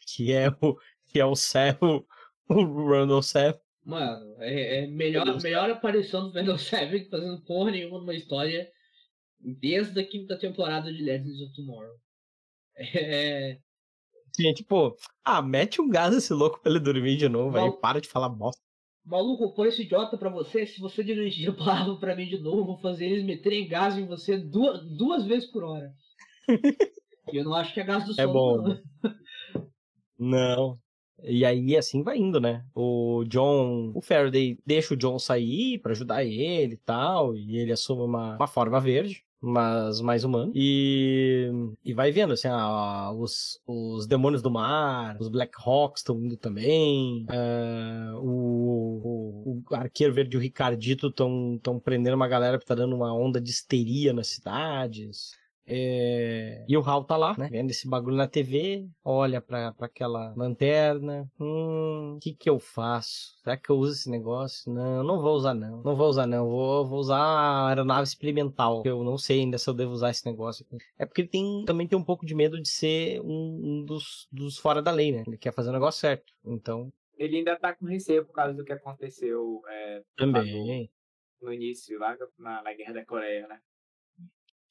[0.07, 0.75] que é o,
[1.09, 1.77] que é o Cell,
[2.47, 3.59] o Randall Cell.
[3.83, 8.69] Mano, é, é melhor, melhor aparição do Randall Savage fazendo porra nenhuma numa história
[9.39, 11.95] desde a quinta temporada de Legends of Tomorrow.
[12.81, 13.59] É.
[14.33, 14.95] Sim, tipo,
[15.25, 17.65] ah, mete um gás esse louco pra ele dormir de novo, Mal...
[17.65, 18.61] aí para de falar bosta.
[19.03, 22.63] Maluco, por esse idiota pra você, se você dirigir a palavra pra mim de novo,
[22.63, 25.91] vou fazer eles meterem gás em você duas, duas vezes por hora.
[27.33, 28.29] e eu não acho que é gás do sono.
[28.29, 28.63] É bom.
[30.17, 30.77] Não.
[30.77, 30.79] não.
[31.23, 32.63] E aí assim vai indo, né?
[32.73, 37.71] O John, o Faraday deixa o John sair para ajudar ele e tal, e ele
[37.71, 40.51] assume uma, uma forma verde mas mais humano.
[40.53, 41.49] E,
[41.83, 46.35] e vai vendo, assim, ah, os, os demônios do mar, os Black Hawks estão indo
[46.35, 52.65] também, uh, o, o, o, Arqueiro Verde e o Ricardito estão prendendo uma galera que
[52.65, 55.31] tá dando uma onda de histeria nas cidades.
[55.69, 57.47] É, E o Hal tá lá, né?
[57.49, 61.29] Vendo esse bagulho na TV, olha pra, pra aquela lanterna.
[61.39, 63.35] Hum, o que que eu faço?
[63.43, 64.71] Será que eu uso esse negócio?
[64.71, 65.81] Não, não vou usar não.
[65.83, 66.47] Não vou usar não.
[66.49, 68.81] Vou, vou usar a aeronave experimental.
[68.85, 70.65] Eu não sei ainda se eu devo usar esse negócio.
[70.65, 70.77] aqui.
[70.97, 74.27] É porque ele tem, também tem um pouco de medo de ser um, um dos,
[74.31, 75.23] dos fora da lei, né?
[75.27, 76.33] Ele quer fazer o negócio certo.
[76.45, 80.89] Então, Ele ainda tá com receio por causa do que aconteceu é, também.
[81.41, 83.59] no início, lá na, na Guerra da Coreia, né?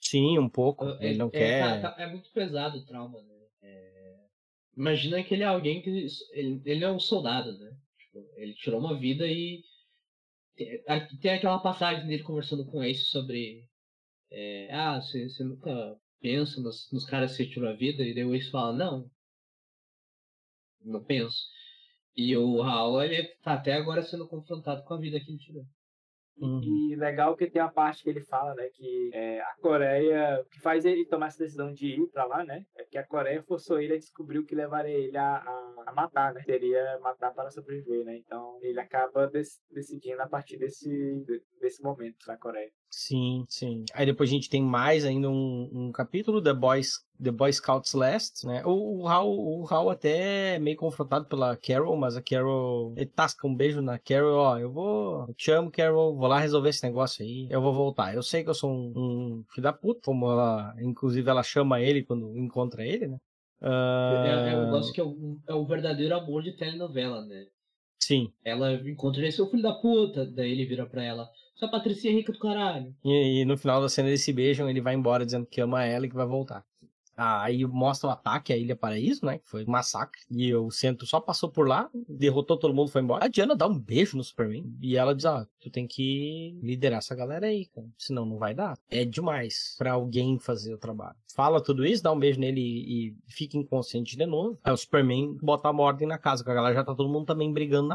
[0.09, 0.86] Sim, um pouco.
[1.01, 1.82] Ele não é, quer.
[1.82, 3.35] tá- tá- é muito pesado o trauma, né?
[3.62, 4.16] É,
[4.76, 6.06] Imagina que ele é alguém que.
[6.32, 7.76] Ele, ele é um soldado, né?
[7.98, 9.62] Tipo, ele tirou uma vida e.
[11.20, 13.64] Tem, aquela passagem dele conversando com o Ace sobre.
[14.30, 18.02] é, ah, você, você nunca pensa nos, nos caras que você tirou a vida?
[18.02, 19.10] E daí o Ace fala, não.
[20.80, 21.47] Não penso.
[22.16, 25.66] E o Raul, ele tá até agora sendo confrontado com a vida que ele tirou.
[26.40, 26.60] Uhum.
[26.62, 30.44] E legal que tem a parte que ele fala, né, que é, a Coreia, o
[30.48, 33.43] que faz ele tomar essa decisão de ir pra lá, né, é que a Coreia
[33.43, 37.32] forçou ele a descobrir o que levaria ele a, a, a matar, né, seria matar
[37.35, 42.36] para sobreviver, né, então ele acaba dec- decidindo a partir desse, de- desse momento na
[42.36, 42.70] Coreia.
[42.90, 43.85] Sim, sim.
[43.93, 47.93] Aí depois a gente tem mais ainda um, um capítulo, The Boys, The Boy Scouts
[47.93, 48.65] Last, né?
[48.65, 53.06] O, o, Hal, o Hal até é meio confrontado pela Carol, mas a Carol, ele
[53.06, 56.70] tasca um beijo na Carol, ó, eu vou, eu te amo, Carol, vou lá resolver
[56.70, 58.15] esse negócio aí, eu vou voltar.
[58.15, 61.81] Eu sei que eu sou um, um filho da puta, como ela, inclusive ela chama
[61.82, 63.19] ele quando encontra ele, né?
[64.10, 67.47] É, é um Ah, negócio que é o, é o verdadeiro amor de telenovela, né?
[68.01, 68.32] sim.
[68.44, 70.27] Ela encontra ele, seu filho da puta.
[70.27, 72.94] Daí ele vira pra ela, sua Patricinha é rica do caralho.
[73.05, 75.85] E, e no final da cena eles se beijam, ele vai embora dizendo que ama
[75.85, 76.64] ela e que vai voltar.
[77.20, 79.39] Ah, aí mostra o ataque à Ilha Paraíso, né?
[79.39, 80.20] Que foi um massacre.
[80.30, 83.24] E o centro só passou por lá, derrotou todo mundo, foi embora.
[83.24, 84.72] A Diana dá um beijo no Superman.
[84.80, 87.89] E ela diz: Ó, tu tem que liderar essa galera aí, cara.
[87.98, 88.78] Senão não vai dar.
[88.89, 91.16] É demais pra alguém fazer o trabalho.
[91.35, 94.56] Fala tudo isso, dá um beijo nele e, e fica inconsciente de novo.
[94.62, 97.26] Aí o Superman bota uma ordem na casa, que a galera já tá todo mundo
[97.26, 97.94] também brigando na.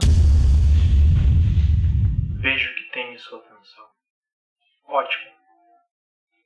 [2.42, 3.90] Vejo que tem sua atenção.
[4.86, 5.32] Ótimo.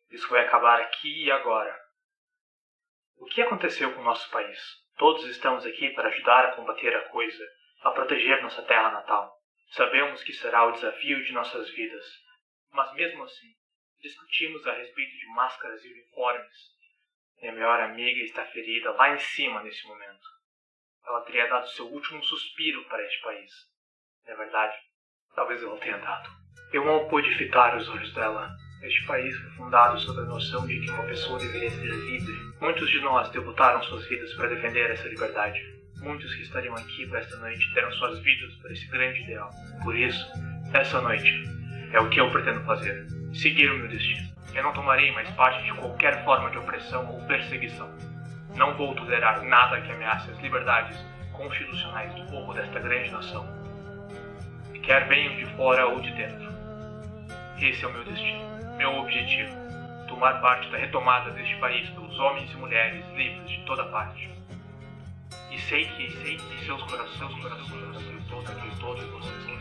[0.09, 1.77] Isso vai acabar aqui e agora.
[3.17, 4.59] O que aconteceu com o nosso país?
[4.97, 7.43] Todos estamos aqui para ajudar a combater a coisa,
[7.81, 9.35] a proteger nossa terra natal.
[9.71, 12.05] Sabemos que será o desafio de nossas vidas,
[12.71, 13.53] mas mesmo assim,
[13.99, 16.77] discutimos a respeito de máscaras e uniformes.
[17.41, 20.27] Minha melhor amiga está ferida lá em cima nesse momento.
[21.05, 23.51] Ela teria dado seu último suspiro para este país.
[24.25, 24.77] É verdade?
[25.35, 26.46] Talvez eu não tenha dado.
[26.73, 28.49] Eu não pude fitar os olhos dela.
[28.83, 32.35] Este país foi fundado sob a noção de que uma pessoa deveria ser livre.
[32.59, 35.59] Muitos de nós debutaram suas vidas para defender essa liberdade.
[36.01, 39.49] Muitos que estariam aqui para esta noite deram suas vidas por esse grande ideal.
[39.83, 40.27] Por isso,
[40.73, 41.43] essa noite
[41.93, 44.27] é o que eu pretendo fazer: seguir o meu destino.
[44.53, 47.89] Eu não tomarei mais parte de qualquer forma de opressão ou perseguição.
[48.55, 50.97] Não vou tolerar nada que ameace as liberdades
[51.31, 53.67] constitucionais do povo desta grande nação
[54.87, 56.46] quer venham de fora ou de dentro.
[57.59, 59.51] Esse é o meu destino, meu objetivo:
[60.07, 64.29] tomar parte da retomada deste país pelos homens e mulheres livres de toda parte.
[65.51, 69.57] E sei que, sei que seus corações, corações, que todos, todos todos vocês.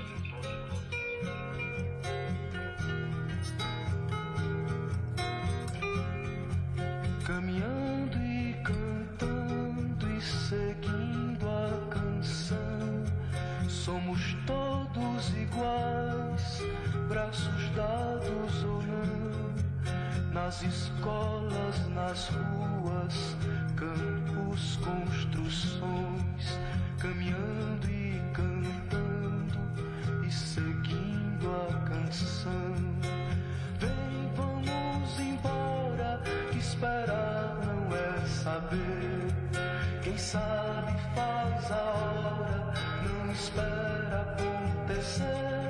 [7.27, 13.05] Caminhando e cantando e seguindo a canção,
[13.69, 16.63] somos todos iguais,
[17.09, 23.37] braços dados ou não, nas escolas, nas ruas,
[23.77, 26.59] campos, construções,
[26.99, 29.59] caminhando e cantando
[30.27, 32.75] e seguindo a canção.
[33.79, 36.21] Vem, vamos embora,
[36.51, 39.27] que esperar não é saber.
[40.03, 42.75] Quem sabe faz a hora,
[43.05, 45.66] não espera acontecer.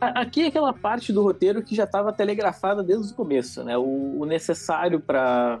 [0.00, 3.78] Aqui é aquela parte do roteiro que já estava telegrafada desde o começo, né?
[3.78, 5.60] O, o necessário para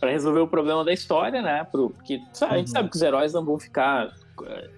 [0.00, 1.64] para resolver o problema da história, né?
[1.64, 2.72] Pro, porque sabe, a gente Uhum.
[2.74, 4.12] sabe que os heróis não vão ficar
[4.42, 4.70] eh,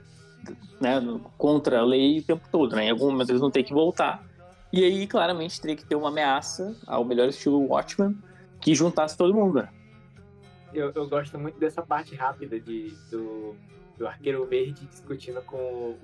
[0.80, 1.00] né,
[1.36, 2.84] contra a lei o tempo todo, né?
[2.84, 4.22] Em algum momento eles vão ter que voltar.
[4.72, 8.16] E aí, claramente, teria que ter uma ameaça ao melhor estilo Watchmen
[8.60, 9.68] que juntasse todo mundo, né?
[10.72, 13.56] Eu, eu gosto muito dessa parte rápida de, do,
[13.98, 15.98] do Arqueiro Verde discutindo com o,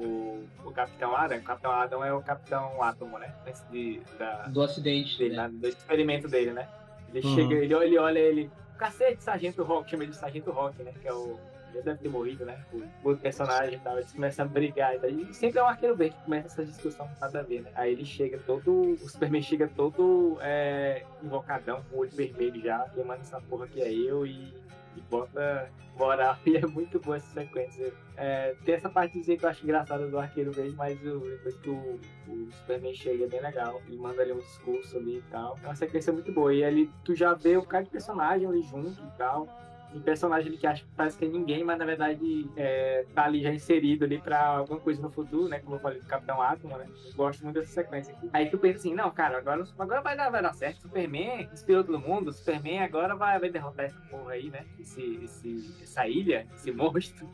[0.65, 1.39] o, o Capitão Adam.
[1.39, 3.35] O Capitão Adam é o Capitão Átomo, né?
[3.47, 5.19] Antes de, da, Do acidente.
[5.19, 5.43] dele, né?
[5.43, 6.69] lá, do experimento dele, né?
[7.13, 7.35] Ele Uhum.
[7.35, 8.51] chega, ele, olha- ele olha ele.
[8.79, 10.93] Cacete, Sargento Rock, chama ele de Sargento Rock, né?
[11.01, 11.39] Que é o.
[11.75, 12.59] Já deve ter morrido, né?
[12.73, 13.97] O outro personagem e tal.
[13.97, 15.09] Eles começam a brigar e tal.
[15.09, 17.71] E sempre é um arqueiro verde que começa essa discussão nada a ver, né?
[17.75, 18.93] Aí ele chega todo.
[18.93, 23.81] O Superman chega todo é, invocadão, com o olho vermelho já, queimando essa porra que
[23.81, 24.53] é eu e
[25.01, 26.37] bota moral.
[26.47, 27.93] E é muito boa essa sequência.
[28.17, 31.71] É, tem essa partezinha que eu acho engraçada do arqueiro verde, mas o, depois que
[31.71, 33.81] o, o Superman chega é bem legal.
[33.87, 35.59] Ele manda ali um discurso ali e tal.
[35.63, 36.53] É uma sequência muito boa.
[36.53, 39.49] E ali tu já vê o cara de personagem ali junto e tal.
[39.95, 43.25] Um personagem ali que acha que parece que é ninguém, mas na verdade é, tá
[43.25, 45.59] ali já inserido ali pra alguma coisa no futuro, né?
[45.59, 46.87] Como eu falei do Capitão Átomo, né?
[47.15, 48.31] Gosto muito dessa sequência aqui.
[48.33, 50.83] Aí tu pensa assim, não, cara, agora, agora vai, dar, vai dar certo.
[50.83, 52.33] Superman inspirou todo mundo.
[52.33, 54.65] Superman agora vai, vai derrotar essa porra aí, né?
[54.79, 57.29] Esse, esse, essa ilha, esse monstro.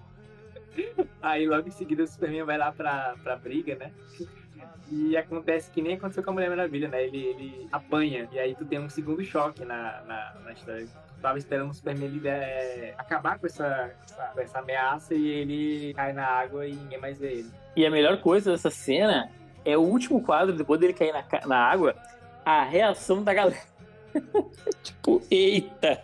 [1.20, 3.92] Aí logo em seguida o Superman vai lá pra, pra briga, né?
[4.90, 7.04] E acontece que nem aconteceu com a Mulher Maravilha, né?
[7.04, 8.28] Ele, ele apanha.
[8.32, 10.86] E aí tu tem um segundo choque na, na, na história.
[10.86, 15.28] Tu tava esperando o Superman ele, é, acabar com essa, essa, com essa ameaça e
[15.28, 17.50] ele cai na água e ninguém mais vê ele.
[17.76, 19.30] E a melhor coisa dessa cena
[19.64, 21.94] é o último quadro, depois dele cair na, na água,
[22.44, 23.60] a reação da galera.
[24.82, 26.02] tipo, eita,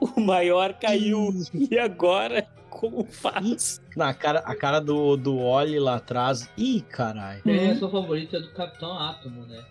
[0.00, 1.30] o maior caiu.
[1.54, 3.82] E agora, como faz?
[3.96, 6.48] Na cara, a cara do, do Oli lá atrás.
[6.56, 7.42] Ih, caralho.
[7.44, 9.62] A reação favorita é do Capitão Átomo, né?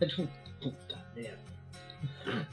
[0.00, 0.28] É tipo,
[0.60, 1.38] puta merda.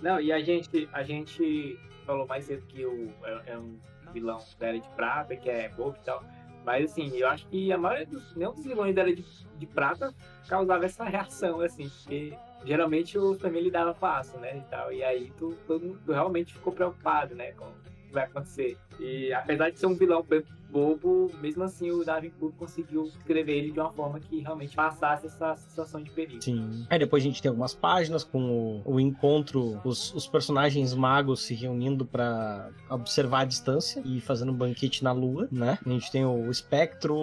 [0.01, 3.77] Não, e a gente, a gente falou mais cedo que o, é, é um
[4.13, 6.23] vilão da Era de Prata, que é bobo e tal.
[6.63, 8.35] Mas assim, eu acho que a maioria dos.
[8.35, 9.25] Nenhum dos vilões da Era de,
[9.57, 10.13] de Prata
[10.47, 12.33] causava essa reação, assim, porque
[12.63, 14.57] geralmente o também lidava fácil, né?
[14.57, 17.51] E, tal, e aí tu, todo mundo tu realmente ficou preocupado, né?
[17.51, 17.67] Com
[18.15, 18.77] vai acontecer.
[18.99, 20.43] E apesar de ser um vilão bem
[20.75, 25.27] bobo, mesmo assim o Darwin Cook conseguiu escrever ele de uma forma que realmente passasse
[25.27, 26.41] essa sensação de perigo.
[26.41, 26.85] Sim.
[26.89, 31.43] Aí depois a gente tem algumas páginas com o, o encontro, os, os personagens magos
[31.43, 35.77] se reunindo pra observar a distância e fazendo um banquete na lua, né?
[35.85, 37.15] A gente tem o Espectro,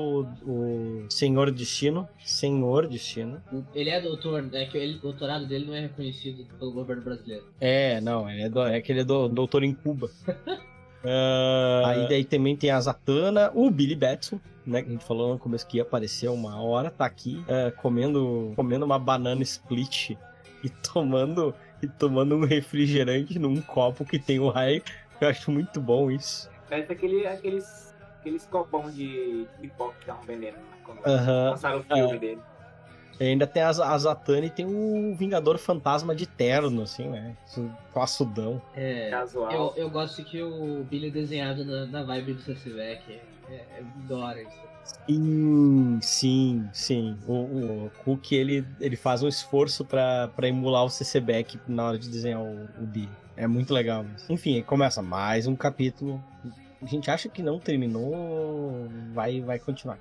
[0.47, 2.09] o Senhor Destino.
[2.25, 3.43] Senhor Destino.
[3.75, 7.45] Ele é doutor, é que ele- o doutorado dele não é reconhecido pelo governo brasileiro.
[7.61, 10.11] É, não, ele é, do, é que ele é do, doutor em Cuba.
[11.05, 14.83] Ah, aí daí também tem a Zatanna, o Billy Batson, né?
[14.83, 18.53] Que a gente falou no começo que ia aparecer uma hora, tá aqui ah, comendo,
[18.57, 20.11] comendo uma banana split
[20.63, 24.83] e tomando, e tomando um refrigerante num copo que tem o raio.
[25.21, 26.51] Eu acho muito bom isso.
[26.69, 31.51] Parece aquele, aqueles, aqueles copão de pipoca que estavam vendendo né, quando Aham.
[31.51, 32.19] lançaram o filme É.
[32.19, 32.41] dele.
[33.23, 37.37] E ainda tem a, a Zatanna e tem o Vingador Fantasma de terno, assim, né?
[37.93, 38.61] Classudão.
[38.75, 39.53] É, Casual.
[39.53, 43.21] eu, eu gosto que o Billy é desenhado na, na vibe do Cecivec.
[43.49, 44.73] É, é da hora isso.
[45.07, 47.17] Sim, sim, sim.
[47.29, 47.33] O,
[47.87, 51.99] o Cook, ele, ele faz um esforço pra pra emular o CC Beck na hora
[51.99, 53.09] de desenhar o, o Billy.
[53.37, 54.05] É muito legal.
[54.17, 54.33] Isso.
[54.33, 56.21] Enfim, aí começa mais um capítulo.
[56.83, 60.01] A gente acha que não terminou, vai, vai continuar.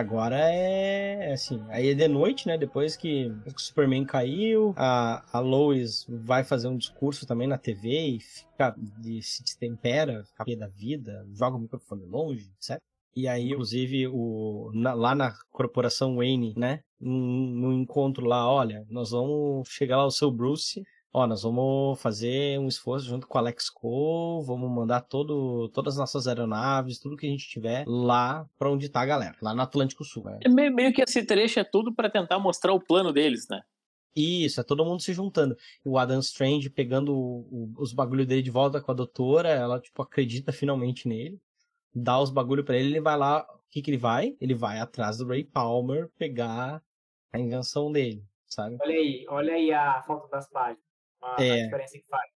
[0.00, 1.64] Agora é assim.
[1.68, 2.56] Aí é de noite, né?
[2.58, 8.16] Depois que o Superman caiu, a, a Lois vai fazer um discurso também na TV
[8.16, 8.74] e fica,
[9.22, 12.78] se destempera, fica da vida, joga o microfone longe, etc.
[13.14, 16.80] E aí, inclusive, o, na- lá na corporação Wayne, né?
[17.00, 20.82] No encontro lá, olha, nós vamos chegar lá o seu Bruce.
[21.18, 25.94] Ó, nós vamos fazer um esforço junto com o Alex Cole, vamos mandar todo, todas
[25.94, 29.54] as nossas aeronaves, tudo que a gente tiver lá pra onde tá a galera, lá
[29.54, 30.24] no Atlântico Sul.
[30.24, 30.40] Né?
[30.44, 33.62] É meio, meio que esse trecho é tudo pra tentar mostrar o plano deles, né?
[34.14, 35.56] Isso, é todo mundo se juntando.
[35.82, 39.80] O Adam Strange pegando o- o- os bagulho dele de volta com a doutora, ela,
[39.80, 41.40] tipo, acredita finalmente nele,
[41.94, 44.36] dá os bagulho pra ele, ele vai lá, o que que ele vai?
[44.38, 46.82] Ele vai atrás do Ray Palmer pegar
[47.32, 48.76] a invenção dele, sabe?
[48.82, 50.84] Olha aí, olha aí a foto das páginas.
[51.22, 51.64] A, a É.
[51.64, 52.30] diferença que faz.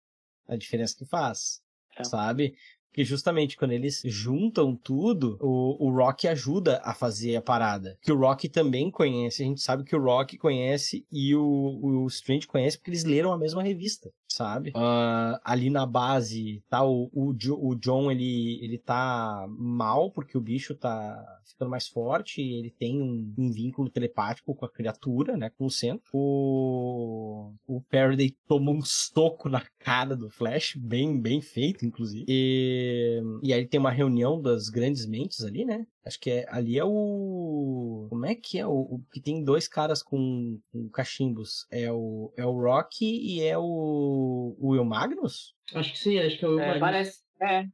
[0.48, 1.60] A diferença que faz,
[1.96, 2.04] É.
[2.04, 2.54] sabe?
[2.88, 7.96] Porque justamente quando eles juntam tudo, o, o Rock ajuda a fazer a parada.
[8.02, 11.42] Que o Rock também conhece, a gente sabe que o Rock conhece e o,
[11.82, 14.72] o Strange conhece porque eles leram a mesma revista, sabe?
[14.74, 20.40] Ah, ali na base, tá, o, o, o John, ele, ele tá mal porque o
[20.40, 25.50] bicho tá ficando mais forte, ele tem um, um vínculo telepático com a criatura, né,
[25.50, 26.08] com o centro.
[26.12, 32.24] O, o Faraday toma um soco na cara do Flash, bem, bem feito, inclusive.
[32.28, 35.86] E, e aí tem uma reunião das grandes mentes ali, né?
[36.08, 38.06] Acho que é, ali é o.
[38.08, 38.70] Como é que é o.
[38.72, 41.66] o que tem dois caras com, com cachimbos?
[41.70, 44.56] É o, é o Rock e é o.
[44.58, 45.54] O Will Magnus?
[45.74, 46.80] Acho que sim, acho que é o É, Magnus.
[46.80, 47.22] parece.
[47.42, 47.66] É.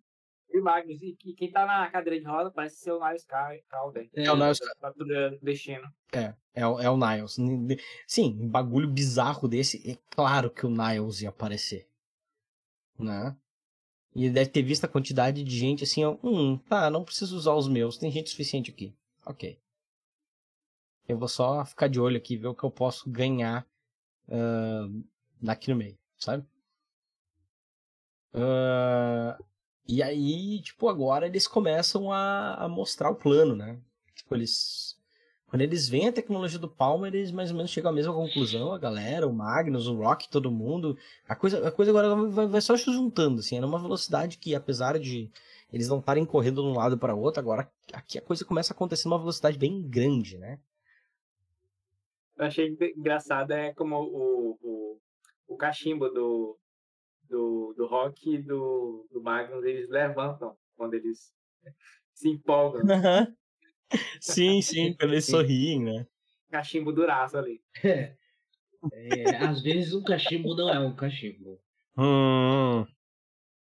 [0.50, 3.56] E Magnus, e, e quem tá na cadeira de roda parece ser o Niles Cal-
[3.68, 4.08] Calder.
[4.14, 4.58] É o Niles-
[4.96, 5.86] do destino.
[6.12, 7.36] É, é, o- é o Niles.
[8.06, 11.88] Sim, um bagulho bizarro desse, é claro que o Niles ia aparecer.
[12.98, 13.36] Né?
[14.14, 17.36] E ele deve ter visto a quantidade de gente assim, ó, hum, tá, não preciso
[17.36, 18.94] usar os meus, tem gente suficiente aqui.
[19.26, 19.58] Ok.
[21.08, 23.66] Eu vou só ficar de olho aqui, ver o que eu posso ganhar
[25.40, 26.46] daqui no meio, sabe?
[28.32, 29.38] Ah,
[29.86, 33.78] e aí, tipo, agora eles começam a, a mostrar o plano, né?
[34.14, 34.93] Tipo, eles.
[35.54, 38.72] Quando eles veem a tecnologia do Palmer, eles mais ou menos chegam à mesma conclusão,
[38.72, 40.98] a galera, o Magnus, o Rock, todo mundo.
[41.28, 44.52] A coisa, a coisa agora vai, vai só se juntando, assim, é numa velocidade que,
[44.52, 45.30] apesar de
[45.72, 48.74] eles não estarem correndo de um lado para outro, agora aqui a coisa começa a
[48.74, 50.58] acontecer numa velocidade bem grande, né?
[52.36, 55.00] Eu achei engra- engraçado é como o, o,
[55.46, 56.58] o cachimbo do,
[57.30, 61.32] do, do Rock e do, do Magnus, eles levantam quando eles
[62.12, 62.82] se empolgam.
[64.20, 66.06] Sim, sim, quando eles sorriem, né?
[66.50, 67.60] Cachimbo duraço ali.
[68.92, 71.58] É, às vezes um cachimbo não é um cachimbo.
[71.96, 72.84] Hum.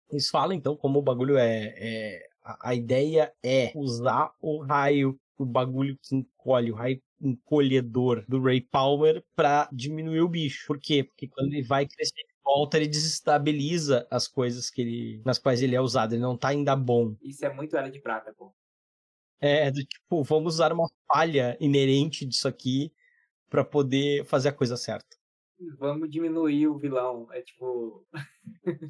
[0.10, 1.74] Eles falam então como o bagulho é.
[1.78, 8.26] é- a, a ideia é usar o raio, o bagulho que encolhe, o raio encolhedor
[8.28, 10.68] do Ray Palmer pra diminuir o bicho.
[10.68, 11.04] Por quê?
[11.04, 15.62] Porque quando ele vai crescer de volta, ele desestabiliza as coisas que ele, nas quais
[15.62, 16.14] ele é usado.
[16.14, 17.16] Ele não tá ainda bom.
[17.22, 18.54] Isso é muito era de prata, pô.
[19.44, 22.94] É, do tipo, vamos usar uma falha inerente disso aqui
[23.50, 25.18] pra poder fazer a coisa certa.
[25.78, 27.28] Vamos diminuir o vilão.
[27.30, 28.08] É tipo.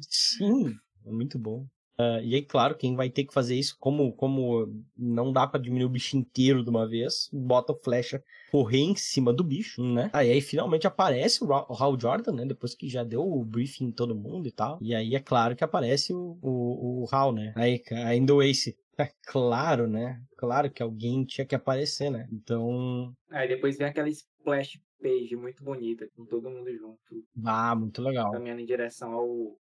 [0.08, 1.66] Sim, é muito bom.
[1.98, 5.60] Ah, e aí, claro, quem vai ter que fazer isso, como, como não dá pra
[5.60, 9.82] diminuir o bicho inteiro de uma vez, bota o flecha correr em cima do bicho,
[9.82, 10.10] né?
[10.12, 12.46] Aí, aí finalmente aparece o Hal Jordan, né?
[12.46, 14.78] Depois que já deu o briefing em todo mundo e tal.
[14.80, 17.52] E aí é claro que aparece o, o, o Hal, né?
[17.56, 18.76] Aí ainda o Ace.
[18.98, 20.22] É claro, né?
[20.36, 22.28] Claro que alguém tinha que aparecer, né?
[22.30, 23.14] Então.
[23.30, 28.30] Aí depois vem aquela splash page muito bonita, com todo mundo junto, Ah, muito legal.
[28.32, 29.58] caminhando em direção ao,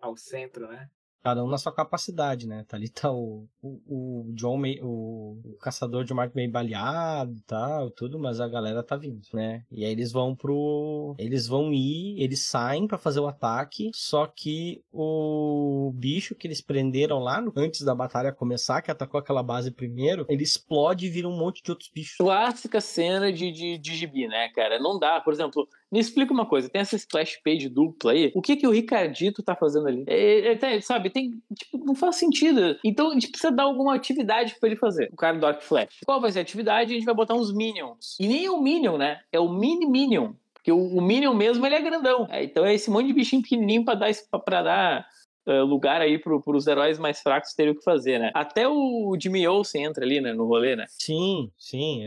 [0.00, 0.88] ao centro, né?
[1.22, 2.64] Cada um na sua capacidade, né?
[2.68, 7.40] Tá ali tá o, o, o John, o, o caçador de Mark meio baleado e
[7.42, 9.64] tal, tudo, mas a galera tá vindo, né?
[9.70, 11.14] E aí eles vão pro.
[11.18, 16.60] Eles vão ir, eles saem pra fazer o ataque, só que o bicho que eles
[16.60, 21.10] prenderam lá no- antes da batalha começar, que atacou aquela base primeiro, ele explode e
[21.10, 22.16] vira um monte de outros bichos.
[22.16, 24.78] Clássica cena de, de, de gibi, né, cara?
[24.78, 28.42] Não dá, por exemplo, me explica uma coisa, tem essa splash page dupla aí, o
[28.42, 30.04] que que o Ricardito tá fazendo ali?
[30.06, 32.78] É, é, tem- sabe, tem, tipo, não faz sentido.
[32.84, 35.98] Então a gente precisa dar alguma atividade pra ele fazer, o cara do Arc Flash.
[36.04, 36.92] Qual vai ser a atividade?
[36.92, 38.16] A gente vai botar uns Minions.
[38.20, 39.20] E nem é o Minion, né?
[39.32, 40.32] É o Mini Minion.
[40.54, 42.26] Porque o, o Minion mesmo, ele é grandão.
[42.30, 45.06] É, então é esse monte de bichinho pequenininho pra dar, pra- pra dar
[45.48, 48.30] eh, lugar aí pro, pros heróis mais fracos terem o que fazer, né?
[48.34, 50.84] Até o Jimmy Olsen entra ali, né, no rolê, né?
[50.88, 52.04] Sim, sim.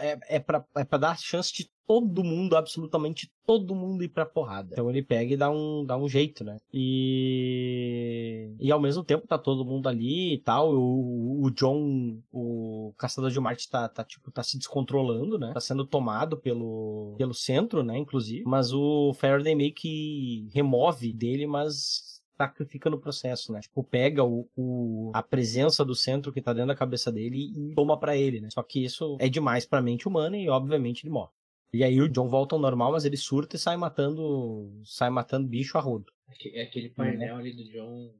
[0.00, 4.24] É, é, pra, é pra dar chance de todo mundo, absolutamente todo mundo ir pra
[4.24, 4.70] porrada.
[4.72, 6.56] Então ele pega e dá um, dá um jeito, né?
[6.72, 8.54] E.
[8.58, 10.74] E ao mesmo tempo tá todo mundo ali e tal.
[10.74, 15.52] O, o John, o caçador de Marte, tá, tá, tipo, tá se descontrolando, né?
[15.52, 17.98] Tá sendo tomado pelo, pelo centro, né?
[17.98, 18.42] Inclusive.
[18.46, 23.60] Mas o Faraday meio que remove dele, mas sacrifica no processo, né?
[23.60, 27.74] Tipo, pega o, o- a presença do centro que tá dentro da cabeça dele e
[27.74, 28.48] toma pra ele, né?
[28.50, 31.30] Só que isso é demais pra mente humana e obviamente ele morre.
[31.74, 35.48] E aí o John volta ao normal, mas ele surta e sai matando, sai matando
[35.48, 36.12] bicho a rodo.
[36.28, 38.10] Aque- Aquele painel ali do John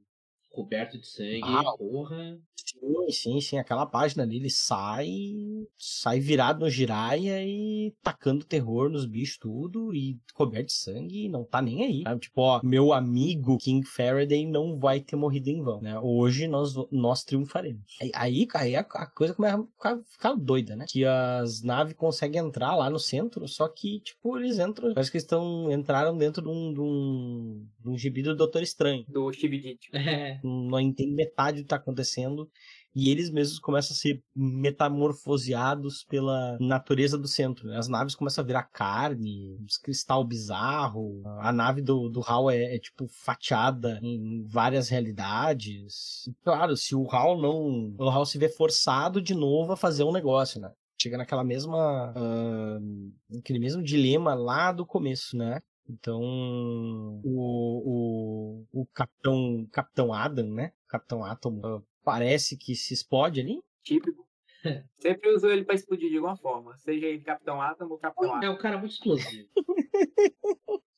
[0.53, 2.39] coberto de sangue, Ah, porra.
[2.55, 3.57] Sim, sim, sim.
[3.57, 5.09] Aquela página ali, ele sai,
[5.77, 11.29] sai virado no giraia e tacando terror nos bichos tudo e coberto de sangue e
[11.29, 12.03] não tá nem aí.
[12.03, 12.21] sabe?
[12.21, 15.99] Tipo, ó, meu amigo King Faraday não vai ter morrido em vão, né?
[15.99, 17.81] Hoje nós, nós triunfaremos.
[18.01, 20.85] Aí, aí, aí a, a coisa começa a ficar, ficar doida, né?
[20.87, 25.17] Que as naves conseguem entrar lá no centro, só que, tipo, eles entram, parece que
[25.17, 29.31] eles estão, entraram dentro de um, de um, de um gibi do Doutor Estranho Do
[29.33, 30.39] Steve É.
[30.43, 32.49] não entende metade do que tá acontecendo
[32.95, 37.67] e eles mesmos começam a ser metamorfoseados pela natureza do centro.
[37.67, 37.77] né?
[37.77, 41.23] As naves começam a virar carne, cristal bizarro.
[41.39, 46.27] A nave do, do Hal é, é, tipo fatiada em várias realidades.
[46.27, 47.95] E, claro, se o Hal não.
[47.97, 50.71] O Hal se vê forçado de novo a fazer um negócio, né?
[51.01, 52.13] Chega naquela mesma.
[52.15, 52.79] ah,
[53.39, 55.59] aquele mesmo dilema lá do começo, né?
[55.89, 56.21] Então,
[57.23, 60.71] o, o, o Capitão, Capitão Adam, né?
[60.87, 63.61] Capitão Átomo, ah, parece que se explode ali.
[63.83, 64.25] Típico.
[64.97, 66.77] Sempre usou ele pra explodir de alguma forma.
[66.77, 68.53] Seja ele Capitão Átomo ou Capitão É Átomo.
[68.53, 69.49] um cara muito explosivo.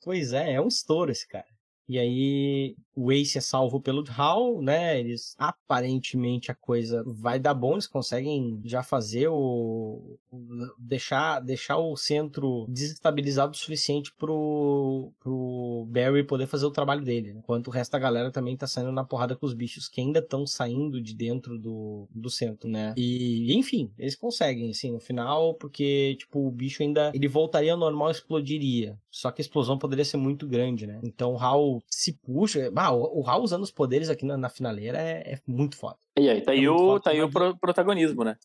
[0.03, 1.47] Pois é, é um estouro esse cara.
[1.87, 4.99] E aí, o Ace é salvo pelo Hal, né?
[4.99, 10.17] Eles aparentemente a coisa vai dar bom, eles conseguem já fazer o,
[10.77, 17.31] deixar deixar o centro desestabilizado o suficiente pro pro Barry poder fazer o trabalho dele,
[17.31, 20.19] enquanto o resto da galera também tá saindo na porrada com os bichos que ainda
[20.19, 22.93] estão saindo de dentro do, do centro, né?
[22.97, 27.77] E enfim, eles conseguem assim no final, porque tipo o bicho ainda ele voltaria ao
[27.77, 28.97] normal, explodiria.
[29.15, 30.99] Só que a explosão poderia ser muito grande, né?
[31.01, 32.69] Então o Hal se puxa.
[32.85, 35.97] Ah, o, o Hal usando os poderes aqui na, na finaleira é, é, muito foda.
[36.17, 37.01] E aí, tá É aí, o, foda.
[37.01, 38.35] tá aí o pro- protagonismo, né?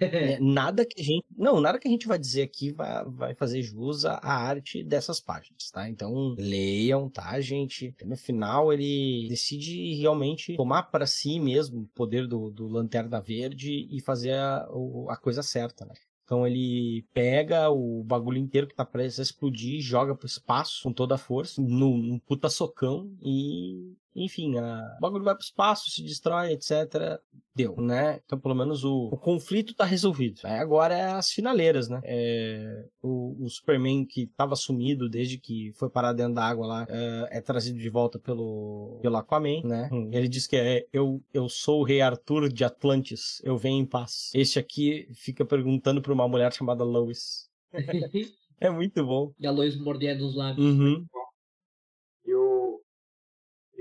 [0.00, 1.24] É, nada que a gente.
[1.36, 5.20] Não, nada que a gente vai dizer aqui vai, vai fazer jus à arte dessas
[5.20, 5.88] páginas, tá?
[5.88, 7.94] Então, leiam, tá, gente?
[8.04, 13.86] No final, ele decide realmente tomar para si mesmo o poder do, do Lanterna Verde
[13.90, 14.66] e fazer a,
[15.10, 15.94] a coisa certa, né?
[16.24, 20.92] Então ele pega o bagulho inteiro que tá prestes a explodir, joga pro espaço com
[20.92, 23.94] toda a força, num, num puta socão e.
[24.14, 27.18] Enfim, a- o bagulho vai pro espaço, se destrói, etc.
[27.54, 28.20] Deu, né?
[28.24, 30.40] Então, pelo menos o, o conflito tá resolvido.
[30.44, 32.00] Aí agora é as finaleiras, né?
[32.04, 36.86] É, o, o Superman que tava sumido desde que foi parar dentro da água lá
[36.88, 39.88] é, é trazido de volta pelo, pelo Aquaman, né?
[40.12, 43.86] Ele diz que é eu, eu sou o rei Arthur de Atlantis, eu venho em
[43.86, 44.30] paz.
[44.34, 47.48] Este aqui fica perguntando pra uma mulher chamada Lois.
[48.60, 49.32] é muito bom.
[49.38, 50.64] E a Lois mordendo os lábios.
[50.64, 51.04] Uhum.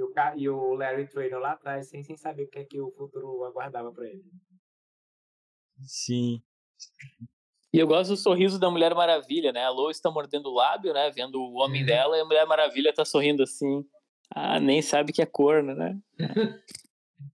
[0.04, 2.80] E o, e o, Larry Trader lá atrás, sem, sem saber o que é que
[2.80, 4.24] o futuro aguardava pra ele.
[5.82, 6.42] Sim.
[7.74, 9.64] E eu gosto do sorriso da Mulher Maravilha, né?
[9.64, 11.10] A Lois tá mordendo o lábio, né?
[11.10, 13.84] Vendo o homem dela e a Mulher Maravilha tá sorrindo assim.
[14.30, 16.00] Ah, nem sabe que é corno, né?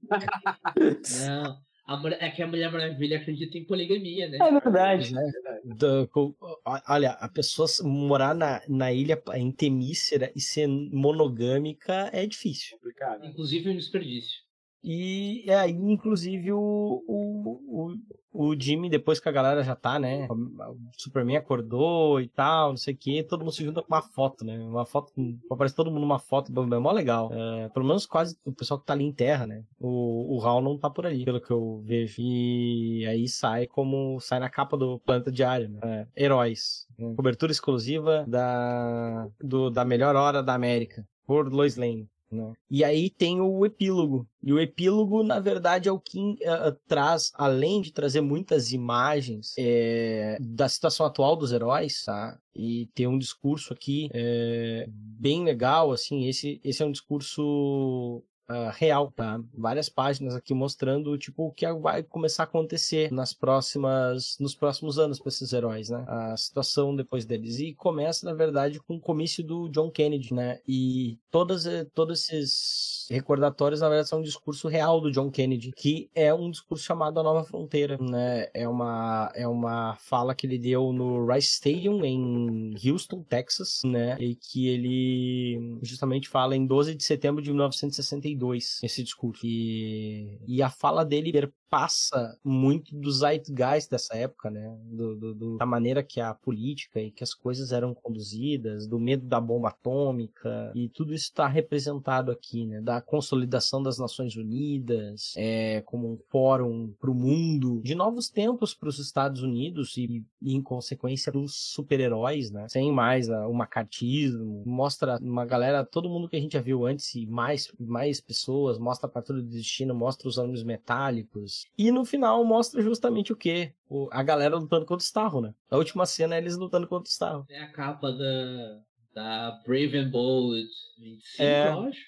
[1.28, 1.69] Não.
[1.90, 4.38] A mulher- é que a Mulher Maravilha acredita em poligamia, né?
[4.38, 5.12] É verdade.
[5.12, 5.22] né?
[5.66, 6.58] Da- co- o-
[6.88, 12.78] olha, a pessoa morar na, na ilha em Temícera e ser monogâmica é difícil.
[12.78, 13.26] Complicado.
[13.26, 14.38] Inclusive um desperdício.
[14.84, 17.96] E é aí, inclusive, o, o,
[18.32, 20.28] o, Jimmy, depois que a galera já tá, né?
[20.30, 24.02] O Superman acordou e tal, não sei o que, todo mundo se junta com uma
[24.02, 24.58] foto, né?
[24.60, 25.12] Uma foto,
[25.52, 27.32] aparece todo mundo numa foto, é mó legal.
[27.34, 29.64] É, pelo menos quase o pessoal que tá ali em terra, né?
[29.80, 32.16] O, o Hal não tá por ali, pelo que eu vejo.
[32.20, 35.80] E aí sai como, sai na capa do Planeta Diário, né?
[35.84, 36.88] É, heróis.
[36.98, 37.14] né?
[37.16, 42.08] Cobertura exclusiva da, do, da melhor hora da América, por Lois Lane.
[42.32, 42.54] Né?
[42.70, 44.28] E aí tem o epílogo.
[44.42, 49.54] E o epílogo, na verdade, é o que eh, traz, além de trazer muitas imagens
[49.58, 52.40] eh, da situação atual dos heróis, tá?
[52.56, 58.72] E ter um discurso aqui eh, bem legal, assim, esse, esse é um discurso ah,
[58.72, 59.40] real, tá?
[59.56, 64.98] Várias páginas aqui mostrando, tipo, o que vai começar a acontecer nas próximas, nos próximos
[64.98, 66.04] anos para esses heróis, né?
[66.08, 67.60] A situação depois deles.
[67.60, 70.60] E começa, na verdade, com o comício do John Kennedy, né?
[70.68, 75.72] E todas, eh, todos esses recordatórios, na verdade, são um discurso real do John Kennedy,
[75.72, 78.48] que é um discurso chamado A Nova Fronteira, né?
[78.52, 84.18] É uma, é uma fala que ele deu no Rice Stadium, em Houston, Texas, né?
[84.20, 88.39] E que ele justamente fala em 12 de setembro de 1962,
[88.84, 89.46] esse discurso.
[89.46, 91.32] E, e a fala dele
[91.70, 94.76] perpassa muito do zeitgeist dessa época, né?
[94.86, 99.00] Do, do- do- da maneira que a política e que as coisas eram conduzidas, do
[99.00, 102.82] medo da bomba atômica, e tudo isso está representado aqui, né?
[102.82, 108.74] Da consolidação das Nações Unidas, é, como um fórum para o mundo, de novos tempos
[108.74, 112.68] para os Estados Unidos e, e, em consequência, dos super-heróis, né?
[112.70, 116.86] Sem mais ah, o macartismo, mostra uma galera, todo mundo que a gente já viu
[116.86, 121.92] antes e mais, mais pessoas, mostra a Patrulha do Destino, mostra os Homens Metálicos, e
[121.92, 123.74] no final mostra justamente o quê?
[123.88, 125.54] O- a galera lutando contra o Starro, né?
[125.70, 127.46] A última cena é eles lutando contra o Starro.
[127.50, 128.82] É a capa da,
[129.14, 130.68] da Brave and Bold
[131.00, 131.68] 25, É.
[131.70, 132.00] eu acho.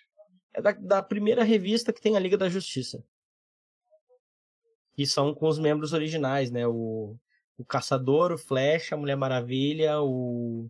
[0.54, 3.04] É da, da primeira revista que tem a Liga da Justiça.
[4.94, 6.68] Que são com os membros originais, né?
[6.68, 7.16] O,
[7.58, 10.70] o Caçador, o Flecha, a Mulher Maravilha, o,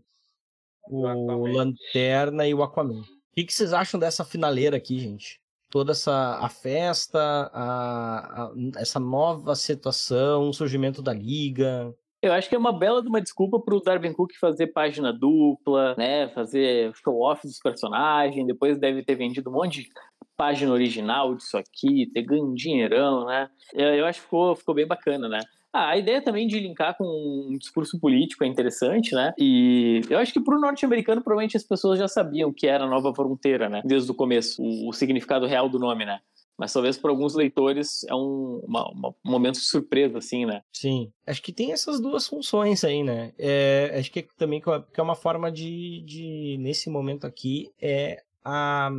[0.87, 3.01] o Lanterna e o Aquaman.
[3.01, 5.41] O que, que vocês acham dessa finaleira aqui, gente?
[5.71, 7.19] Toda essa a festa,
[7.53, 11.93] a, a- essa nova situação, o surgimento da Liga.
[12.21, 15.95] Eu acho que é uma bela de uma desculpa pro Darwin Cook fazer página dupla,
[15.97, 16.27] né?
[16.29, 19.89] Fazer show-off dos personagens, depois deve ter vendido um monte de
[20.37, 23.49] página original disso aqui, ter ganho um dinheirão, né?
[23.73, 25.39] Eu, eu acho que ficou, ficou bem bacana, né?
[25.73, 29.33] Ah, a ideia também de linkar com um discurso político é interessante, né?
[29.37, 32.89] E eu acho que pro norte-americano, provavelmente as pessoas já sabiam o que era a
[32.89, 33.81] Nova Fronteira, né?
[33.85, 36.19] Desde o começo, o, o significado real do nome, né?
[36.57, 40.61] Mas talvez para alguns leitores é um, uma- uma- um momento de surpresa, assim, né?
[40.71, 43.31] Sim, acho que tem essas duas funções aí, né?
[43.39, 44.69] É, acho que também que
[44.99, 48.89] é uma forma de, de, nesse momento aqui, é a,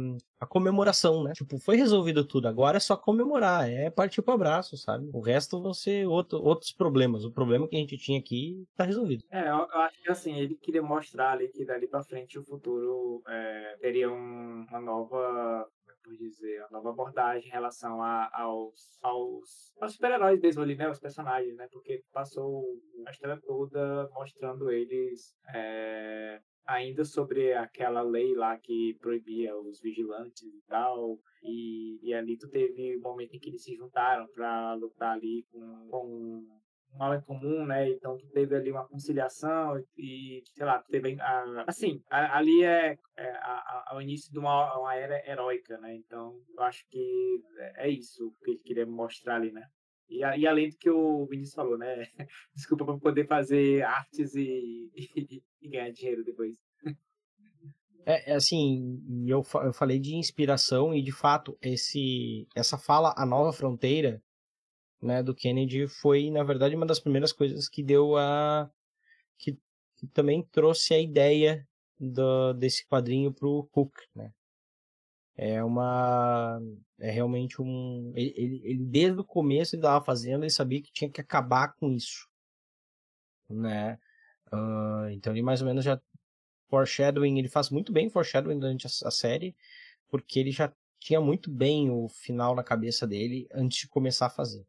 [0.40, 1.32] a comemoração, né?
[1.34, 5.08] Tipo, foi resolvido tudo, agora é só comemorar, é partir pro abraço, sabe?
[5.12, 7.24] O resto vão ser outro, outros problemas.
[7.24, 9.24] O problema que a gente tinha aqui tá resolvido.
[9.30, 12.44] É, eu, eu acho que assim, ele queria mostrar ali que dali pra frente o
[12.44, 15.68] futuro é, teria um- uma nova.
[16.04, 16.60] como é dizer?
[16.62, 20.90] Uma nova abordagem em relação a- aos, aos, aos super-heróis mesmo ali, né?
[20.90, 21.68] Os personagens, né?
[21.70, 22.64] Porque passou
[23.06, 30.42] a história toda mostrando eles é, ainda sobre aquela lei lá que proibia os vigilantes
[30.42, 31.18] e tal.
[31.42, 35.44] E, e ali tu teve o momento em que eles se juntaram pra lutar ali
[35.50, 37.88] com, com um mal em comum, né?
[37.90, 42.98] Então tu teve ali uma conciliação e, sei lá, teve a, assim, a- ali é,
[43.16, 45.94] é a- a- o início de uma, uma era heróica, né?
[45.96, 49.66] Então eu acho que é é isso que ele queria mostrar ali, né?
[50.12, 52.06] E, e além do que o Vinícius falou, né?
[52.54, 56.56] Desculpa para poder fazer artes e, e, e ganhar dinheiro depois.
[58.04, 63.24] É, é assim, eu, eu falei de inspiração e de fato esse essa fala a
[63.24, 64.20] nova fronteira,
[65.00, 68.68] né, do Kennedy foi na verdade uma das primeiras coisas que deu a
[69.38, 69.56] que,
[69.96, 71.66] que também trouxe a ideia
[71.98, 74.32] do, desse quadrinho pro Cook, né?
[75.36, 76.60] É uma
[77.00, 80.92] é realmente um ele, ele, ele desde o começo ele estava fazendo, ele sabia que
[80.92, 82.28] tinha que acabar com isso,
[83.48, 83.98] né?
[84.52, 86.00] Ah, então ele mais ou menos já
[86.70, 89.56] foreshadowing, ele faz muito bem foreshadowing durante a, a série,
[90.08, 94.30] porque ele já tinha muito bem o final na cabeça dele antes de começar a
[94.30, 94.66] fazer.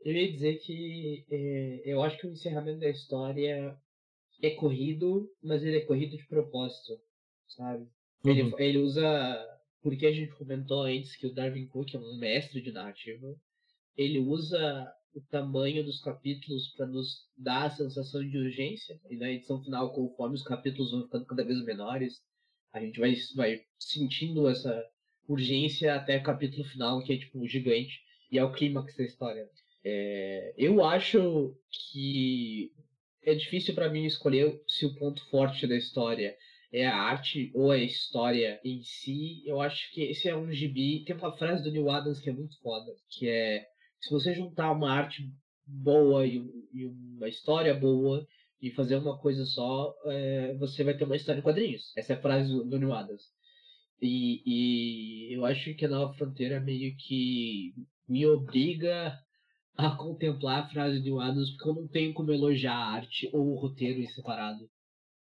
[0.00, 3.76] Eu ia dizer que é, eu acho que o encerramento da história
[4.42, 7.00] é corrido, mas ele é corrido de propósito,
[7.48, 7.88] sabe?
[8.24, 8.60] Ele, Uhum.
[8.60, 9.57] ele usa.
[9.88, 13.34] Porque a gente comentou antes que o Darwin Cook é um mestre de narrativa.
[13.96, 19.00] Ele usa o tamanho dos capítulos para nos dar a sensação de urgência.
[19.08, 22.20] E na edição final, conforme os capítulos vão ficando cada vez menores,
[22.70, 24.84] a gente vai, vai sentindo essa
[25.26, 27.98] urgência até o capítulo final, que é tipo gigante.
[28.30, 29.48] E é o clímax da história.
[29.82, 32.74] É, eu acho que
[33.22, 36.36] é difícil para mim escolher se o ponto forte da história
[36.72, 39.42] é a arte ou a história em si.
[39.46, 41.04] Eu acho que esse é um gibi.
[41.04, 43.66] Tem uma frase do Neil Adams que é muito foda, que é
[44.00, 45.30] se você juntar uma arte
[45.66, 46.36] boa e,
[46.72, 48.26] e uma história boa
[48.60, 51.92] e fazer uma coisa só, é, você vai ter uma história em quadrinhos.
[51.96, 53.22] Essa é a frase do, do Neil Adams.
[54.00, 57.74] E, e eu acho que a Nova Fronteira meio que
[58.08, 59.18] me obriga
[59.76, 63.52] a contemplar a frase de Adams porque eu não tenho como elogiar a arte ou
[63.52, 64.68] o roteiro em separado.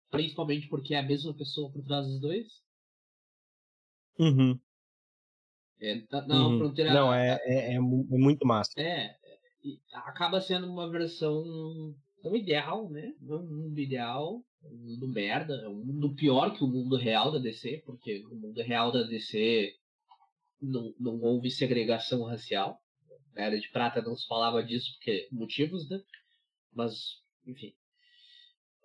[0.10, 2.48] Principalmente porque é a mesma pessoa por trás dos dois.
[4.20, 4.60] Uhum.
[5.80, 6.58] É, na, na uhum.
[6.60, 6.94] Fronteira.
[6.94, 8.72] Não, é, é, é é muito massa.
[8.78, 9.16] É,
[9.94, 13.14] acaba sendo uma versão não ideal, né?
[13.22, 17.32] Não um mundo ideal, um mundo merda, é um mundo pior que o mundo real
[17.32, 19.74] da DC, porque no mundo real da DC
[20.62, 22.82] não, não houve segregação racial.
[23.34, 26.02] Na Era de Prata não se falava disso porque motivos, né?
[26.74, 27.74] Mas, enfim.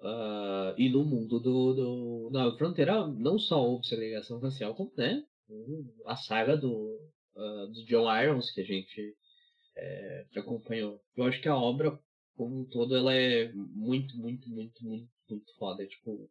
[0.03, 5.23] Ah, e no mundo do, do na fronteira não só houve segregação racial, como né,
[6.07, 6.99] a saga do,
[7.37, 9.17] ah, do John Irons que a gente
[9.77, 11.01] é, que acompanhou.
[11.17, 11.99] Eu acho que a obra
[12.37, 15.83] como um todo ela é muito, muito, muito, muito, muito foda.
[15.83, 16.31] É, tipo,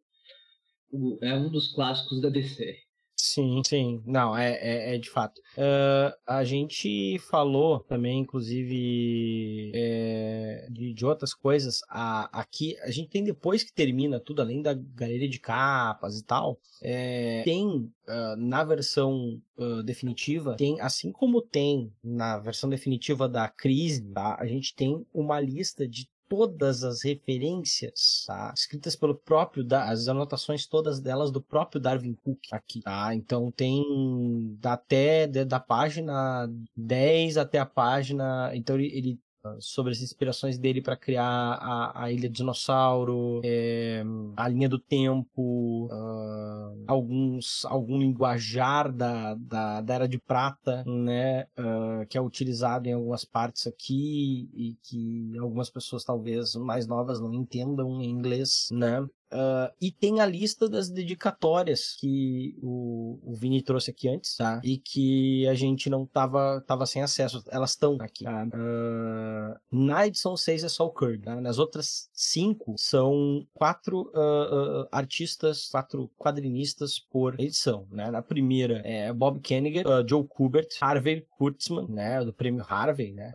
[1.22, 2.76] é um dos clássicos da DC.
[3.24, 4.02] Sim, sim.
[4.04, 5.40] Não, é, é, é de fato.
[5.56, 11.82] Ah, a gente falou também, inclusive, é, de, de outras coisas.
[11.88, 16.24] A, aqui, a gente tem depois que termina tudo, além da galeria de capas e
[16.24, 23.28] tal, é, tem ah, na versão ah, definitiva, tem, assim como tem na versão definitiva
[23.28, 24.36] da crise, tá?
[24.40, 28.54] A gente tem uma lista de todas as referências, tá?
[28.56, 33.14] Escritas pelo próprio, as anotações todas delas do próprio Darwin Cook aqui, tá?
[33.14, 39.20] Então tem até da, página 10 até a página, então ele, ele,
[39.58, 44.02] sobre as inspirações dele para criar a, a Ilha do Dinossauro, é,
[44.36, 51.46] a linha do tempo, ah, alguns algum linguajar da, da, da Era de Prata, né,
[51.56, 57.20] ah, que é utilizado em algumas partes aqui e que algumas pessoas talvez mais novas
[57.20, 59.06] não entendam em inglês, né?
[59.32, 64.60] Ah, e tem a lista das dedicatórias que o, o Vini trouxe aqui antes, tá?
[64.62, 67.42] E que a gente não tava, tava sem acesso.
[67.48, 68.24] Elas estão aqui.
[68.24, 68.46] tá?
[68.52, 71.22] Ah, na edição 6 é só o Kirk.
[71.22, 71.40] tá?
[71.40, 77.86] Nas outras cinco são quatro ah, artistas, quatro quadrinistas por edição.
[77.90, 78.10] Né?
[78.10, 82.24] Na primeira é Bob Kennigan, ah, Joe Kubert, Harvey Kurtzman, né?
[82.24, 83.32] Do prêmio Harvey, né?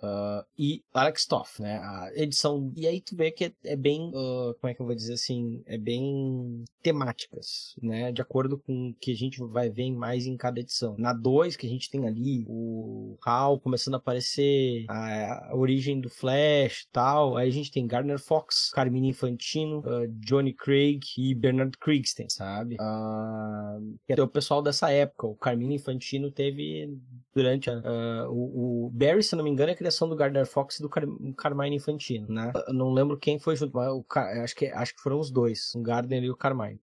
[0.58, 1.78] E Alex Toff, né?
[1.80, 2.72] A edição.
[2.76, 4.12] E aí tu vê que é, é bem.
[4.12, 5.62] como é que eu vou dizer assim?
[5.66, 8.12] É bem temáticas, né?
[8.12, 10.96] De acordo com o que a gente vai ver mais em cada edição.
[10.98, 16.10] Na 2, que a gente tem ali o Hal começando a aparecer, a, origem do
[16.10, 17.38] Flash e tal.
[17.38, 22.76] Aí a gente tem Gardner Fox, Carmine Infantino, uh, Johnny Craig e Bernard Krigsten, sabe?
[22.76, 25.26] Uh, que é o pessoal dessa época.
[25.26, 26.98] O Carmine Infantino teve
[27.34, 30.46] durante a, uh, o, o, Barry, se não me engano, é a criação do Gardner
[30.46, 31.06] Fox e do Car
[31.38, 32.52] Carmine Infantino, né?
[32.68, 34.04] Eu não lembro quem foi junto, mas o,
[34.44, 36.82] acho, que, acho que foram os dois, o Gardner e o Carmine.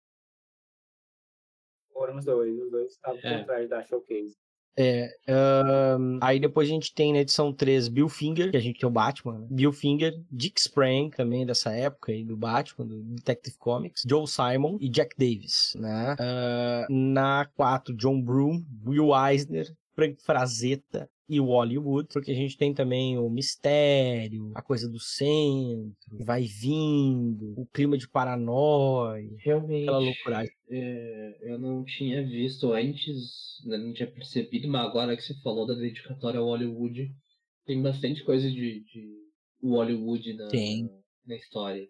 [1.92, 3.38] Foram os dois, os dois estavam é.
[3.38, 4.36] por trás da showcase.
[4.80, 5.12] É,
[5.98, 8.88] um, aí depois a gente tem na edição 3 Bill Finger, que a gente tem
[8.88, 9.48] o Batman, né?
[9.50, 14.78] Bill Finger, Dick Sprang, também dessa época aí do Batman, do Detective Comics, Joe Simon
[14.80, 16.14] e Jack Davis, né?
[16.14, 19.66] Uh, na 4, John Broom, Will Eisner,
[19.98, 25.00] Frank Frazetta e o Hollywood, porque a gente tem também o mistério, a coisa do
[25.00, 25.92] centro,
[26.24, 30.44] vai vindo, o clima de paranoia, Realmente, aquela loucura.
[30.70, 35.66] É, eu não tinha visto antes, né, não tinha percebido, mas agora que você falou
[35.66, 37.12] da dedicatória ao Hollywood,
[37.66, 39.16] tem bastante coisa de, de
[39.60, 40.88] Hollywood na, tem.
[41.26, 41.84] na história.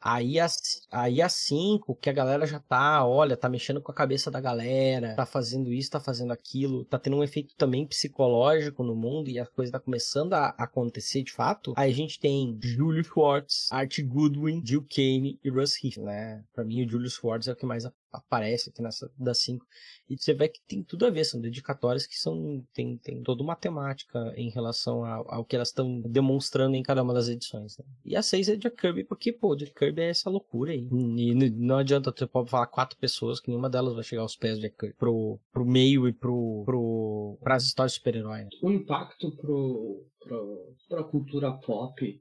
[0.00, 0.46] Aí a,
[0.90, 4.40] aí a 5, que a galera já tá, olha, tá mexendo com a cabeça da
[4.40, 9.30] galera, tá fazendo isso, tá fazendo aquilo, tá tendo um efeito também psicológico no mundo
[9.30, 11.72] e a coisa tá começando a acontecer de fato.
[11.76, 16.42] Aí a gente tem Julius Schwartz, Art Goodwin, Jill Kane e Russ Heath, né?
[16.52, 19.64] Pra mim o Julius Schwartz é o que mais aparece aqui nessa das 5.
[20.08, 23.42] E você vê que tem tudo a ver, são dedicatórias que são tem, tem toda
[23.42, 27.78] uma temática em relação ao, ao que elas estão demonstrando em cada uma das edições.
[27.78, 27.84] Né?
[28.04, 30.88] E a 6 é de Kirby, porque, pô, de Kirby é essa loucura aí.
[30.90, 34.58] E não adianta você pode falar quatro pessoas que nenhuma delas vai chegar aos pés
[34.58, 34.94] de Kirby.
[34.96, 38.44] Pro, pro meio e pro, pro, pras histórias super-herói.
[38.44, 38.48] Né?
[38.62, 42.20] O impacto pro, pro, pra cultura pop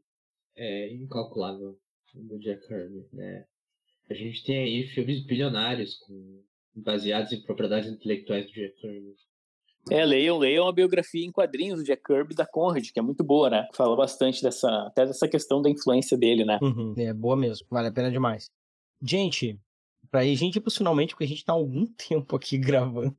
[0.55, 1.77] é incalculável
[2.13, 3.45] do Jack Kirby, né?
[4.11, 6.43] A gente tem aí filmes bilionários com,
[6.75, 9.15] baseados em propriedades intelectuais do Jack Kirby.
[9.89, 13.23] É, leiam, leiam a biografia em quadrinhos do Jack Kirby da Conrad, que é muito
[13.23, 13.67] boa, né?
[13.73, 16.59] Fala bastante dessa, até dessa questão da influência dele, né?
[16.61, 18.51] Uhum, é boa mesmo, vale a pena demais.
[19.01, 19.57] Gente,
[20.11, 23.15] pra ir, gente, finalmente, porque a gente tá há algum tempo aqui gravando.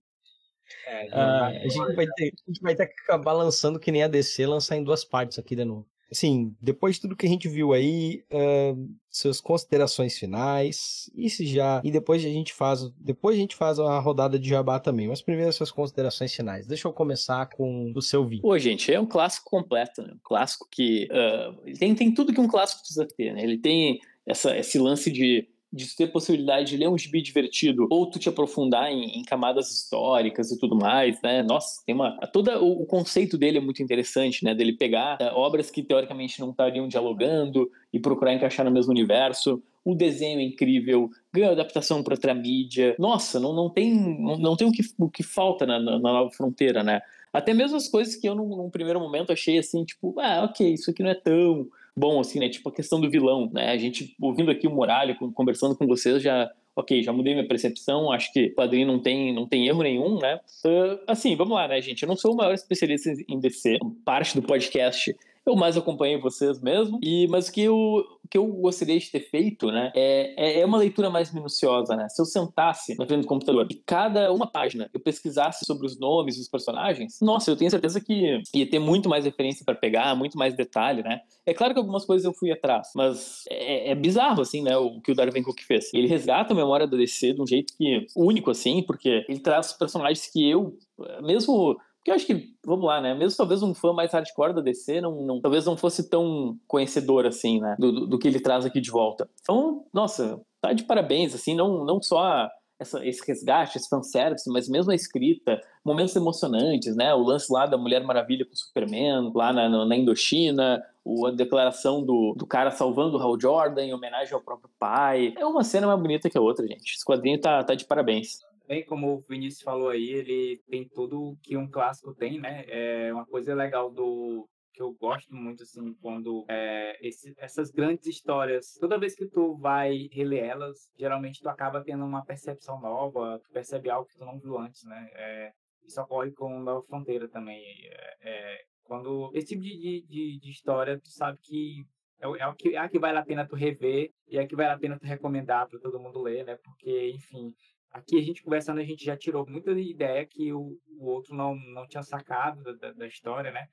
[0.86, 4.02] É, ah, a, gente vai ter, a gente vai ter que acabar lançando que nem
[4.02, 7.28] a DC, lançar em duas partes aqui de novo assim, depois de tudo que a
[7.28, 12.89] gente viu aí, uh, suas considerações finais, e se já, e depois a gente faz,
[12.98, 16.66] depois a gente faz uma rodada de jabá também, mas primeiro suas considerações finais.
[16.66, 18.43] Deixa eu começar com o seu vídeo.
[18.43, 20.12] Pô, gente, é um clássico completo, né?
[20.14, 23.43] Um clássico que uh, tem, tem tudo que um clássico precisa ter, né?
[23.43, 28.07] Ele tem essa, esse lance de de ter possibilidade de ler um gibi divertido ou
[28.07, 31.43] tu te aprofundar em, em, camadas históricas e tudo mais, né?
[31.43, 34.55] Nossa, tem uma todo o, o, conceito dele é muito interessante, né?
[34.55, 39.62] Dele pegar uh, obras que teoricamente não estariam dialogando e procurar encaixar no mesmo universo.
[39.85, 42.94] O desenho é incrível, ganha adaptação para outra mídia.
[42.99, 46.12] Nossa, não, não tem não, não tem o que, o que falta na, na, na
[46.12, 47.01] nova fronteira, né?
[47.32, 50.74] Até mesmo as coisas que eu, num, num primeiro momento, achei assim, tipo, ah, ok,
[50.74, 51.66] isso aqui não é tão
[51.97, 52.48] bom, assim, né?
[52.48, 53.70] Tipo a questão do vilão, né?
[53.70, 58.10] A gente, ouvindo aqui o Muralha, conversando com vocês, já ok, já mudei minha percepção,
[58.10, 60.40] acho que o quadrinho não tem, não tem erro nenhum, né?
[60.64, 62.02] Uh, assim, vamos lá, né, gente?
[62.02, 63.78] Eu não sou o maior especialista em DC.
[64.05, 65.14] Parte do podcast
[65.47, 66.98] eu mais acompanhei vocês mesmo.
[67.02, 70.66] E, mas o que eu, que eu gostaria de ter feito, né, é, é, é
[70.66, 72.09] uma leitura mais minuciosa, né?
[72.09, 75.98] Se eu sentasse na frente do computador e cada uma página eu pesquisasse sobre os
[75.98, 80.14] nomes dos personagens, nossa, eu tenho certeza que ia ter muito mais referência para pegar,
[80.14, 81.20] muito mais detalhe, né?
[81.44, 85.01] É claro que algumas coisas eu fui atrás, mas é, é bizarro, assim, né, o
[85.01, 85.93] que o Darwin Cook fez.
[85.93, 89.73] Ele resgata a memória da DC de um jeito que único, assim, porque ele traz
[89.73, 90.77] personagens que eu,
[91.23, 93.15] mesmo porque eu acho que, vamos lá, né?
[93.15, 97.27] Mesmo talvez um fã mais hardcore da DC, não, não talvez não fosse tão conhecedor
[97.27, 97.77] assim, né?
[97.79, 99.31] Do, do, do, que ele traz aqui de volta.
[99.41, 102.49] Então, nossa, tá de parabéns, assim, não, não só
[102.81, 107.15] essa, esse resgate, esse fanservice, mas mesmo a escrita, momentos emocionantes, né?
[107.15, 110.83] O lance lá da Mulher Maravilha com o Superman, lá na, na Indochina,
[111.24, 115.35] a declaração do, do cara salvando o Hal Jordan em homenagem ao próprio pai.
[115.39, 116.97] É uma cena mais bonita que a outra, gente.
[116.97, 121.36] Esse quadrinho tá, tá de parabéns bem como o Vinícius falou aí, ele tem tudo
[121.43, 122.64] que um clássico tem, né?
[122.68, 128.06] É uma coisa legal do que eu gosto muito assim quando é, esse, essas grandes
[128.06, 133.39] histórias toda vez que tu vai reler elas geralmente tu acaba tendo uma percepção nova
[133.44, 135.52] tu percebe algo que tu não viu antes né é,
[135.84, 140.98] isso ocorre com Nova Fronteira também é, é quando esse tipo de, de, de, história
[140.98, 141.84] tu sabe que
[142.20, 144.47] é, é, o que, é a que vale a pena tu rever e é a
[144.47, 146.56] que vale a pena tu recomendar para todo mundo ler, né?
[146.62, 147.52] Porque, enfim,
[147.93, 151.55] Aqui a gente conversando, a gente já tirou muita ideia que o, o outro não,
[151.55, 153.69] não tinha sacado da, da, história, né?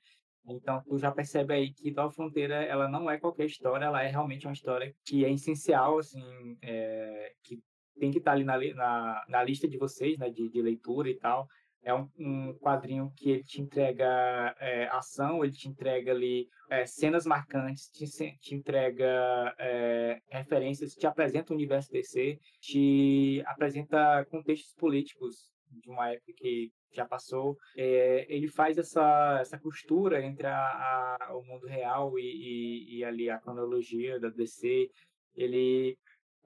[0.46, 4.08] Então, tu já percebe aí que Nova Fronteira, ela não é qualquer história, ela é
[4.08, 7.58] realmente uma história que é essencial, assim, é, que
[7.98, 11.16] tem que estar ali na, na, na, lista de vocês, né, de, de leitura e
[11.16, 11.46] tal.
[11.82, 16.84] É um, um quadrinho que ele te entrega é, ação, ele te entrega ali é,
[16.84, 18.04] cenas marcantes, te,
[18.38, 26.10] te entrega é, referências, te apresenta o universo DC, te apresenta contextos políticos de uma
[26.10, 27.56] época que já passou.
[27.76, 33.04] É, ele faz essa, essa costura entre a, a o mundo real e, e, e,
[33.04, 34.90] ali a cronologia da DC.
[35.34, 35.96] Ele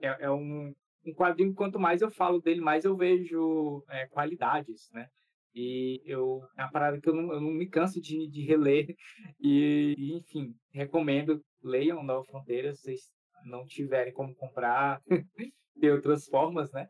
[0.00, 0.72] é, é um,
[1.06, 5.08] um quadrinho quanto mais eu falo dele, mais eu vejo é, qualidades, né?
[5.54, 8.94] E eu, é uma parada que eu não, eu não me canso de, de reler.
[9.40, 13.00] E, enfim, recomendo, leiam Nova Fronteira, se vocês
[13.44, 15.02] não tiverem como comprar
[15.76, 16.88] de outras formas, né?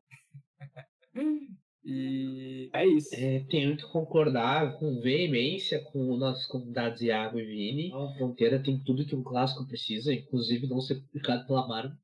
[1.86, 3.14] E é isso.
[3.14, 7.92] É, tenho que concordar com veemência com nossos convidados Iago e Vini.
[7.92, 11.96] A Fronteira tem tudo que um clássico precisa, inclusive não ser publicado pela Marvel.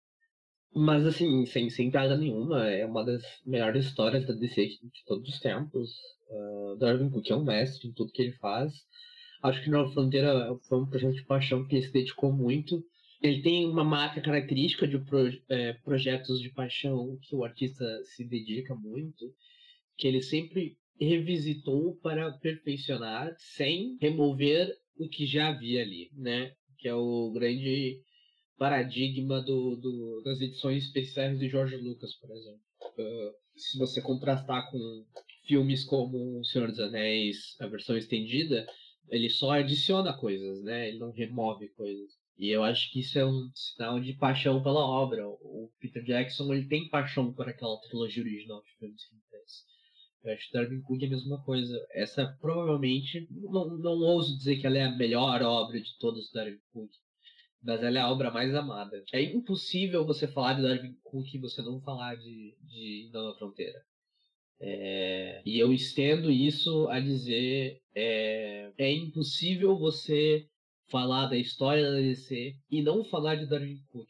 [0.74, 5.40] Mas, assim, sem, sem nenhuma, é uma das melhores histórias da DC de todos os
[5.40, 5.90] tempos.
[6.30, 8.72] Uh, Darwin Cook é um mestre em tudo que ele faz.
[9.42, 12.84] Acho que Nova Fronteira foi um projeto de paixão que ele se dedicou muito.
[13.22, 18.24] Ele tem uma marca característica de pro, é, projetos de paixão que o artista se
[18.24, 19.34] dedica muito
[20.00, 26.54] que ele sempre revisitou para aperfeiçoar sem remover o que já havia ali, né?
[26.78, 28.02] Que é o grande
[28.58, 32.60] paradigma do, do das edições especiais de George Lucas, por exemplo.
[32.98, 35.04] Uh, se você contrastar com
[35.50, 38.64] filmes como O Senhor dos Anéis, a versão estendida,
[39.08, 40.88] ele só adiciona coisas, né?
[40.88, 42.08] Ele não remove coisas.
[42.38, 45.26] E eu acho que isso é um sinal de paixão pela obra.
[45.28, 49.50] O Peter Jackson ele tem paixão por aquela trilogia original de filmes que ele fez.
[50.22, 51.86] Eu acho que Darwin Cook é a mesma coisa.
[51.92, 56.32] Essa provavelmente, não, não ouso dizer que ela é a melhor obra de todas do
[56.32, 56.90] Darwin Cook,
[57.60, 59.02] mas ela é a obra mais amada.
[59.12, 63.80] É impossível você falar de Darwin Cook e você não falar de, de Nova Fronteira.
[64.60, 70.46] É, e eu estendo isso a dizer: é, é impossível você
[70.88, 74.08] falar da história da DC e não falar de Darwin Cook,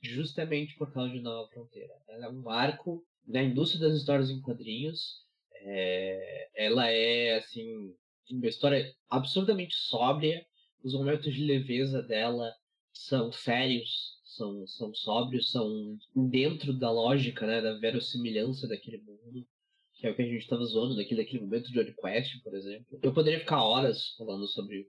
[0.00, 1.92] justamente por causa de Nova Fronteira.
[2.08, 5.24] Ela é um arco da indústria das histórias em quadrinhos
[5.64, 7.94] é, ela é, assim,
[8.30, 10.46] uma história absurdamente sóbria.
[10.82, 12.52] Os momentos de leveza dela
[12.92, 19.46] são sérios, são, são sóbrios, são dentro da lógica, né, da verossimilhança daquele mundo,
[20.04, 22.54] que é o que a gente estava zoando daquele, daquele momento de Odd Quest, por
[22.54, 23.00] exemplo.
[23.02, 24.86] Eu poderia ficar horas falando sobre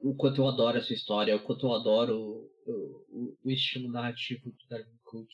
[0.00, 4.50] o quanto eu adoro essa história, o quanto eu adoro o, o, o estilo narrativo
[4.50, 5.28] do Darwin Cook.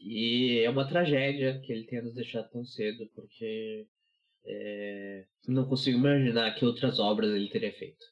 [0.00, 3.86] E é uma tragédia que ele tenha nos deixado tão cedo, porque
[4.44, 8.04] é, não consigo imaginar que outras obras ele teria feito.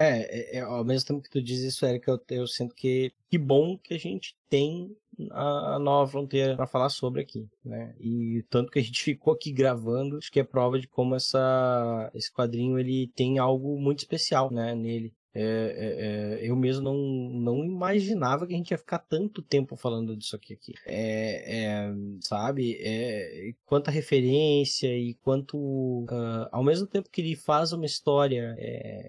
[0.00, 3.12] É, é, é ao mesmo tempo que tu diz isso, Eric, eu, eu sinto que
[3.28, 4.96] que bom que a gente tem
[5.30, 7.94] a, a nova fronteira para falar sobre aqui, né?
[7.98, 12.10] E tanto que a gente ficou aqui gravando, acho que é prova de como essa
[12.14, 15.12] esse quadrinho ele tem algo muito especial, né, nele.
[15.34, 19.76] É, é, é, eu mesmo não, não imaginava que a gente ia ficar tanto tempo
[19.76, 20.54] falando disso aqui.
[20.54, 20.74] aqui.
[20.86, 22.76] É, é sabe?
[22.80, 25.56] É, quanta referência e quanto.
[25.58, 28.56] Uh, ao mesmo tempo que ele faz uma história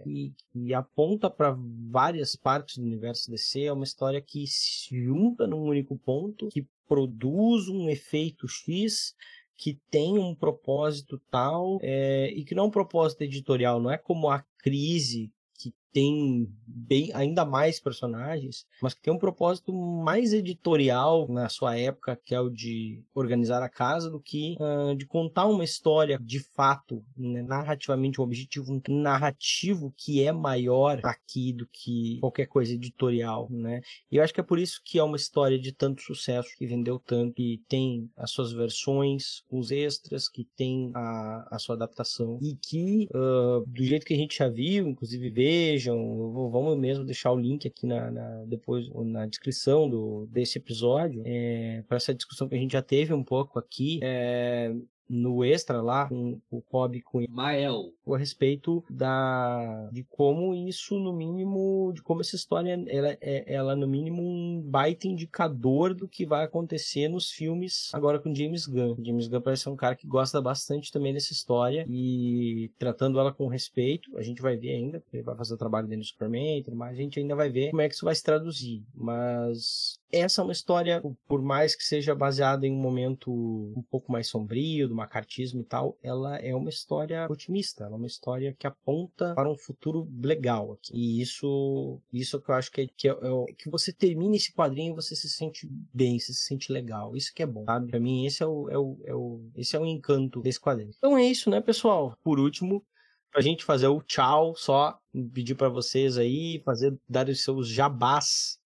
[0.05, 1.57] e, e aponta para
[1.89, 6.67] várias partes do universo DC, é uma história que se junta num único ponto, que
[6.87, 9.15] produz um efeito X
[9.55, 14.29] que tem um propósito tal e que não é um propósito editorial, não é como
[14.29, 21.27] a crise que tem bem ainda mais personagens, mas que tem um propósito mais editorial
[21.27, 25.45] na sua época, que é o de organizar a casa, do que uh, de contar
[25.47, 32.19] uma história de fato, né, narrativamente, um objetivo narrativo que é maior aqui do que
[32.19, 33.81] qualquer coisa editorial, né?
[34.11, 36.67] E eu acho que é por isso que é uma história de tanto sucesso, que
[36.67, 42.39] vendeu tanto, que tem as suas versões, os extras, que tem a, a sua adaptação,
[42.41, 47.05] e que, uh, do jeito que a gente já viu, inclusive veja vejam, vamos mesmo
[47.05, 52.13] deixar o link aqui na, na depois na descrição do, desse episódio é, para essa
[52.13, 53.99] discussão que a gente já teve um pouco aqui.
[54.03, 54.73] É,
[55.09, 57.91] no extra lá com o Cobb com Mael.
[58.07, 63.75] A respeito da de como isso no mínimo de como essa história ela é ela
[63.75, 68.95] no mínimo um baita indicador do que vai acontecer nos filmes agora com James Gunn.
[69.03, 73.31] James Gunn parece ser um cara que gosta bastante também dessa história e tratando ela
[73.31, 74.17] com respeito.
[74.17, 76.97] A gente vai ver ainda ele vai fazer o trabalho dele no Superman mais.
[76.97, 78.83] A gente ainda vai ver como é que isso vai se traduzir.
[78.93, 84.11] Mas essa é uma história por mais que seja baseada em um momento um pouco
[84.11, 88.67] mais sombrio macartismo e tal, ela é uma história otimista, ela é uma história que
[88.67, 90.91] aponta para um futuro legal aqui.
[90.93, 94.53] E isso, isso que eu acho que é, que, é, é, que você termina esse
[94.53, 97.15] quadrinho e você se sente bem, você se sente legal.
[97.15, 97.87] Isso que é bom, sabe?
[97.87, 100.91] Pra mim, esse é o, é o, é o, esse é o encanto desse quadrinho.
[100.97, 102.15] Então é isso, né, pessoal?
[102.23, 102.85] Por último,
[103.31, 104.99] pra gente fazer o tchau, só
[105.33, 108.59] pedir para vocês aí, fazer, dar os seus jabás,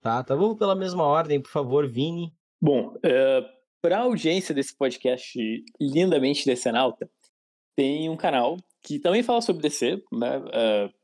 [0.00, 0.22] tá?
[0.22, 2.32] Tá, vamos pela mesma ordem, por favor, Vini.
[2.60, 3.53] Bom, uh,
[3.84, 5.38] para a audiência desse podcast
[5.78, 7.06] lindamente decenalta,
[7.76, 10.38] tem um canal que também fala sobre DC, né?
[10.38, 10.94] Uh,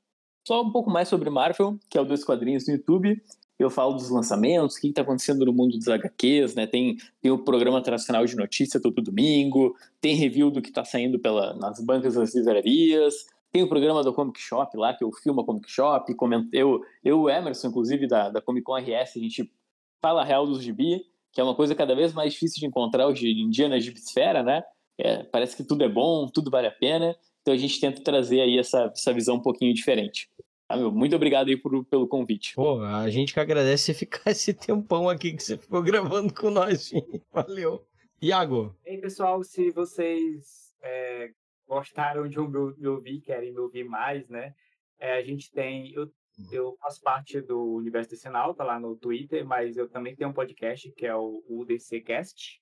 [0.48, 3.22] só um pouco mais sobre Marvel, que é o Dois Quadrinhos no YouTube.
[3.58, 6.66] Eu falo dos lançamentos, o que está acontecendo no mundo dos HQs, né?
[6.66, 11.18] Tem, tem o programa tradicional de notícia todo domingo, tem review do que está saindo
[11.18, 15.42] pela, nas bancas das livrarias, tem o programa do Comic Shop lá, que eu filmo
[15.42, 16.10] a Comic Shop,
[16.50, 19.52] eu, eu o Emerson, inclusive, da, da Comic Con RS, a gente
[20.00, 23.28] fala real dos gibi, que é uma coisa cada vez mais difícil de encontrar hoje
[23.28, 24.62] em dia na gibisfera, né?
[24.98, 28.40] É, parece que tudo é bom, tudo vale a pena, então a gente tenta trazer
[28.40, 30.28] aí essa, essa visão um pouquinho diferente.
[30.68, 32.54] Ah, meu, muito obrigado aí por, pelo convite.
[32.54, 36.50] Pô, a gente que agradece você ficar esse tempão aqui que você ficou gravando com
[36.50, 37.22] nós, gente.
[37.32, 37.84] Valeu.
[38.22, 38.76] Iago.
[38.84, 41.30] Ei, pessoal, se vocês é,
[41.66, 44.54] gostaram de me ouvir, querem me ouvir mais, né?
[44.98, 45.92] É, a gente tem.
[45.92, 46.08] Eu,
[46.50, 50.34] eu faço parte do Universo Decenal, tá lá no Twitter, mas eu também tenho um
[50.34, 52.60] podcast que é o UDC Cast,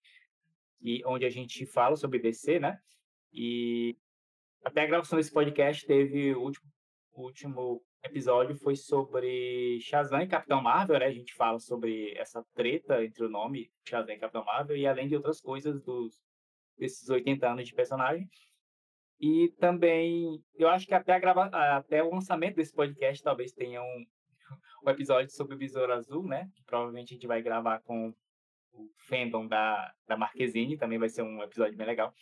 [0.80, 2.78] e, onde a gente fala sobre DC, né?
[3.32, 3.96] E
[4.64, 6.66] até a gravação desse podcast teve o último,
[7.12, 11.06] o último episódio foi sobre Shazam e Capitão Marvel, né?
[11.06, 15.08] A gente fala sobre essa treta entre o nome Shazam e Capitão Marvel e além
[15.08, 16.20] de outras coisas dos
[16.78, 18.28] desses 80 anos de personagem.
[19.20, 23.82] E também, eu acho que até, a grava, até o lançamento desse podcast talvez tenha
[23.82, 24.06] um,
[24.86, 26.48] um episódio sobre o Besouro Azul, né?
[26.54, 28.14] Que provavelmente a gente vai gravar com
[28.72, 32.12] o fandom da, da Marquezine, também vai ser um episódio bem legal.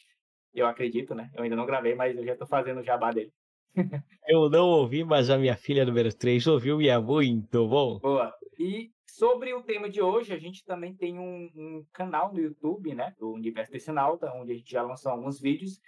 [0.55, 1.31] Eu acredito, né?
[1.35, 3.33] Eu ainda não gravei, mas eu já tô fazendo o jabá dele.
[4.27, 7.99] Eu não ouvi, mas a minha filha número 3 ouviu e é muito bom.
[7.99, 8.33] Boa.
[8.59, 12.95] E sobre o tema de hoje, a gente também tem um, um canal no YouTube,
[12.95, 13.15] né?
[13.19, 15.79] Do Universo Decenalta, onde a gente já lançou alguns vídeos.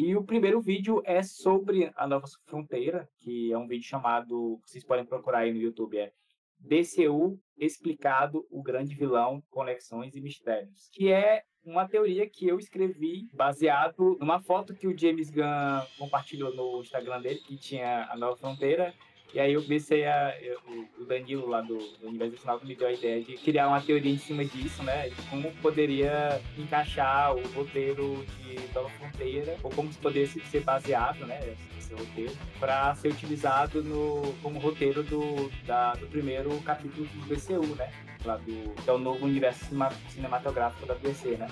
[0.00, 4.84] E o primeiro vídeo é sobre a Nova Fronteira, que é um vídeo chamado, vocês
[4.84, 6.12] podem procurar aí no YouTube, é
[6.56, 10.88] DCU Explicado, o Grande Vilão, Conexões e Mistérios.
[10.92, 16.54] Que é uma teoria que eu escrevi baseado numa foto que o James Gunn compartilhou
[16.54, 18.94] no Instagram dele, que tinha a Nova Fronteira.
[19.32, 20.34] E aí eu comecei a.
[20.40, 20.58] Eu,
[20.98, 24.12] o Danilo lá do, do Universo Nacional me deu a ideia de criar uma teoria
[24.12, 25.08] em cima disso, né?
[25.10, 31.54] De como poderia encaixar o roteiro de Nova Fronteira, ou como poderia ser baseado, né?
[31.78, 37.74] Esse roteiro, para ser utilizado no, como roteiro do, da, do primeiro capítulo do DCU,
[37.76, 37.90] né?
[38.24, 39.66] lá do que é o novo universo
[40.10, 41.48] cinematográfico da DC, né?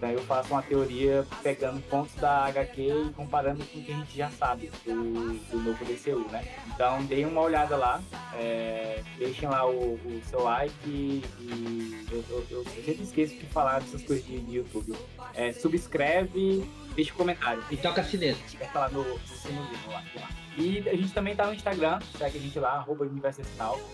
[0.00, 3.96] Então eu faço uma teoria pegando pontos da HQ e comparando com o que a
[3.96, 6.42] gente já sabe do, do novo DCU, né?
[6.68, 8.00] Então deem uma olhada lá,
[8.32, 13.44] é, deixem lá o, o, seu like e, e eu, eu, eu, sempre esqueço de
[13.44, 14.96] falar dessas coisas de YouTube.
[15.34, 17.62] É, subscreve, deixa um comentário.
[17.70, 18.38] E toca cinema.
[18.54, 20.28] Aperta lá no, no sininho lá, lá.
[20.56, 23.42] E a gente também tá no Instagram, segue a gente lá, arroba Universo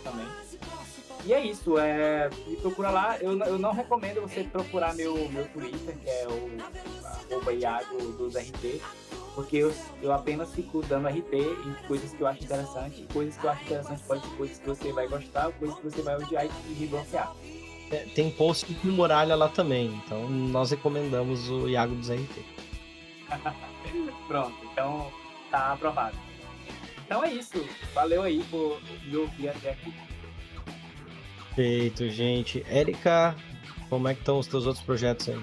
[0.03, 0.27] também.
[1.25, 3.19] E é isso, é, me procura lá.
[3.21, 8.37] Eu, eu não recomendo você procurar meu, meu Twitter, que é o arroba Iago dos
[8.37, 8.81] RT,
[9.35, 13.07] porque eu, eu apenas fico dando RT em coisas que eu acho interessante.
[13.13, 16.03] Coisas que eu acho interessante pode ser coisas que você vai gostar, coisas que você
[16.03, 17.35] vai odiar e divorciar.
[17.91, 22.66] É, tem post com muralha lá também, então nós recomendamos o Iago dos RT.
[24.27, 25.13] Pronto, então
[25.51, 26.17] tá aprovado.
[27.05, 27.65] Então é isso.
[27.95, 29.95] Valeu aí por me ouvir até aqui.
[31.55, 32.65] Perfeito, gente.
[32.69, 33.35] Érica,
[33.89, 35.41] como é que estão os teus outros projetos aí?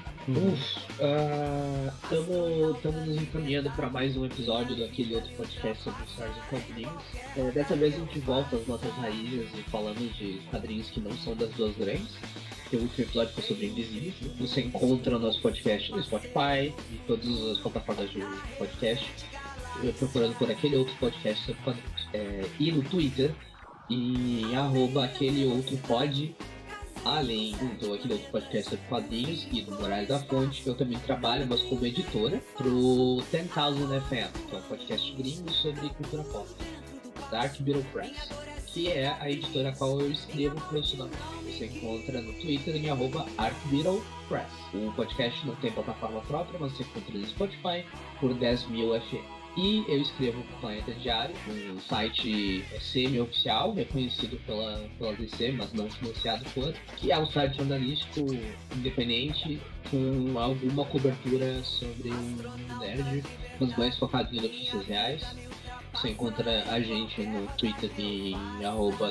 [2.03, 7.03] Estamos uh, nos encaminhando para mais um episódio daquele outro podcast sobre Stars e quadrinhos.
[7.37, 11.13] É, dessa vez a gente volta às nossas raízes e falamos de quadrinhos que não
[11.17, 12.13] são das duas grandes.
[12.73, 14.15] O último episódio foi sobre Invisíveis.
[14.39, 18.19] Você encontra o nosso podcast no Spotify e todas as plataformas de
[18.57, 19.07] podcast,
[19.99, 22.07] procurando por aquele outro podcast sobre quadrinhos.
[22.13, 23.31] É, e no Twitter
[23.89, 26.35] e arroba aquele outro pod.
[27.05, 31.45] Além do aquele outro podcast sobre quadrinhos e do Moraes da Fonte, eu também trabalho,
[31.47, 36.47] mas como editora, pro 10,000 FM, que é um podcast gringo sobre cultura pop,
[37.33, 38.29] Dark Beetle Press,
[38.67, 41.17] que é a editora a qual eu escrevo profissionalmente.
[41.45, 43.25] Você encontra no Twitter em arroba
[44.29, 44.51] Press.
[44.71, 47.85] O podcast não tem plataforma própria, mas você encontra no Spotify
[48.19, 49.43] por 10 mil FM.
[49.57, 51.35] E eu escrevo para o Planeta Diário,
[51.75, 57.57] um site semi-oficial, reconhecido pela, pela DC, mas não financiado por, que é um site
[57.57, 58.21] jornalístico
[58.75, 59.59] independente
[59.91, 63.23] com alguma cobertura sobre o nerd,
[63.59, 65.23] mas mais focado em notícias reais.
[65.93, 68.37] Você encontra a gente no Twitter em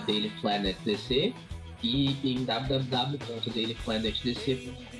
[0.06, 1.34] dailyplanetdc
[1.82, 4.92] e em www.dailyplanetdc.com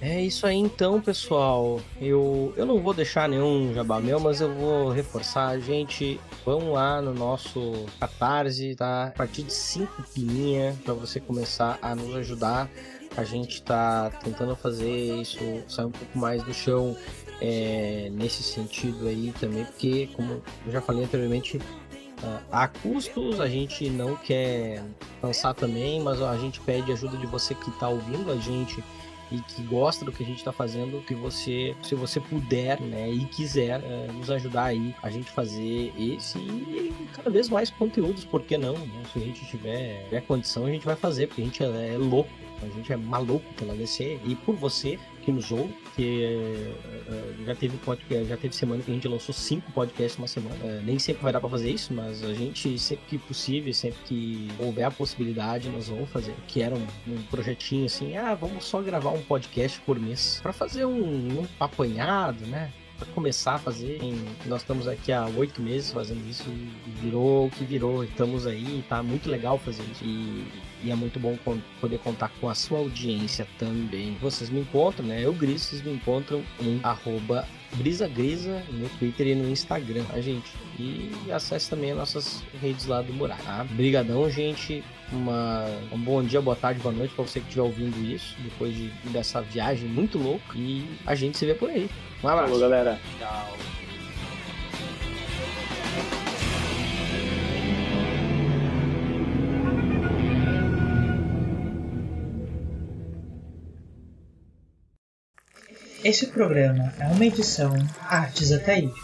[0.00, 1.80] É isso aí então, pessoal.
[2.00, 5.58] Eu, eu não vou deixar nenhum jabá meu, mas eu vou reforçar.
[5.58, 9.08] Gente, vão lá no nosso Catarse, tá?
[9.08, 12.70] A partir de 5 pilinha para você começar a nos ajudar.
[13.16, 16.94] A gente tá tentando fazer isso sair um pouco mais do chão
[17.40, 21.60] é, nesse sentido aí também, porque, como eu já falei anteriormente,
[22.22, 24.82] Uh, há custos, a gente não quer
[25.20, 28.82] cansar também, mas a gente pede ajuda de você que está ouvindo a gente
[29.30, 33.10] e que gosta do que a gente está fazendo, que você, se você puder, né,
[33.10, 38.24] e quiser uh, nos ajudar aí a gente fazer esse e cada vez mais conteúdos,
[38.24, 38.72] por que não?
[38.74, 39.02] Né?
[39.12, 41.98] Se a gente tiver, tiver condição, a gente vai fazer, porque a gente é, é
[41.98, 42.30] louco,
[42.62, 44.98] a gente é maluco pela DC e por você
[45.32, 46.72] nos ouve, que
[47.08, 50.56] uh, já teve podcast, já teve semana que a gente lançou cinco podcasts uma semana.
[50.56, 53.98] Uh, nem sempre vai dar para fazer isso, mas a gente sempre que possível, sempre
[54.04, 56.34] que houver a possibilidade, nós vamos fazer.
[56.46, 60.52] Que era um, um projetinho assim, ah, vamos só gravar um podcast por mês para
[60.52, 62.72] fazer um, um apanhado, né?
[62.98, 64.02] para começar a fazer.
[64.02, 64.14] Em,
[64.46, 68.02] nós estamos aqui há oito meses fazendo isso e virou o que virou.
[68.02, 70.04] Estamos aí, tá muito legal fazer isso.
[70.04, 70.46] E,
[70.86, 71.36] e é muito bom
[71.80, 74.16] poder contar com a sua audiência também.
[74.20, 75.24] Vocês me encontram, né?
[75.24, 80.12] Eu Gris, vocês me encontram em arroba Brisa Grisa no Twitter e no Instagram, a
[80.14, 80.48] tá, gente.
[80.78, 83.42] E acesse também as nossas redes lá do Muralha.
[83.42, 83.64] Tá?
[83.64, 84.84] Brigadão, gente.
[85.10, 88.74] Uma, um bom dia, boa tarde, boa noite para você que estiver ouvindo isso depois
[88.74, 90.56] de, dessa viagem muito louca.
[90.56, 91.90] E a gente se vê por aí.
[92.22, 92.52] Um abraço.
[92.52, 93.00] Falou, galera.
[93.18, 93.56] Tchau.
[106.08, 107.74] Esse programa é uma edição
[108.08, 108.94] Artes Ataíde.